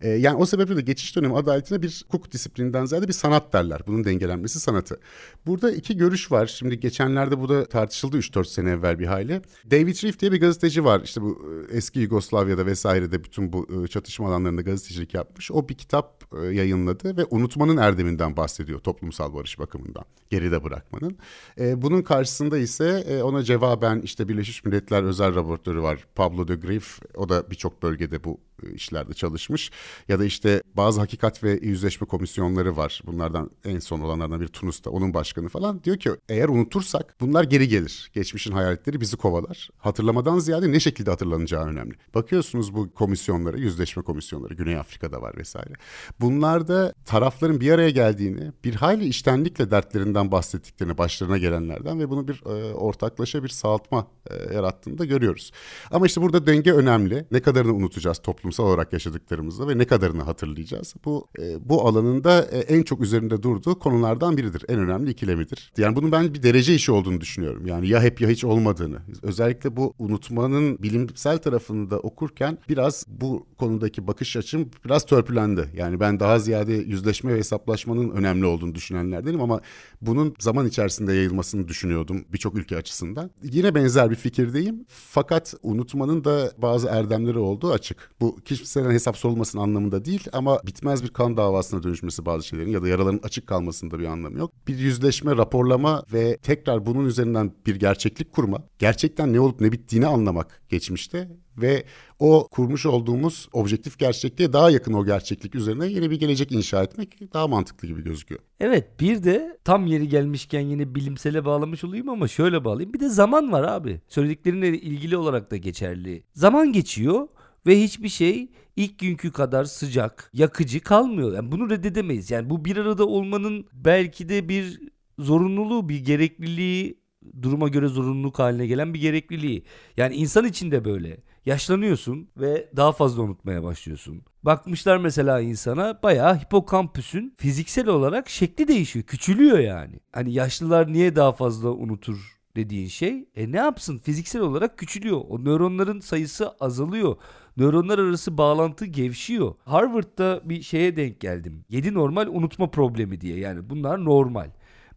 E, 0.00 0.08
yani 0.08 0.36
o 0.36 0.46
sebeple 0.46 0.76
de 0.76 0.80
geçiş 0.80 1.16
dönemi 1.16 1.36
adaletine 1.36 1.82
bir 1.82 2.04
hukuk 2.08 2.32
disiplininden 2.32 2.84
ziyade 2.84 3.08
bir 3.08 3.12
sanat 3.12 3.52
derler. 3.52 3.80
Bunun 3.86 4.04
dengelenmesi 4.04 4.60
sanatı. 4.60 5.00
Burada 5.46 5.72
iki 5.72 5.96
görüş 5.96 6.32
var. 6.32 6.46
Şimdi 6.46 6.80
geçenlerde 6.80 7.40
bu 7.40 7.48
da 7.48 7.64
tartışıldı 7.64 8.18
3-4 8.18 8.44
sene 8.44 8.70
evvel 8.70 8.98
bir 8.98 9.06
hayli. 9.06 9.42
David 9.70 10.04
Reef 10.04 10.20
diye 10.20 10.32
bir 10.32 10.40
gazeteci 10.40 10.84
var. 10.84 11.00
İşte 11.04 11.22
bu 11.22 11.48
e, 11.70 11.76
eski 11.76 12.00
Yugoslavya'da 12.00 12.66
vesairede 12.66 13.24
bütün 13.24 13.52
bu 13.52 13.84
e, 13.84 13.88
çatışma 13.88 14.28
alanlarında 14.28 14.62
gazetecilik 14.62 15.14
yapmış. 15.14 15.50
O 15.50 15.68
bir 15.68 15.74
kitap 15.74 16.24
e, 16.42 16.46
yayınladı 16.46 17.16
ve 17.16 17.26
unutmanın 17.30 17.76
erdeminden 17.76 18.21
bahsediyor 18.36 18.80
toplumsal 18.80 19.34
barış 19.34 19.58
bakımından. 19.58 20.04
Geride 20.30 20.64
bırakmanın. 20.64 21.18
Bunun 21.58 22.02
karşısında 22.02 22.58
ise 22.58 23.22
ona 23.24 23.42
cevaben 23.42 24.00
işte 24.00 24.28
Birleşmiş 24.28 24.64
Milletler 24.64 25.02
özel 25.02 25.34
raportörü 25.34 25.82
var. 25.82 26.06
Pablo 26.14 26.48
de 26.48 26.54
Grief. 26.54 26.98
O 27.16 27.28
da 27.28 27.50
birçok 27.50 27.82
bölgede 27.82 28.24
bu 28.24 28.40
işlerde 28.70 29.14
çalışmış. 29.14 29.70
Ya 30.08 30.18
da 30.18 30.24
işte 30.24 30.62
bazı 30.74 31.00
hakikat 31.00 31.44
ve 31.44 31.58
yüzleşme 31.62 32.06
komisyonları 32.06 32.76
var. 32.76 33.02
Bunlardan 33.06 33.50
en 33.64 33.78
son 33.78 34.00
olanlardan 34.00 34.40
bir 34.40 34.48
Tunus'ta 34.48 34.90
onun 34.90 35.14
başkanı 35.14 35.48
falan. 35.48 35.84
Diyor 35.84 35.96
ki 35.96 36.10
eğer 36.28 36.48
unutursak 36.48 37.16
bunlar 37.20 37.44
geri 37.44 37.68
gelir. 37.68 38.10
Geçmişin 38.14 38.52
hayaletleri 38.52 39.00
bizi 39.00 39.16
kovalar. 39.16 39.68
Hatırlamadan 39.78 40.38
ziyade 40.38 40.72
ne 40.72 40.80
şekilde 40.80 41.10
hatırlanacağı 41.10 41.66
önemli. 41.66 41.94
Bakıyorsunuz 42.14 42.74
bu 42.74 42.94
komisyonlara, 42.94 43.56
yüzleşme 43.56 44.02
komisyonları 44.02 44.54
Güney 44.54 44.76
Afrika'da 44.76 45.22
var 45.22 45.36
vesaire. 45.36 45.72
Bunlarda 46.20 46.94
tarafların 47.06 47.60
bir 47.60 47.72
araya 47.72 47.90
geldiğini, 47.90 48.52
bir 48.64 48.74
hayli 48.74 49.04
iştenlikle 49.04 49.70
dertlerinden 49.70 50.32
bahsettiklerini 50.32 50.98
başlarına 50.98 51.38
gelenlerden 51.38 52.00
ve 52.00 52.10
bunu 52.10 52.28
bir 52.28 52.42
e, 52.46 52.74
ortaklaşa 52.74 53.44
bir 53.44 53.48
sağaltma 53.48 54.06
e, 54.30 54.54
yarattığını 54.54 54.98
da 54.98 55.04
görüyoruz. 55.04 55.52
Ama 55.90 56.06
işte 56.06 56.22
burada 56.22 56.46
denge 56.46 56.72
önemli. 56.72 57.26
Ne 57.30 57.40
kadarını 57.42 57.74
unutacağız 57.74 58.18
toplumsal 58.52 58.64
olarak 58.64 58.92
yaşadıklarımızda 58.92 59.68
ve 59.68 59.78
ne 59.78 59.84
kadarını 59.84 60.22
hatırlayacağız. 60.22 60.94
Bu 61.04 61.28
e, 61.38 61.68
bu 61.68 61.88
alanında 61.88 62.42
e, 62.42 62.58
en 62.58 62.82
çok 62.82 63.00
üzerinde 63.00 63.42
durduğu 63.42 63.78
konulardan 63.78 64.36
biridir. 64.36 64.64
En 64.68 64.78
önemli 64.78 65.10
ikilemidir. 65.10 65.72
Yani 65.76 65.96
bunun 65.96 66.12
ben 66.12 66.34
bir 66.34 66.42
derece 66.42 66.74
işi 66.74 66.92
olduğunu 66.92 67.20
düşünüyorum. 67.20 67.66
Yani 67.66 67.88
ya 67.88 68.02
hep 68.02 68.20
ya 68.20 68.28
hiç 68.28 68.44
olmadığını. 68.44 68.98
Özellikle 69.22 69.76
bu 69.76 69.94
unutmanın 69.98 70.78
bilimsel 70.82 71.38
tarafını 71.38 71.90
da 71.90 71.98
okurken 71.98 72.58
biraz 72.68 73.04
bu 73.08 73.46
konudaki 73.58 74.06
bakış 74.06 74.36
açım 74.36 74.70
biraz 74.84 75.06
törpülendi. 75.06 75.68
Yani 75.76 76.00
ben 76.00 76.20
daha 76.20 76.38
ziyade 76.38 76.72
yüzleşme 76.72 77.34
ve 77.34 77.38
hesaplaşmanın 77.38 78.10
önemli 78.10 78.46
olduğunu 78.46 78.74
düşünenlerdenim 78.74 79.40
ama 79.40 79.60
bunun 80.02 80.34
zaman 80.38 80.66
içerisinde 80.66 81.12
yayılmasını 81.12 81.68
düşünüyordum 81.68 82.24
birçok 82.32 82.54
ülke 82.54 82.76
açısından. 82.76 83.30
Yine 83.42 83.74
benzer 83.74 84.10
bir 84.10 84.16
fikirdeyim. 84.16 84.84
Fakat 84.88 85.54
unutmanın 85.62 86.24
da 86.24 86.52
bazı 86.58 86.88
erdemleri 86.88 87.38
olduğu 87.38 87.72
açık. 87.72 88.10
Bu 88.20 88.36
kişisel 88.44 88.90
hesap 88.90 89.16
sorulmasının 89.16 89.62
anlamında 89.62 90.04
değil 90.04 90.24
ama 90.32 90.60
bitmez 90.66 91.02
bir 91.02 91.08
kan 91.08 91.36
davasına 91.36 91.82
dönüşmesi 91.82 92.26
bazı 92.26 92.46
şeylerin 92.46 92.70
ya 92.70 92.82
da 92.82 92.88
yaraların 92.88 93.20
açık 93.22 93.46
kalmasında 93.46 93.98
bir 93.98 94.04
anlamı 94.04 94.38
yok. 94.38 94.52
Bir 94.68 94.78
yüzleşme, 94.78 95.36
raporlama 95.36 96.02
ve 96.12 96.36
tekrar 96.36 96.86
bunun 96.86 97.06
üzerinden 97.06 97.52
bir 97.66 97.76
gerçeklik 97.76 98.32
kurma, 98.32 98.58
gerçekten 98.78 99.32
ne 99.32 99.40
olup 99.40 99.60
ne 99.60 99.72
bittiğini 99.72 100.06
anlamak 100.06 100.62
geçmişte 100.68 101.28
ve 101.56 101.84
o 102.18 102.48
kurmuş 102.50 102.86
olduğumuz 102.86 103.48
objektif 103.52 103.98
gerçekliğe 103.98 104.52
daha 104.52 104.70
yakın 104.70 104.92
o 104.92 105.04
gerçeklik 105.04 105.54
üzerine 105.54 105.86
yeni 105.86 106.10
bir 106.10 106.20
gelecek 106.20 106.52
inşa 106.52 106.82
etmek 106.82 107.32
daha 107.32 107.48
mantıklı 107.48 107.88
gibi 107.88 108.04
gözüküyor. 108.04 108.40
Evet 108.60 109.00
bir 109.00 109.24
de 109.24 109.58
tam 109.64 109.86
yeri 109.86 110.08
gelmişken 110.08 110.60
yine 110.60 110.94
bilimsele 110.94 111.44
bağlamış 111.44 111.84
olayım 111.84 112.08
ama 112.08 112.28
şöyle 112.28 112.64
bağlayayım. 112.64 112.92
Bir 112.94 113.00
de 113.00 113.08
zaman 113.08 113.52
var 113.52 113.62
abi. 113.62 114.00
Söylediklerinle 114.08 114.68
ilgili 114.68 115.16
olarak 115.16 115.50
da 115.50 115.56
geçerli. 115.56 116.22
Zaman 116.34 116.72
geçiyor 116.72 117.28
ve 117.66 117.82
hiçbir 117.82 118.08
şey 118.08 118.48
ilk 118.76 118.98
günkü 118.98 119.32
kadar 119.32 119.64
sıcak, 119.64 120.30
yakıcı 120.32 120.80
kalmıyor. 120.80 121.32
Yani 121.34 121.52
bunu 121.52 121.70
reddedemeyiz. 121.70 122.30
Yani 122.30 122.50
bu 122.50 122.64
bir 122.64 122.76
arada 122.76 123.06
olmanın 123.06 123.66
belki 123.72 124.28
de 124.28 124.48
bir 124.48 124.80
zorunluluğu, 125.18 125.88
bir 125.88 126.04
gerekliliği, 126.04 127.02
duruma 127.42 127.68
göre 127.68 127.88
zorunluluk 127.88 128.38
haline 128.38 128.66
gelen 128.66 128.94
bir 128.94 129.00
gerekliliği. 129.00 129.64
Yani 129.96 130.14
insan 130.14 130.44
için 130.44 130.70
de 130.70 130.84
böyle. 130.84 131.22
Yaşlanıyorsun 131.46 132.28
ve 132.36 132.68
daha 132.76 132.92
fazla 132.92 133.22
unutmaya 133.22 133.62
başlıyorsun. 133.62 134.22
Bakmışlar 134.42 134.96
mesela 134.96 135.40
insana 135.40 136.02
bayağı 136.02 136.38
hipokampüsün 136.38 137.34
fiziksel 137.38 137.88
olarak 137.88 138.28
şekli 138.28 138.68
değişiyor. 138.68 139.04
Küçülüyor 139.04 139.58
yani. 139.58 140.00
Hani 140.12 140.32
yaşlılar 140.32 140.92
niye 140.92 141.16
daha 141.16 141.32
fazla 141.32 141.70
unutur 141.70 142.38
dediğin 142.56 142.88
şey 142.88 143.28
e 143.34 143.52
ne 143.52 143.56
yapsın 143.56 143.98
fiziksel 143.98 144.42
olarak 144.42 144.78
küçülüyor. 144.78 145.20
O 145.28 145.44
nöronların 145.44 146.00
sayısı 146.00 146.50
azalıyor. 146.50 147.16
Nöronlar 147.56 147.98
arası 147.98 148.38
bağlantı 148.38 148.86
gevşiyor. 148.86 149.54
Harvard'da 149.64 150.40
bir 150.44 150.62
şeye 150.62 150.96
denk 150.96 151.20
geldim. 151.20 151.64
7 151.68 151.94
normal 151.94 152.26
unutma 152.26 152.70
problemi 152.70 153.20
diye 153.20 153.38
yani 153.38 153.70
bunlar 153.70 154.04
normal. 154.04 154.50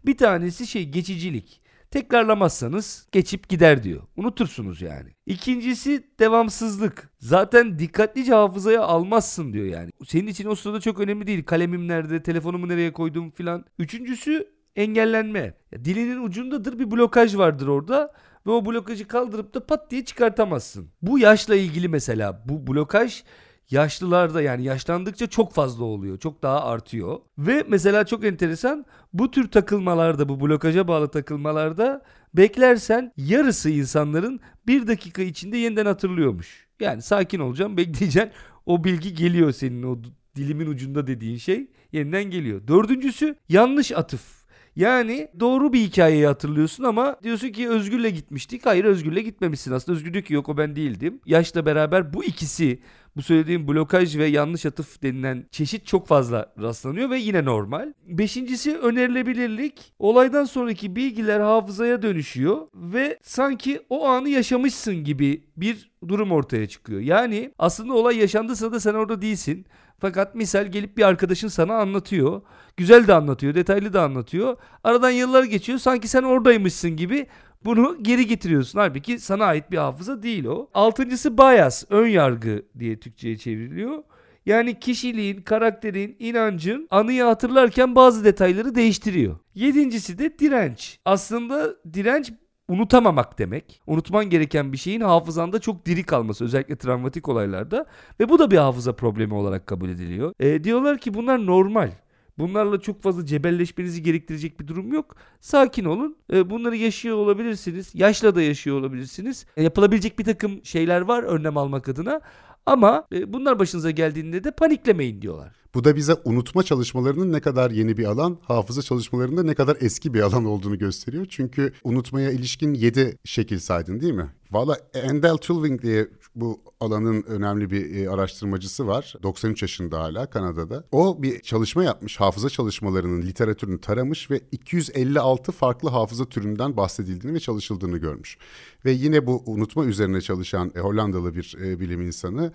Bir 0.05 0.17
tanesi 0.17 0.67
şey 0.67 0.89
geçicilik. 0.89 1.61
Tekrarlamazsanız 1.91 3.07
geçip 3.11 3.49
gider 3.49 3.83
diyor. 3.83 4.01
Unutursunuz 4.17 4.81
yani. 4.81 5.09
İkincisi 5.25 6.03
devamsızlık. 6.19 7.09
Zaten 7.19 7.79
dikkatlice 7.79 8.33
hafızaya 8.33 8.81
almazsın 8.81 9.53
diyor 9.53 9.65
yani. 9.65 9.91
Senin 10.05 10.27
için 10.27 10.47
o 10.47 10.55
sırada 10.55 10.81
çok 10.81 10.99
önemli 10.99 11.27
değil. 11.27 11.45
Kalemim 11.45 11.87
nerede, 11.87 12.23
telefonumu 12.23 12.67
nereye 12.67 12.93
koydum 12.93 13.31
filan. 13.31 13.65
Üçüncüsü 13.79 14.47
engellenme. 14.75 15.53
Dilinin 15.83 16.23
ucundadır 16.23 16.79
bir 16.79 16.91
blokaj 16.91 17.37
vardır 17.37 17.67
orada 17.67 18.13
ve 18.47 18.51
o 18.51 18.65
blokajı 18.65 19.07
kaldırıp 19.07 19.53
da 19.53 19.65
pat 19.65 19.91
diye 19.91 20.05
çıkartamazsın. 20.05 20.89
Bu 21.01 21.19
yaşla 21.19 21.55
ilgili 21.55 21.87
mesela 21.87 22.43
bu 22.45 22.67
blokaj 22.67 23.23
yaşlılarda 23.69 24.41
yani 24.41 24.63
yaşlandıkça 24.63 25.27
çok 25.27 25.53
fazla 25.53 25.83
oluyor. 25.83 26.19
Çok 26.19 26.43
daha 26.43 26.65
artıyor. 26.65 27.19
Ve 27.37 27.63
mesela 27.67 28.05
çok 28.05 28.25
enteresan 28.25 28.85
bu 29.13 29.31
tür 29.31 29.51
takılmalarda 29.51 30.29
bu 30.29 30.41
blokaja 30.41 30.87
bağlı 30.87 31.07
takılmalarda 31.07 32.01
beklersen 32.33 33.13
yarısı 33.17 33.69
insanların 33.69 34.39
bir 34.67 34.87
dakika 34.87 35.21
içinde 35.21 35.57
yeniden 35.57 35.85
hatırlıyormuş. 35.85 36.67
Yani 36.79 37.01
sakin 37.01 37.39
olacağım 37.39 37.77
bekleyeceksin 37.77 38.31
o 38.65 38.83
bilgi 38.83 39.13
geliyor 39.13 39.51
senin 39.51 39.83
o 39.83 39.97
dilimin 40.35 40.67
ucunda 40.67 41.07
dediğin 41.07 41.37
şey 41.37 41.67
yeniden 41.91 42.23
geliyor. 42.23 42.67
Dördüncüsü 42.67 43.35
yanlış 43.49 43.91
atıf. 43.91 44.34
Yani 44.75 45.27
doğru 45.39 45.73
bir 45.73 45.79
hikayeyi 45.79 46.27
hatırlıyorsun 46.27 46.83
ama 46.83 47.15
diyorsun 47.23 47.49
ki 47.49 47.69
Özgür'le 47.69 48.09
gitmiştik. 48.09 48.65
Hayır 48.65 48.85
Özgür'le 48.85 49.21
gitmemişsin 49.23 49.71
aslında. 49.71 49.97
Özgür 49.97 50.13
diyor 50.13 50.23
ki 50.23 50.33
yok 50.33 50.49
o 50.49 50.57
ben 50.57 50.75
değildim. 50.75 51.19
Yaşla 51.25 51.65
beraber 51.65 52.13
bu 52.13 52.23
ikisi 52.23 52.79
bu 53.15 53.21
söylediğim 53.21 53.67
blokaj 53.67 54.17
ve 54.17 54.25
yanlış 54.25 54.65
atıf 54.65 55.03
denilen 55.03 55.45
çeşit 55.51 55.85
çok 55.85 56.07
fazla 56.07 56.53
rastlanıyor 56.61 57.09
ve 57.09 57.19
yine 57.19 57.45
normal. 57.45 57.93
Beşincisi 58.07 58.77
önerilebilirlik. 58.77 59.93
Olaydan 59.99 60.45
sonraki 60.45 60.95
bilgiler 60.95 61.39
hafızaya 61.39 62.01
dönüşüyor 62.01 62.67
ve 62.73 63.19
sanki 63.23 63.81
o 63.89 64.07
anı 64.07 64.29
yaşamışsın 64.29 64.95
gibi 64.95 65.43
bir 65.57 65.91
durum 66.07 66.31
ortaya 66.31 66.67
çıkıyor. 66.67 67.01
Yani 67.01 67.51
aslında 67.59 67.93
olay 67.93 68.17
yaşandığı 68.17 68.55
sırada 68.55 68.79
sen 68.79 68.93
orada 68.93 69.21
değilsin. 69.21 69.65
Fakat 69.99 70.35
misal 70.35 70.65
gelip 70.65 70.97
bir 70.97 71.03
arkadaşın 71.03 71.47
sana 71.47 71.75
anlatıyor. 71.75 72.41
Güzel 72.77 73.07
de 73.07 73.13
anlatıyor, 73.13 73.55
detaylı 73.55 73.93
da 73.93 74.03
anlatıyor. 74.03 74.57
Aradan 74.83 75.09
yıllar 75.09 75.43
geçiyor 75.43 75.79
sanki 75.79 76.07
sen 76.07 76.23
oradaymışsın 76.23 76.91
gibi 76.91 77.27
bunu 77.65 77.97
geri 78.01 78.27
getiriyorsun. 78.27 78.79
Halbuki 78.79 79.19
sana 79.19 79.45
ait 79.45 79.71
bir 79.71 79.77
hafıza 79.77 80.23
değil 80.23 80.45
o. 80.45 80.69
Altıncısı 80.73 81.37
bias, 81.37 81.83
ön 81.89 82.07
yargı 82.07 82.65
diye 82.79 82.99
Türkçe'ye 82.99 83.37
çevriliyor. 83.37 84.03
Yani 84.45 84.79
kişiliğin, 84.79 85.41
karakterin, 85.41 86.15
inancın 86.19 86.87
anıyı 86.91 87.23
hatırlarken 87.23 87.95
bazı 87.95 88.25
detayları 88.25 88.75
değiştiriyor. 88.75 89.35
Yedincisi 89.55 90.19
de 90.19 90.39
direnç. 90.39 90.99
Aslında 91.05 91.75
direnç 91.93 92.31
unutamamak 92.67 93.39
demek. 93.39 93.81
Unutman 93.87 94.29
gereken 94.29 94.73
bir 94.73 94.77
şeyin 94.77 95.01
hafızanda 95.01 95.59
çok 95.59 95.85
diri 95.85 96.03
kalması 96.03 96.45
özellikle 96.45 96.75
travmatik 96.75 97.29
olaylarda 97.29 97.85
ve 98.19 98.29
bu 98.29 98.39
da 98.39 98.51
bir 98.51 98.57
hafıza 98.57 98.93
problemi 98.93 99.33
olarak 99.33 99.67
kabul 99.67 99.89
ediliyor. 99.89 100.33
E, 100.39 100.63
diyorlar 100.63 100.97
ki 100.97 101.13
bunlar 101.13 101.45
normal. 101.45 101.91
Bunlarla 102.37 102.81
çok 102.81 103.03
fazla 103.03 103.25
cebelleşmenizi 103.25 104.03
gerektirecek 104.03 104.59
bir 104.59 104.67
durum 104.67 104.93
yok. 104.93 105.15
Sakin 105.41 105.85
olun. 105.85 106.17
E, 106.33 106.49
bunları 106.49 106.75
yaşıyor 106.75 107.17
olabilirsiniz. 107.17 107.91
Yaşla 107.93 108.35
da 108.35 108.41
yaşıyor 108.41 108.79
olabilirsiniz. 108.79 109.45
E, 109.57 109.63
yapılabilecek 109.63 110.19
bir 110.19 110.23
takım 110.23 110.65
şeyler 110.65 111.01
var 111.01 111.23
önlem 111.23 111.57
almak 111.57 111.89
adına. 111.89 112.21
Ama 112.65 113.07
e, 113.13 113.33
bunlar 113.33 113.59
başınıza 113.59 113.91
geldiğinde 113.91 114.43
de 114.43 114.51
paniklemeyin 114.51 115.21
diyorlar. 115.21 115.55
Bu 115.75 115.83
da 115.83 115.95
bize 115.95 116.15
unutma 116.25 116.63
çalışmalarının 116.63 117.31
ne 117.31 117.39
kadar 117.39 117.71
yeni 117.71 117.97
bir 117.97 118.05
alan, 118.05 118.37
hafıza 118.41 118.81
çalışmalarında 118.81 119.43
ne 119.43 119.55
kadar 119.55 119.77
eski 119.81 120.13
bir 120.13 120.21
alan 120.21 120.45
olduğunu 120.45 120.77
gösteriyor. 120.77 121.25
Çünkü 121.29 121.73
unutmaya 121.83 122.31
ilişkin 122.31 122.73
7 122.73 123.17
şekil 123.23 123.59
saydın 123.59 123.99
değil 123.99 124.13
mi? 124.13 124.29
Valla 124.51 124.77
Endel 124.93 125.37
Tulving 125.37 125.81
diye 125.81 126.07
bu 126.35 126.61
alanın 126.79 127.23
önemli 127.23 127.71
bir 127.71 127.95
e, 127.95 128.09
araştırmacısı 128.09 128.87
var. 128.87 129.13
93 129.23 129.61
yaşında 129.61 129.99
hala 129.99 130.29
Kanada'da. 130.29 130.83
O 130.91 131.23
bir 131.23 131.39
çalışma 131.39 131.83
yapmış. 131.83 132.19
Hafıza 132.19 132.49
çalışmalarının 132.49 133.21
literatürünü 133.21 133.81
taramış 133.81 134.31
ve 134.31 134.41
256 134.51 135.51
farklı 135.51 135.89
hafıza 135.89 136.25
türünden 136.25 136.77
bahsedildiğini 136.77 137.35
ve 137.35 137.39
çalışıldığını 137.39 137.97
görmüş. 137.97 138.37
Ve 138.85 138.91
yine 138.91 139.27
bu 139.27 139.43
unutma 139.45 139.85
üzerine 139.85 140.21
çalışan 140.21 140.71
e, 140.75 140.79
Hollandalı 140.79 141.35
bir 141.35 141.57
e, 141.61 141.79
bilim 141.79 142.01
insanı 142.01 142.51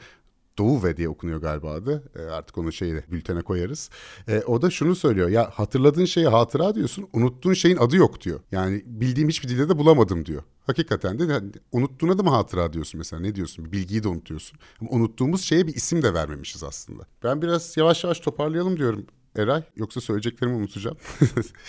Doğuve 0.60 0.96
diye 0.96 1.08
okunuyor 1.08 1.40
galiba 1.40 1.72
adı. 1.72 2.02
E, 2.16 2.22
artık 2.22 2.58
onu 2.58 2.72
şeyle 2.72 3.04
bültene 3.10 3.42
koyarız. 3.42 3.90
E, 4.28 4.42
o 4.46 4.62
da 4.62 4.70
şunu 4.70 4.96
söylüyor. 4.96 5.28
Ya 5.28 5.50
hatırladığın 5.54 6.04
şeyi 6.04 6.26
hatıra 6.26 6.74
diyorsun. 6.74 7.08
Unuttuğun 7.12 7.54
şeyin 7.54 7.76
adı 7.76 7.96
yok 7.96 8.20
diyor. 8.20 8.40
Yani 8.52 8.82
bildiğim 8.86 9.28
hiçbir 9.28 9.48
dilde 9.48 9.68
de 9.68 9.78
bulamadım 9.78 10.26
diyor. 10.26 10.42
Hakikaten 10.66 11.18
de 11.18 11.32
yani 11.32 11.50
unuttuğuna 11.72 12.18
da 12.18 12.22
mı 12.22 12.30
hatıra 12.30 12.72
diyorsun 12.72 12.98
mesela 12.98 13.20
ne 13.20 13.34
diyorsun? 13.34 13.72
Bilgiyi 13.72 14.02
de 14.02 14.08
unutuyorsun. 14.08 14.58
Ama 14.80 14.90
unuttuğumuz 14.90 15.42
şeye 15.42 15.66
bir 15.66 15.74
isim 15.74 16.02
de 16.02 16.14
vermemişiz 16.14 16.62
aslında. 16.62 17.02
Ben 17.24 17.42
biraz 17.42 17.76
yavaş 17.76 18.04
yavaş 18.04 18.20
toparlayalım 18.20 18.76
diyorum. 18.76 19.06
Eray 19.36 19.62
yoksa 19.76 20.00
söyleyeceklerimi 20.00 20.56
unutacağım. 20.56 20.96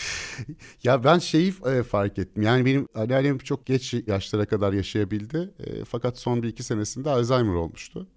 ya 0.84 1.04
ben 1.04 1.20
şeyi 1.20 1.54
e, 1.66 1.84
fark 1.84 2.20
ettim. 2.20 2.44
Yani 2.44 2.66
benim 2.66 2.88
anneannem 2.96 3.38
çok 3.38 3.66
geç 3.66 3.94
yaşlara 4.08 4.46
kadar 4.46 4.74
yaşayabildi. 4.74 5.52
E, 5.60 5.86
fakat 5.86 6.18
son 6.18 6.44
bir 6.44 6.48
iki 6.48 6.64
senesinde 6.64 7.10
Alzheimer 7.10 7.54
olmuştu. 7.54 8.08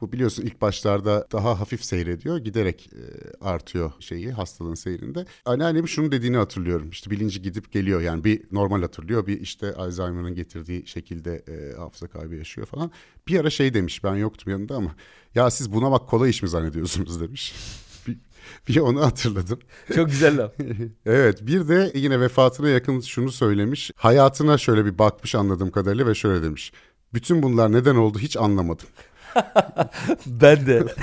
Bu 0.00 0.12
biliyorsun 0.12 0.42
ilk 0.42 0.60
başlarda 0.60 1.26
daha 1.32 1.60
hafif 1.60 1.84
seyrediyor. 1.84 2.38
Giderek 2.38 2.90
e, 2.92 3.00
artıyor 3.44 3.92
şeyi 4.00 4.32
hastalığın 4.32 4.74
seyrinde. 4.74 5.26
Anneannemin 5.44 5.86
şunu 5.86 6.12
dediğini 6.12 6.36
hatırlıyorum. 6.36 6.90
İşte 6.90 7.10
bilinci 7.10 7.42
gidip 7.42 7.72
geliyor. 7.72 8.00
Yani 8.00 8.24
bir 8.24 8.42
normal 8.52 8.82
hatırlıyor. 8.82 9.26
Bir 9.26 9.40
işte 9.40 9.74
Alzheimer'ın 9.74 10.34
getirdiği 10.34 10.86
şekilde 10.86 11.44
e, 11.48 11.76
hafıza 11.76 12.06
kaybı 12.06 12.34
yaşıyor 12.34 12.66
falan. 12.66 12.90
Bir 13.28 13.40
ara 13.40 13.50
şey 13.50 13.74
demiş 13.74 14.04
ben 14.04 14.14
yoktum 14.16 14.52
yanında 14.52 14.76
ama 14.76 14.94
ya 15.34 15.50
siz 15.50 15.72
buna 15.72 15.90
bak 15.90 16.08
kolay 16.08 16.30
iş 16.30 16.42
mi 16.42 16.48
zannediyorsunuz 16.48 17.20
demiş. 17.20 17.54
bir, 18.06 18.16
bir 18.68 18.80
onu 18.80 19.00
hatırladım. 19.00 19.58
Çok 19.94 20.06
güzel 20.06 20.38
laf. 20.38 20.52
evet 21.06 21.46
bir 21.46 21.68
de 21.68 21.92
yine 21.94 22.20
vefatına 22.20 22.68
yakın 22.68 23.00
şunu 23.00 23.32
söylemiş. 23.32 23.90
Hayatına 23.96 24.58
şöyle 24.58 24.84
bir 24.84 24.98
bakmış 24.98 25.34
anladığım 25.34 25.70
kadarıyla 25.70 26.06
ve 26.06 26.14
şöyle 26.14 26.42
demiş. 26.42 26.72
Bütün 27.14 27.42
bunlar 27.42 27.72
neden 27.72 27.96
oldu 27.96 28.18
hiç 28.18 28.36
anlamadım. 28.36 28.86
ben 30.26 30.66
de. 30.66 30.84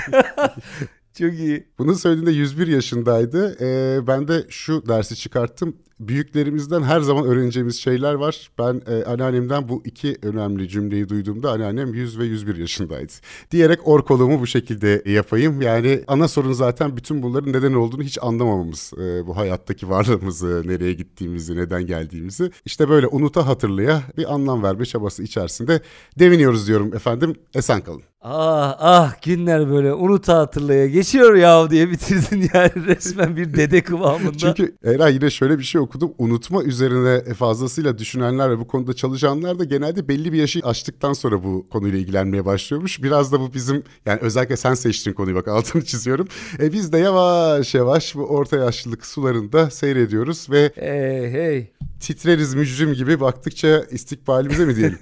Çok 1.18 1.32
iyi. 1.32 1.66
Bunu 1.78 1.94
söylediğinde 1.94 2.30
101 2.30 2.66
yaşındaydı. 2.66 3.56
Ee, 3.60 4.06
ben 4.06 4.28
de 4.28 4.46
şu 4.48 4.88
dersi 4.88 5.16
çıkarttım. 5.16 5.76
Büyüklerimizden 6.00 6.82
her 6.82 7.00
zaman 7.00 7.24
öğreneceğimiz 7.24 7.80
şeyler 7.80 8.14
var. 8.14 8.50
Ben 8.58 8.82
e, 8.86 9.04
anneannemden 9.04 9.68
bu 9.68 9.82
iki 9.84 10.16
önemli 10.22 10.68
cümleyi 10.68 11.08
duyduğumda 11.08 11.50
anneannem 11.52 11.94
100 11.94 12.18
ve 12.18 12.24
101 12.24 12.56
yaşındaydı. 12.56 13.12
Diyerek 13.50 13.88
orkolumu 13.88 14.40
bu 14.40 14.46
şekilde 14.46 15.02
yapayım. 15.06 15.62
Yani 15.62 16.04
ana 16.06 16.28
sorun 16.28 16.52
zaten 16.52 16.96
bütün 16.96 17.22
bunların 17.22 17.52
neden 17.52 17.72
olduğunu 17.72 18.02
hiç 18.02 18.18
anlamamamız. 18.22 18.92
E, 18.98 19.26
bu 19.26 19.36
hayattaki 19.36 19.88
varlığımızı, 19.88 20.62
nereye 20.66 20.92
gittiğimizi, 20.92 21.56
neden 21.56 21.86
geldiğimizi. 21.86 22.50
İşte 22.64 22.88
böyle 22.88 23.06
unuta 23.06 23.46
hatırlaya 23.46 24.02
bir 24.16 24.34
anlam 24.34 24.62
verme 24.62 24.84
çabası 24.84 25.22
içerisinde 25.22 25.80
deviniyoruz 26.18 26.68
diyorum 26.68 26.94
efendim. 26.94 27.34
Esen 27.54 27.80
kalın. 27.80 28.11
Ah 28.24 28.76
ah 28.78 29.22
günler 29.22 29.70
böyle 29.70 29.94
unuta 29.94 30.38
hatırlaya 30.38 30.86
geçiyor 30.86 31.34
ya 31.34 31.70
diye 31.70 31.90
bitirdin 31.90 32.50
yani 32.54 32.86
resmen 32.86 33.36
bir 33.36 33.54
dede 33.54 33.82
kıvamında. 33.82 34.38
Çünkü 34.38 34.76
Eray 34.84 35.14
yine 35.14 35.30
şöyle 35.30 35.58
bir 35.58 35.64
şey 35.64 35.80
okudum. 35.80 36.14
Unutma 36.18 36.62
üzerine 36.62 37.34
fazlasıyla 37.34 37.98
düşünenler 37.98 38.50
ve 38.50 38.58
bu 38.58 38.66
konuda 38.66 38.94
çalışanlar 38.94 39.58
da 39.58 39.64
genelde 39.64 40.08
belli 40.08 40.32
bir 40.32 40.38
yaşı 40.38 40.60
aştıktan 40.64 41.12
sonra 41.12 41.44
bu 41.44 41.66
konuyla 41.70 41.98
ilgilenmeye 41.98 42.44
başlıyormuş. 42.44 43.02
Biraz 43.02 43.32
da 43.32 43.40
bu 43.40 43.54
bizim 43.54 43.82
yani 44.06 44.18
özellikle 44.20 44.56
sen 44.56 44.74
seçtiğin 44.74 45.14
konuyu 45.14 45.36
bak 45.36 45.48
altını 45.48 45.84
çiziyorum. 45.84 46.28
E 46.58 46.72
biz 46.72 46.92
de 46.92 46.98
yavaş 46.98 47.74
yavaş 47.74 48.14
bu 48.14 48.24
orta 48.24 48.56
yaşlılık 48.56 49.06
sularında 49.06 49.70
seyrediyoruz 49.70 50.50
ve 50.50 50.72
hey, 50.74 51.32
hey. 51.32 51.72
titreriz 52.00 52.54
mücrim 52.54 52.92
gibi 52.92 53.20
baktıkça 53.20 53.84
istikbalimize 53.90 54.64
mi 54.64 54.76
diyelim? 54.76 54.98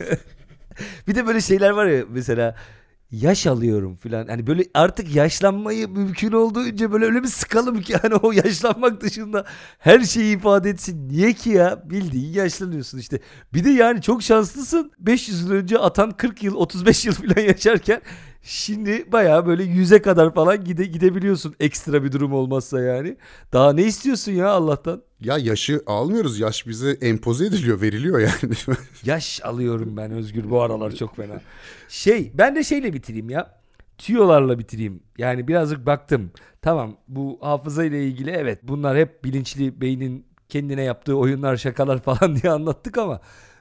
bir 1.09 1.15
de 1.15 1.27
böyle 1.27 1.41
şeyler 1.41 1.71
var 1.71 1.87
ya 1.87 2.05
mesela 2.11 2.57
yaş 3.13 3.47
alıyorum 3.47 3.97
falan. 3.97 4.27
Hani 4.27 4.47
böyle 4.47 4.65
artık 4.75 5.15
yaşlanmayı 5.15 5.89
mümkün 5.89 6.33
olduğunca 6.33 6.93
böyle 6.93 7.05
öyle 7.05 7.23
bir 7.23 7.29
sıkalım 7.29 7.81
ki 7.81 7.97
hani 7.97 8.15
o 8.15 8.33
yaşlanmak 8.33 9.01
dışında 9.01 9.45
her 9.79 10.01
şeyi 10.01 10.37
ifade 10.37 10.71
etsin. 10.71 11.09
Niye 11.09 11.33
ki 11.33 11.51
ya? 11.51 11.91
Bildiğin 11.91 12.33
yaşlanıyorsun 12.33 12.99
işte. 12.99 13.21
Bir 13.55 13.65
de 13.65 13.71
yani 13.71 14.03
çok 14.03 14.23
şanslısın. 14.23 14.93
500 14.99 15.41
yıl 15.41 15.51
önce 15.51 15.79
atan 15.79 16.11
40 16.11 16.43
yıl 16.43 16.55
35 16.55 17.07
yıl 17.07 17.13
falan 17.13 17.41
yaşarken 17.41 18.01
Şimdi 18.43 19.13
baya 19.13 19.47
böyle 19.47 19.65
yüze 19.65 20.03
kadar 20.03 20.35
falan 20.35 20.65
gide 20.65 20.85
gidebiliyorsun 20.85 21.55
ekstra 21.61 22.05
bir 22.05 22.13
durum 22.13 22.33
olmazsa 22.33 22.81
yani. 22.81 23.17
Daha 23.53 23.73
ne 23.73 23.83
istiyorsun 23.83 24.33
ya 24.33 24.49
Allah'tan? 24.49 25.03
Ya 25.21 25.39
yaşı 25.39 25.83
almıyoruz. 25.87 26.39
Yaş 26.41 26.67
bize 26.67 26.91
empoze 26.91 27.47
ediliyor, 27.47 27.81
veriliyor 27.81 28.21
yani. 28.21 28.55
Yaş 29.05 29.41
alıyorum 29.45 29.97
ben 29.97 30.11
Özgür 30.11 30.51
bu 30.51 30.63
aralar 30.63 30.91
çok 30.93 31.17
fena. 31.17 31.41
Şey 31.89 32.33
ben 32.35 32.57
de 32.57 32.65
şeyle 32.65 32.93
bitireyim 32.93 33.31
ya. 33.31 33.61
Tüyolarla 33.99 34.59
bitireyim. 34.59 35.03
Yani 35.19 35.49
birazcık 35.49 35.87
baktım. 35.87 36.31
Tamam 36.63 36.97
bu 37.09 37.39
hafıza 37.41 37.85
ile 37.85 38.07
ilgili 38.07 38.31
evet 38.31 38.59
bunlar 38.63 38.97
hep 38.99 39.25
bilinçli 39.25 39.81
beynin 39.81 40.27
kendine 40.49 40.83
yaptığı 40.83 41.17
oyunlar 41.17 41.57
şakalar 41.57 42.03
falan 42.03 42.37
diye 42.43 42.53
anlattık 42.53 42.99
ama 42.99 43.21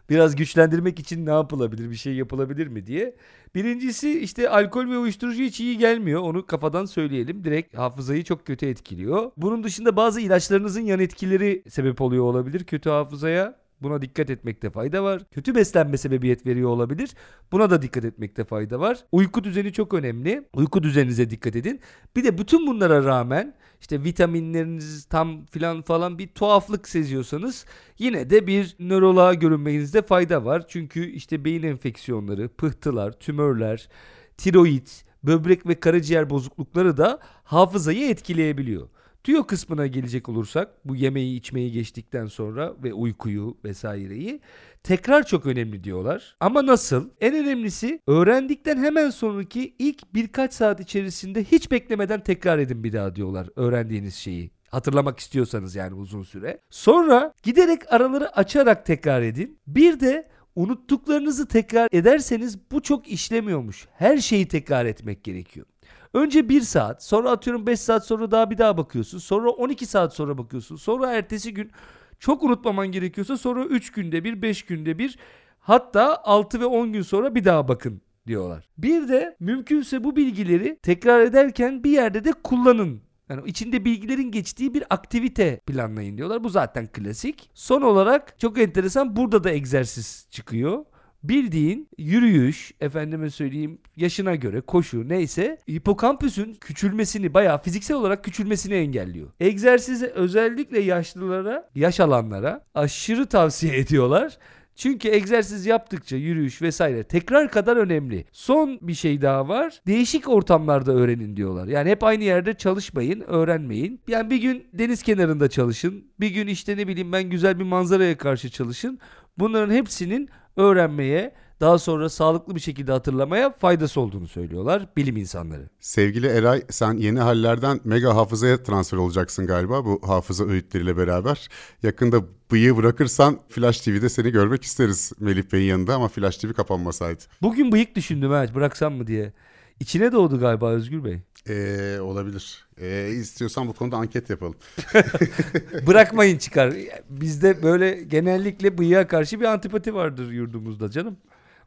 biraz 0.10 0.36
güçlendirmek 0.36 1.00
için 1.00 1.26
ne 1.26 1.30
yapılabilir 1.30 1.90
bir 1.90 1.96
şey 1.96 2.14
yapılabilir 2.14 2.68
mi 2.68 2.88
diye. 2.88 3.16
Birincisi 3.56 4.20
işte 4.20 4.50
alkol 4.50 4.90
ve 4.90 4.98
uyuşturucu 4.98 5.44
hiç 5.44 5.60
iyi 5.60 5.78
gelmiyor. 5.78 6.22
Onu 6.22 6.46
kafadan 6.46 6.86
söyleyelim. 6.86 7.44
Direkt 7.44 7.78
hafızayı 7.78 8.24
çok 8.24 8.46
kötü 8.46 8.66
etkiliyor. 8.66 9.32
Bunun 9.38 9.64
dışında 9.64 9.96
bazı 9.96 10.22
ilaçlarınızın 10.22 10.82
yan 10.82 11.00
etkileri 11.00 11.64
sebep 11.70 12.02
oluyor 12.02 12.24
olabilir 12.24 12.64
kötü 12.64 12.90
hafızaya. 12.90 13.60
Buna 13.82 14.02
dikkat 14.02 14.30
etmekte 14.30 14.70
fayda 14.70 15.04
var. 15.04 15.22
Kötü 15.32 15.56
beslenme 15.56 15.98
sebebiyet 15.98 16.46
veriyor 16.46 16.70
olabilir. 16.70 17.10
Buna 17.52 17.70
da 17.70 17.82
dikkat 17.82 18.06
etmekte 18.06 18.44
fayda 18.44 18.80
var. 18.80 18.98
Uyku 19.12 19.44
düzeni 19.44 19.74
çok 19.74 19.94
önemli. 19.94 20.44
Uyku 20.54 20.84
düzeninize 20.84 21.30
dikkat 21.30 21.56
edin. 21.56 21.80
Bir 22.16 22.24
de 22.24 22.38
bütün 22.38 22.68
bunlara 22.68 23.04
rağmen 23.04 23.54
işte 23.80 24.04
vitaminleriniz 24.04 25.06
tam 25.06 25.46
filan 25.46 25.82
falan 25.82 26.20
bir 26.20 26.28
tuhaflık 26.28 26.90
seziyorsanız 26.90 27.66
yine 27.98 28.30
de 28.30 28.48
bir 28.48 28.76
nöroloğa 28.80 29.34
görünmenizde 29.34 30.02
fayda 30.02 30.46
var. 30.46 30.66
Çünkü 30.68 31.12
işte 31.12 31.46
beyin 31.46 31.64
enfeksiyonları, 31.64 32.50
pıhtılar, 32.50 33.12
tümörler, 33.12 33.90
tiroid, 34.38 34.88
böbrek 35.24 35.68
ve 35.68 35.80
karaciğer 35.80 36.30
bozuklukları 36.30 36.98
da 36.98 37.20
hafızayı 37.44 38.10
etkileyebiliyor. 38.10 38.90
Tüyo 39.24 39.48
kısmına 39.48 39.88
gelecek 39.88 40.30
olursak 40.30 40.70
bu 40.86 40.96
yemeği 40.96 41.40
içmeyi 41.40 41.72
geçtikten 41.72 42.26
sonra 42.26 42.74
ve 42.84 42.94
uykuyu 42.94 43.58
vesaireyi 43.64 44.42
tekrar 44.84 45.26
çok 45.26 45.46
önemli 45.46 45.84
diyorlar. 45.84 46.36
Ama 46.40 46.66
nasıl? 46.66 47.10
En 47.22 47.36
önemlisi 47.36 48.00
öğrendikten 48.08 48.78
hemen 48.78 49.10
sonraki 49.10 49.76
ilk 49.80 50.14
birkaç 50.14 50.54
saat 50.54 50.80
içerisinde 50.80 51.44
hiç 51.44 51.72
beklemeden 51.72 52.24
tekrar 52.24 52.60
edin 52.60 52.84
bir 52.84 52.94
daha 52.94 53.16
diyorlar 53.16 53.50
öğrendiğiniz 53.56 54.16
şeyi. 54.16 54.52
Hatırlamak 54.70 55.20
istiyorsanız 55.20 55.76
yani 55.76 55.94
uzun 55.94 56.24
süre. 56.24 56.62
Sonra 56.70 57.34
giderek 57.44 57.94
araları 57.94 58.38
açarak 58.38 58.86
tekrar 58.86 59.22
edin. 59.22 59.60
Bir 59.68 60.00
de 60.00 60.30
unuttuklarınızı 60.56 61.48
tekrar 61.48 61.88
ederseniz 61.92 62.72
bu 62.72 62.82
çok 62.82 63.08
işlemiyormuş. 63.08 63.88
Her 63.94 64.18
şeyi 64.18 64.48
tekrar 64.48 64.86
etmek 64.86 65.24
gerekiyor. 65.24 65.66
Önce 66.14 66.50
1 66.50 66.62
saat 66.62 67.04
sonra 67.04 67.32
atıyorum 67.32 67.68
5 67.68 67.80
saat 67.80 68.06
sonra 68.06 68.32
daha 68.32 68.52
bir 68.52 68.58
daha 68.58 68.78
bakıyorsun. 68.78 69.18
Sonra 69.18 69.50
12 69.50 69.86
saat 69.86 70.14
sonra 70.14 70.38
bakıyorsun. 70.38 70.76
Sonra 70.76 71.14
ertesi 71.14 71.54
gün 71.54 71.72
çok 72.20 72.44
unutmaman 72.44 72.88
gerekiyorsa 72.88 73.38
sonra 73.38 73.64
3 73.66 73.92
günde 73.92 74.24
bir 74.24 74.42
5 74.42 74.64
günde 74.64 74.98
bir 74.98 75.18
hatta 75.60 76.24
6 76.24 76.60
ve 76.60 76.66
10 76.66 76.94
gün 76.94 77.02
sonra 77.02 77.36
bir 77.36 77.46
daha 77.46 77.68
bakın 77.68 78.02
diyorlar. 78.28 78.70
Bir 78.78 79.08
de 79.08 79.36
mümkünse 79.40 80.04
bu 80.04 80.16
bilgileri 80.16 80.80
tekrar 80.84 81.22
ederken 81.22 81.84
bir 81.84 81.92
yerde 81.92 82.24
de 82.24 82.32
kullanın. 82.32 83.02
Yani 83.30 83.50
içinde 83.50 83.86
bilgilerin 83.86 84.32
geçtiği 84.32 84.74
bir 84.74 84.84
aktivite 84.90 85.60
planlayın 85.60 86.18
diyorlar. 86.18 86.44
Bu 86.44 86.50
zaten 86.50 86.88
klasik. 86.88 87.50
Son 87.54 87.82
olarak 87.82 88.40
çok 88.40 88.60
enteresan 88.60 89.16
burada 89.16 89.44
da 89.44 89.52
egzersiz 89.52 90.28
çıkıyor 90.32 90.86
bildiğin 91.24 91.90
yürüyüş, 91.98 92.72
efendime 92.80 93.30
söyleyeyim 93.30 93.80
yaşına 93.96 94.36
göre 94.36 94.62
koşu 94.62 95.10
neyse 95.10 95.58
hipokampüsün 95.70 96.54
küçülmesini 96.54 97.34
bayağı 97.34 97.62
fiziksel 97.62 97.98
olarak 97.98 98.24
küçülmesini 98.24 98.74
engelliyor. 98.74 99.28
Egzersizi 99.40 100.08
özellikle 100.08 100.80
yaşlılara, 100.80 101.70
yaş 101.76 102.00
alanlara 102.00 102.66
aşırı 102.76 103.26
tavsiye 103.26 103.78
ediyorlar. 103.80 104.38
Çünkü 104.80 105.08
egzersiz 105.08 105.66
yaptıkça 105.66 106.16
yürüyüş 106.16 106.62
vesaire 106.62 107.04
tekrar 107.04 107.52
kadar 107.52 107.78
önemli. 107.78 108.26
Son 108.32 108.80
bir 108.82 108.94
şey 108.94 109.22
daha 109.22 109.48
var. 109.48 109.82
Değişik 109.88 110.30
ortamlarda 110.30 110.92
öğrenin 110.92 111.36
diyorlar. 111.36 111.68
Yani 111.68 111.90
hep 111.90 112.04
aynı 112.04 112.24
yerde 112.24 112.54
çalışmayın, 112.54 113.22
öğrenmeyin. 113.22 114.02
Yani 114.08 114.30
bir 114.30 114.38
gün 114.38 114.68
deniz 114.74 115.04
kenarında 115.04 115.50
çalışın. 115.50 116.04
Bir 116.20 116.30
gün 116.30 116.48
işte 116.48 116.78
ne 116.78 116.88
bileyim 116.88 117.12
ben 117.12 117.24
güzel 117.24 117.60
bir 117.60 117.64
manzaraya 117.64 118.18
karşı 118.18 118.50
çalışın. 118.50 119.00
Bunların 119.38 119.74
hepsinin 119.74 120.30
öğrenmeye, 120.58 121.34
daha 121.62 121.78
sonra 121.80 122.10
sağlıklı 122.10 122.56
bir 122.56 122.60
şekilde 122.60 122.92
hatırlamaya 122.92 123.52
faydası 123.52 124.02
olduğunu 124.02 124.28
söylüyorlar 124.28 124.88
bilim 124.98 125.18
insanları. 125.18 125.70
Sevgili 125.80 126.28
Eray 126.28 126.64
sen 126.70 126.94
yeni 126.98 127.20
hallerden 127.20 127.80
mega 127.84 128.16
hafızaya 128.16 128.64
transfer 128.64 128.98
olacaksın 128.98 129.48
galiba 129.48 129.86
bu 129.86 130.02
hafıza 130.08 130.46
öğütleriyle 130.46 130.98
beraber. 130.98 131.48
Yakında 131.84 132.22
bıyığı 132.52 132.78
bırakırsan 132.78 133.40
Flash 133.50 133.80
TV'de 133.80 134.10
seni 134.10 134.32
görmek 134.32 134.64
isteriz 134.64 135.12
Melih 135.20 135.44
Bey'in 135.54 135.70
yanında 135.70 135.96
ama 135.96 136.08
Flash 136.08 136.38
TV 136.38 136.54
kapanmasaydı. 136.54 137.24
Bugün 137.42 137.72
bıyık 137.72 137.96
düşündüm 137.96 138.34
evet 138.34 138.56
bıraksam 138.56 138.94
mı 138.94 139.08
diye. 139.08 139.34
İçine 139.80 140.12
doğdu 140.12 140.40
galiba 140.40 140.70
Özgür 140.72 141.04
Bey. 141.04 141.20
Ee, 141.50 142.00
olabilir. 142.00 142.68
Ee, 142.82 143.10
istiyorsan 143.12 143.68
bu 143.68 143.74
konuda 143.74 143.98
anket 143.98 144.30
yapalım. 144.30 144.56
Bırakmayın 145.88 146.38
çıkar. 146.38 146.74
Bizde 147.10 147.64
böyle 147.64 148.04
genellikle 148.04 148.78
bıyığa 148.78 149.08
karşı 149.08 149.40
bir 149.40 149.46
antipati 149.46 149.94
vardır 149.94 150.32
yurdumuzda 150.32 150.92
canım. 150.92 151.18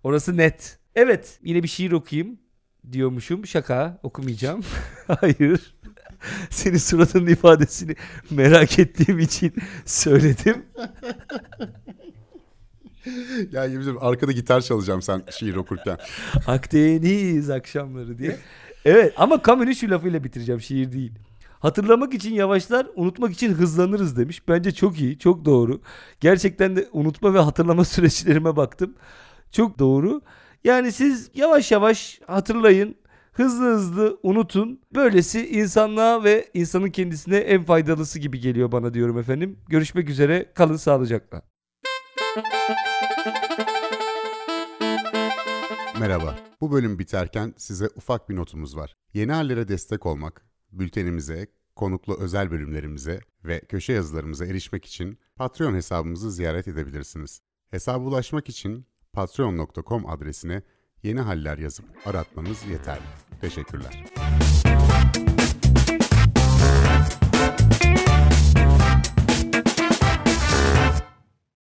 Orası 0.02 0.36
net. 0.36 0.78
Evet 0.94 1.38
yine 1.42 1.62
bir 1.62 1.68
şiir 1.68 1.92
okuyayım 1.92 2.38
diyormuşum. 2.92 3.46
Şaka 3.46 4.00
okumayacağım. 4.02 4.60
Hayır. 5.06 5.74
Senin 6.50 6.76
suratının 6.76 7.26
ifadesini 7.26 7.96
merak 8.30 8.78
ettiğim 8.78 9.18
için 9.18 9.54
söyledim. 9.84 10.64
Ya 13.52 13.80
bizim 13.80 14.02
arkada 14.02 14.32
gitar 14.32 14.60
çalacağım 14.60 15.02
sen 15.02 15.22
şiir 15.30 15.56
okurken. 15.56 15.98
Akdeniz 16.46 17.50
akşamları 17.50 18.18
diye. 18.18 18.36
Evet 18.84 19.14
ama 19.16 19.40
Camus'un 19.46 19.72
şu 19.72 19.90
lafıyla 19.90 20.24
bitireceğim 20.24 20.60
şiir 20.60 20.92
değil. 20.92 21.12
Hatırlamak 21.60 22.14
için 22.14 22.34
yavaşlar, 22.34 22.86
unutmak 22.96 23.32
için 23.32 23.52
hızlanırız 23.54 24.16
demiş. 24.16 24.48
Bence 24.48 24.72
çok 24.72 25.00
iyi, 25.00 25.18
çok 25.18 25.44
doğru. 25.44 25.80
Gerçekten 26.20 26.76
de 26.76 26.88
unutma 26.92 27.34
ve 27.34 27.38
hatırlama 27.38 27.84
süreçlerime 27.84 28.56
baktım. 28.56 28.94
Çok 29.52 29.78
doğru. 29.78 30.20
Yani 30.64 30.92
siz 30.92 31.30
yavaş 31.34 31.72
yavaş 31.72 32.20
hatırlayın, 32.26 32.96
hızlı 33.32 33.74
hızlı 33.74 34.18
unutun. 34.22 34.80
Böylesi 34.94 35.48
insanlığa 35.48 36.24
ve 36.24 36.50
insanın 36.54 36.90
kendisine 36.90 37.36
en 37.36 37.64
faydalısı 37.64 38.18
gibi 38.18 38.40
geliyor 38.40 38.72
bana 38.72 38.94
diyorum 38.94 39.18
efendim. 39.18 39.58
Görüşmek 39.68 40.08
üzere, 40.08 40.52
kalın 40.54 40.76
sağlıcakla. 40.76 41.51
Merhaba. 46.00 46.36
Bu 46.60 46.72
bölüm 46.72 46.98
biterken 46.98 47.54
size 47.56 47.88
ufak 47.96 48.28
bir 48.28 48.36
notumuz 48.36 48.76
var. 48.76 48.94
Yeni 49.14 49.32
hallere 49.32 49.68
destek 49.68 50.06
olmak, 50.06 50.46
bültenimize, 50.72 51.46
konuklu 51.76 52.16
özel 52.20 52.50
bölümlerimize 52.50 53.20
ve 53.44 53.60
köşe 53.60 53.92
yazılarımıza 53.92 54.46
erişmek 54.46 54.84
için 54.84 55.18
Patreon 55.36 55.74
hesabımızı 55.74 56.32
ziyaret 56.32 56.68
edebilirsiniz. 56.68 57.40
Hesaba 57.70 58.04
ulaşmak 58.04 58.48
için 58.48 58.86
patreon.com 59.12 60.10
adresine 60.10 60.62
yeni 61.02 61.20
haller 61.20 61.58
yazıp 61.58 61.86
aratmanız 62.06 62.64
yeterli. 62.70 63.02
Teşekkürler. 63.40 64.04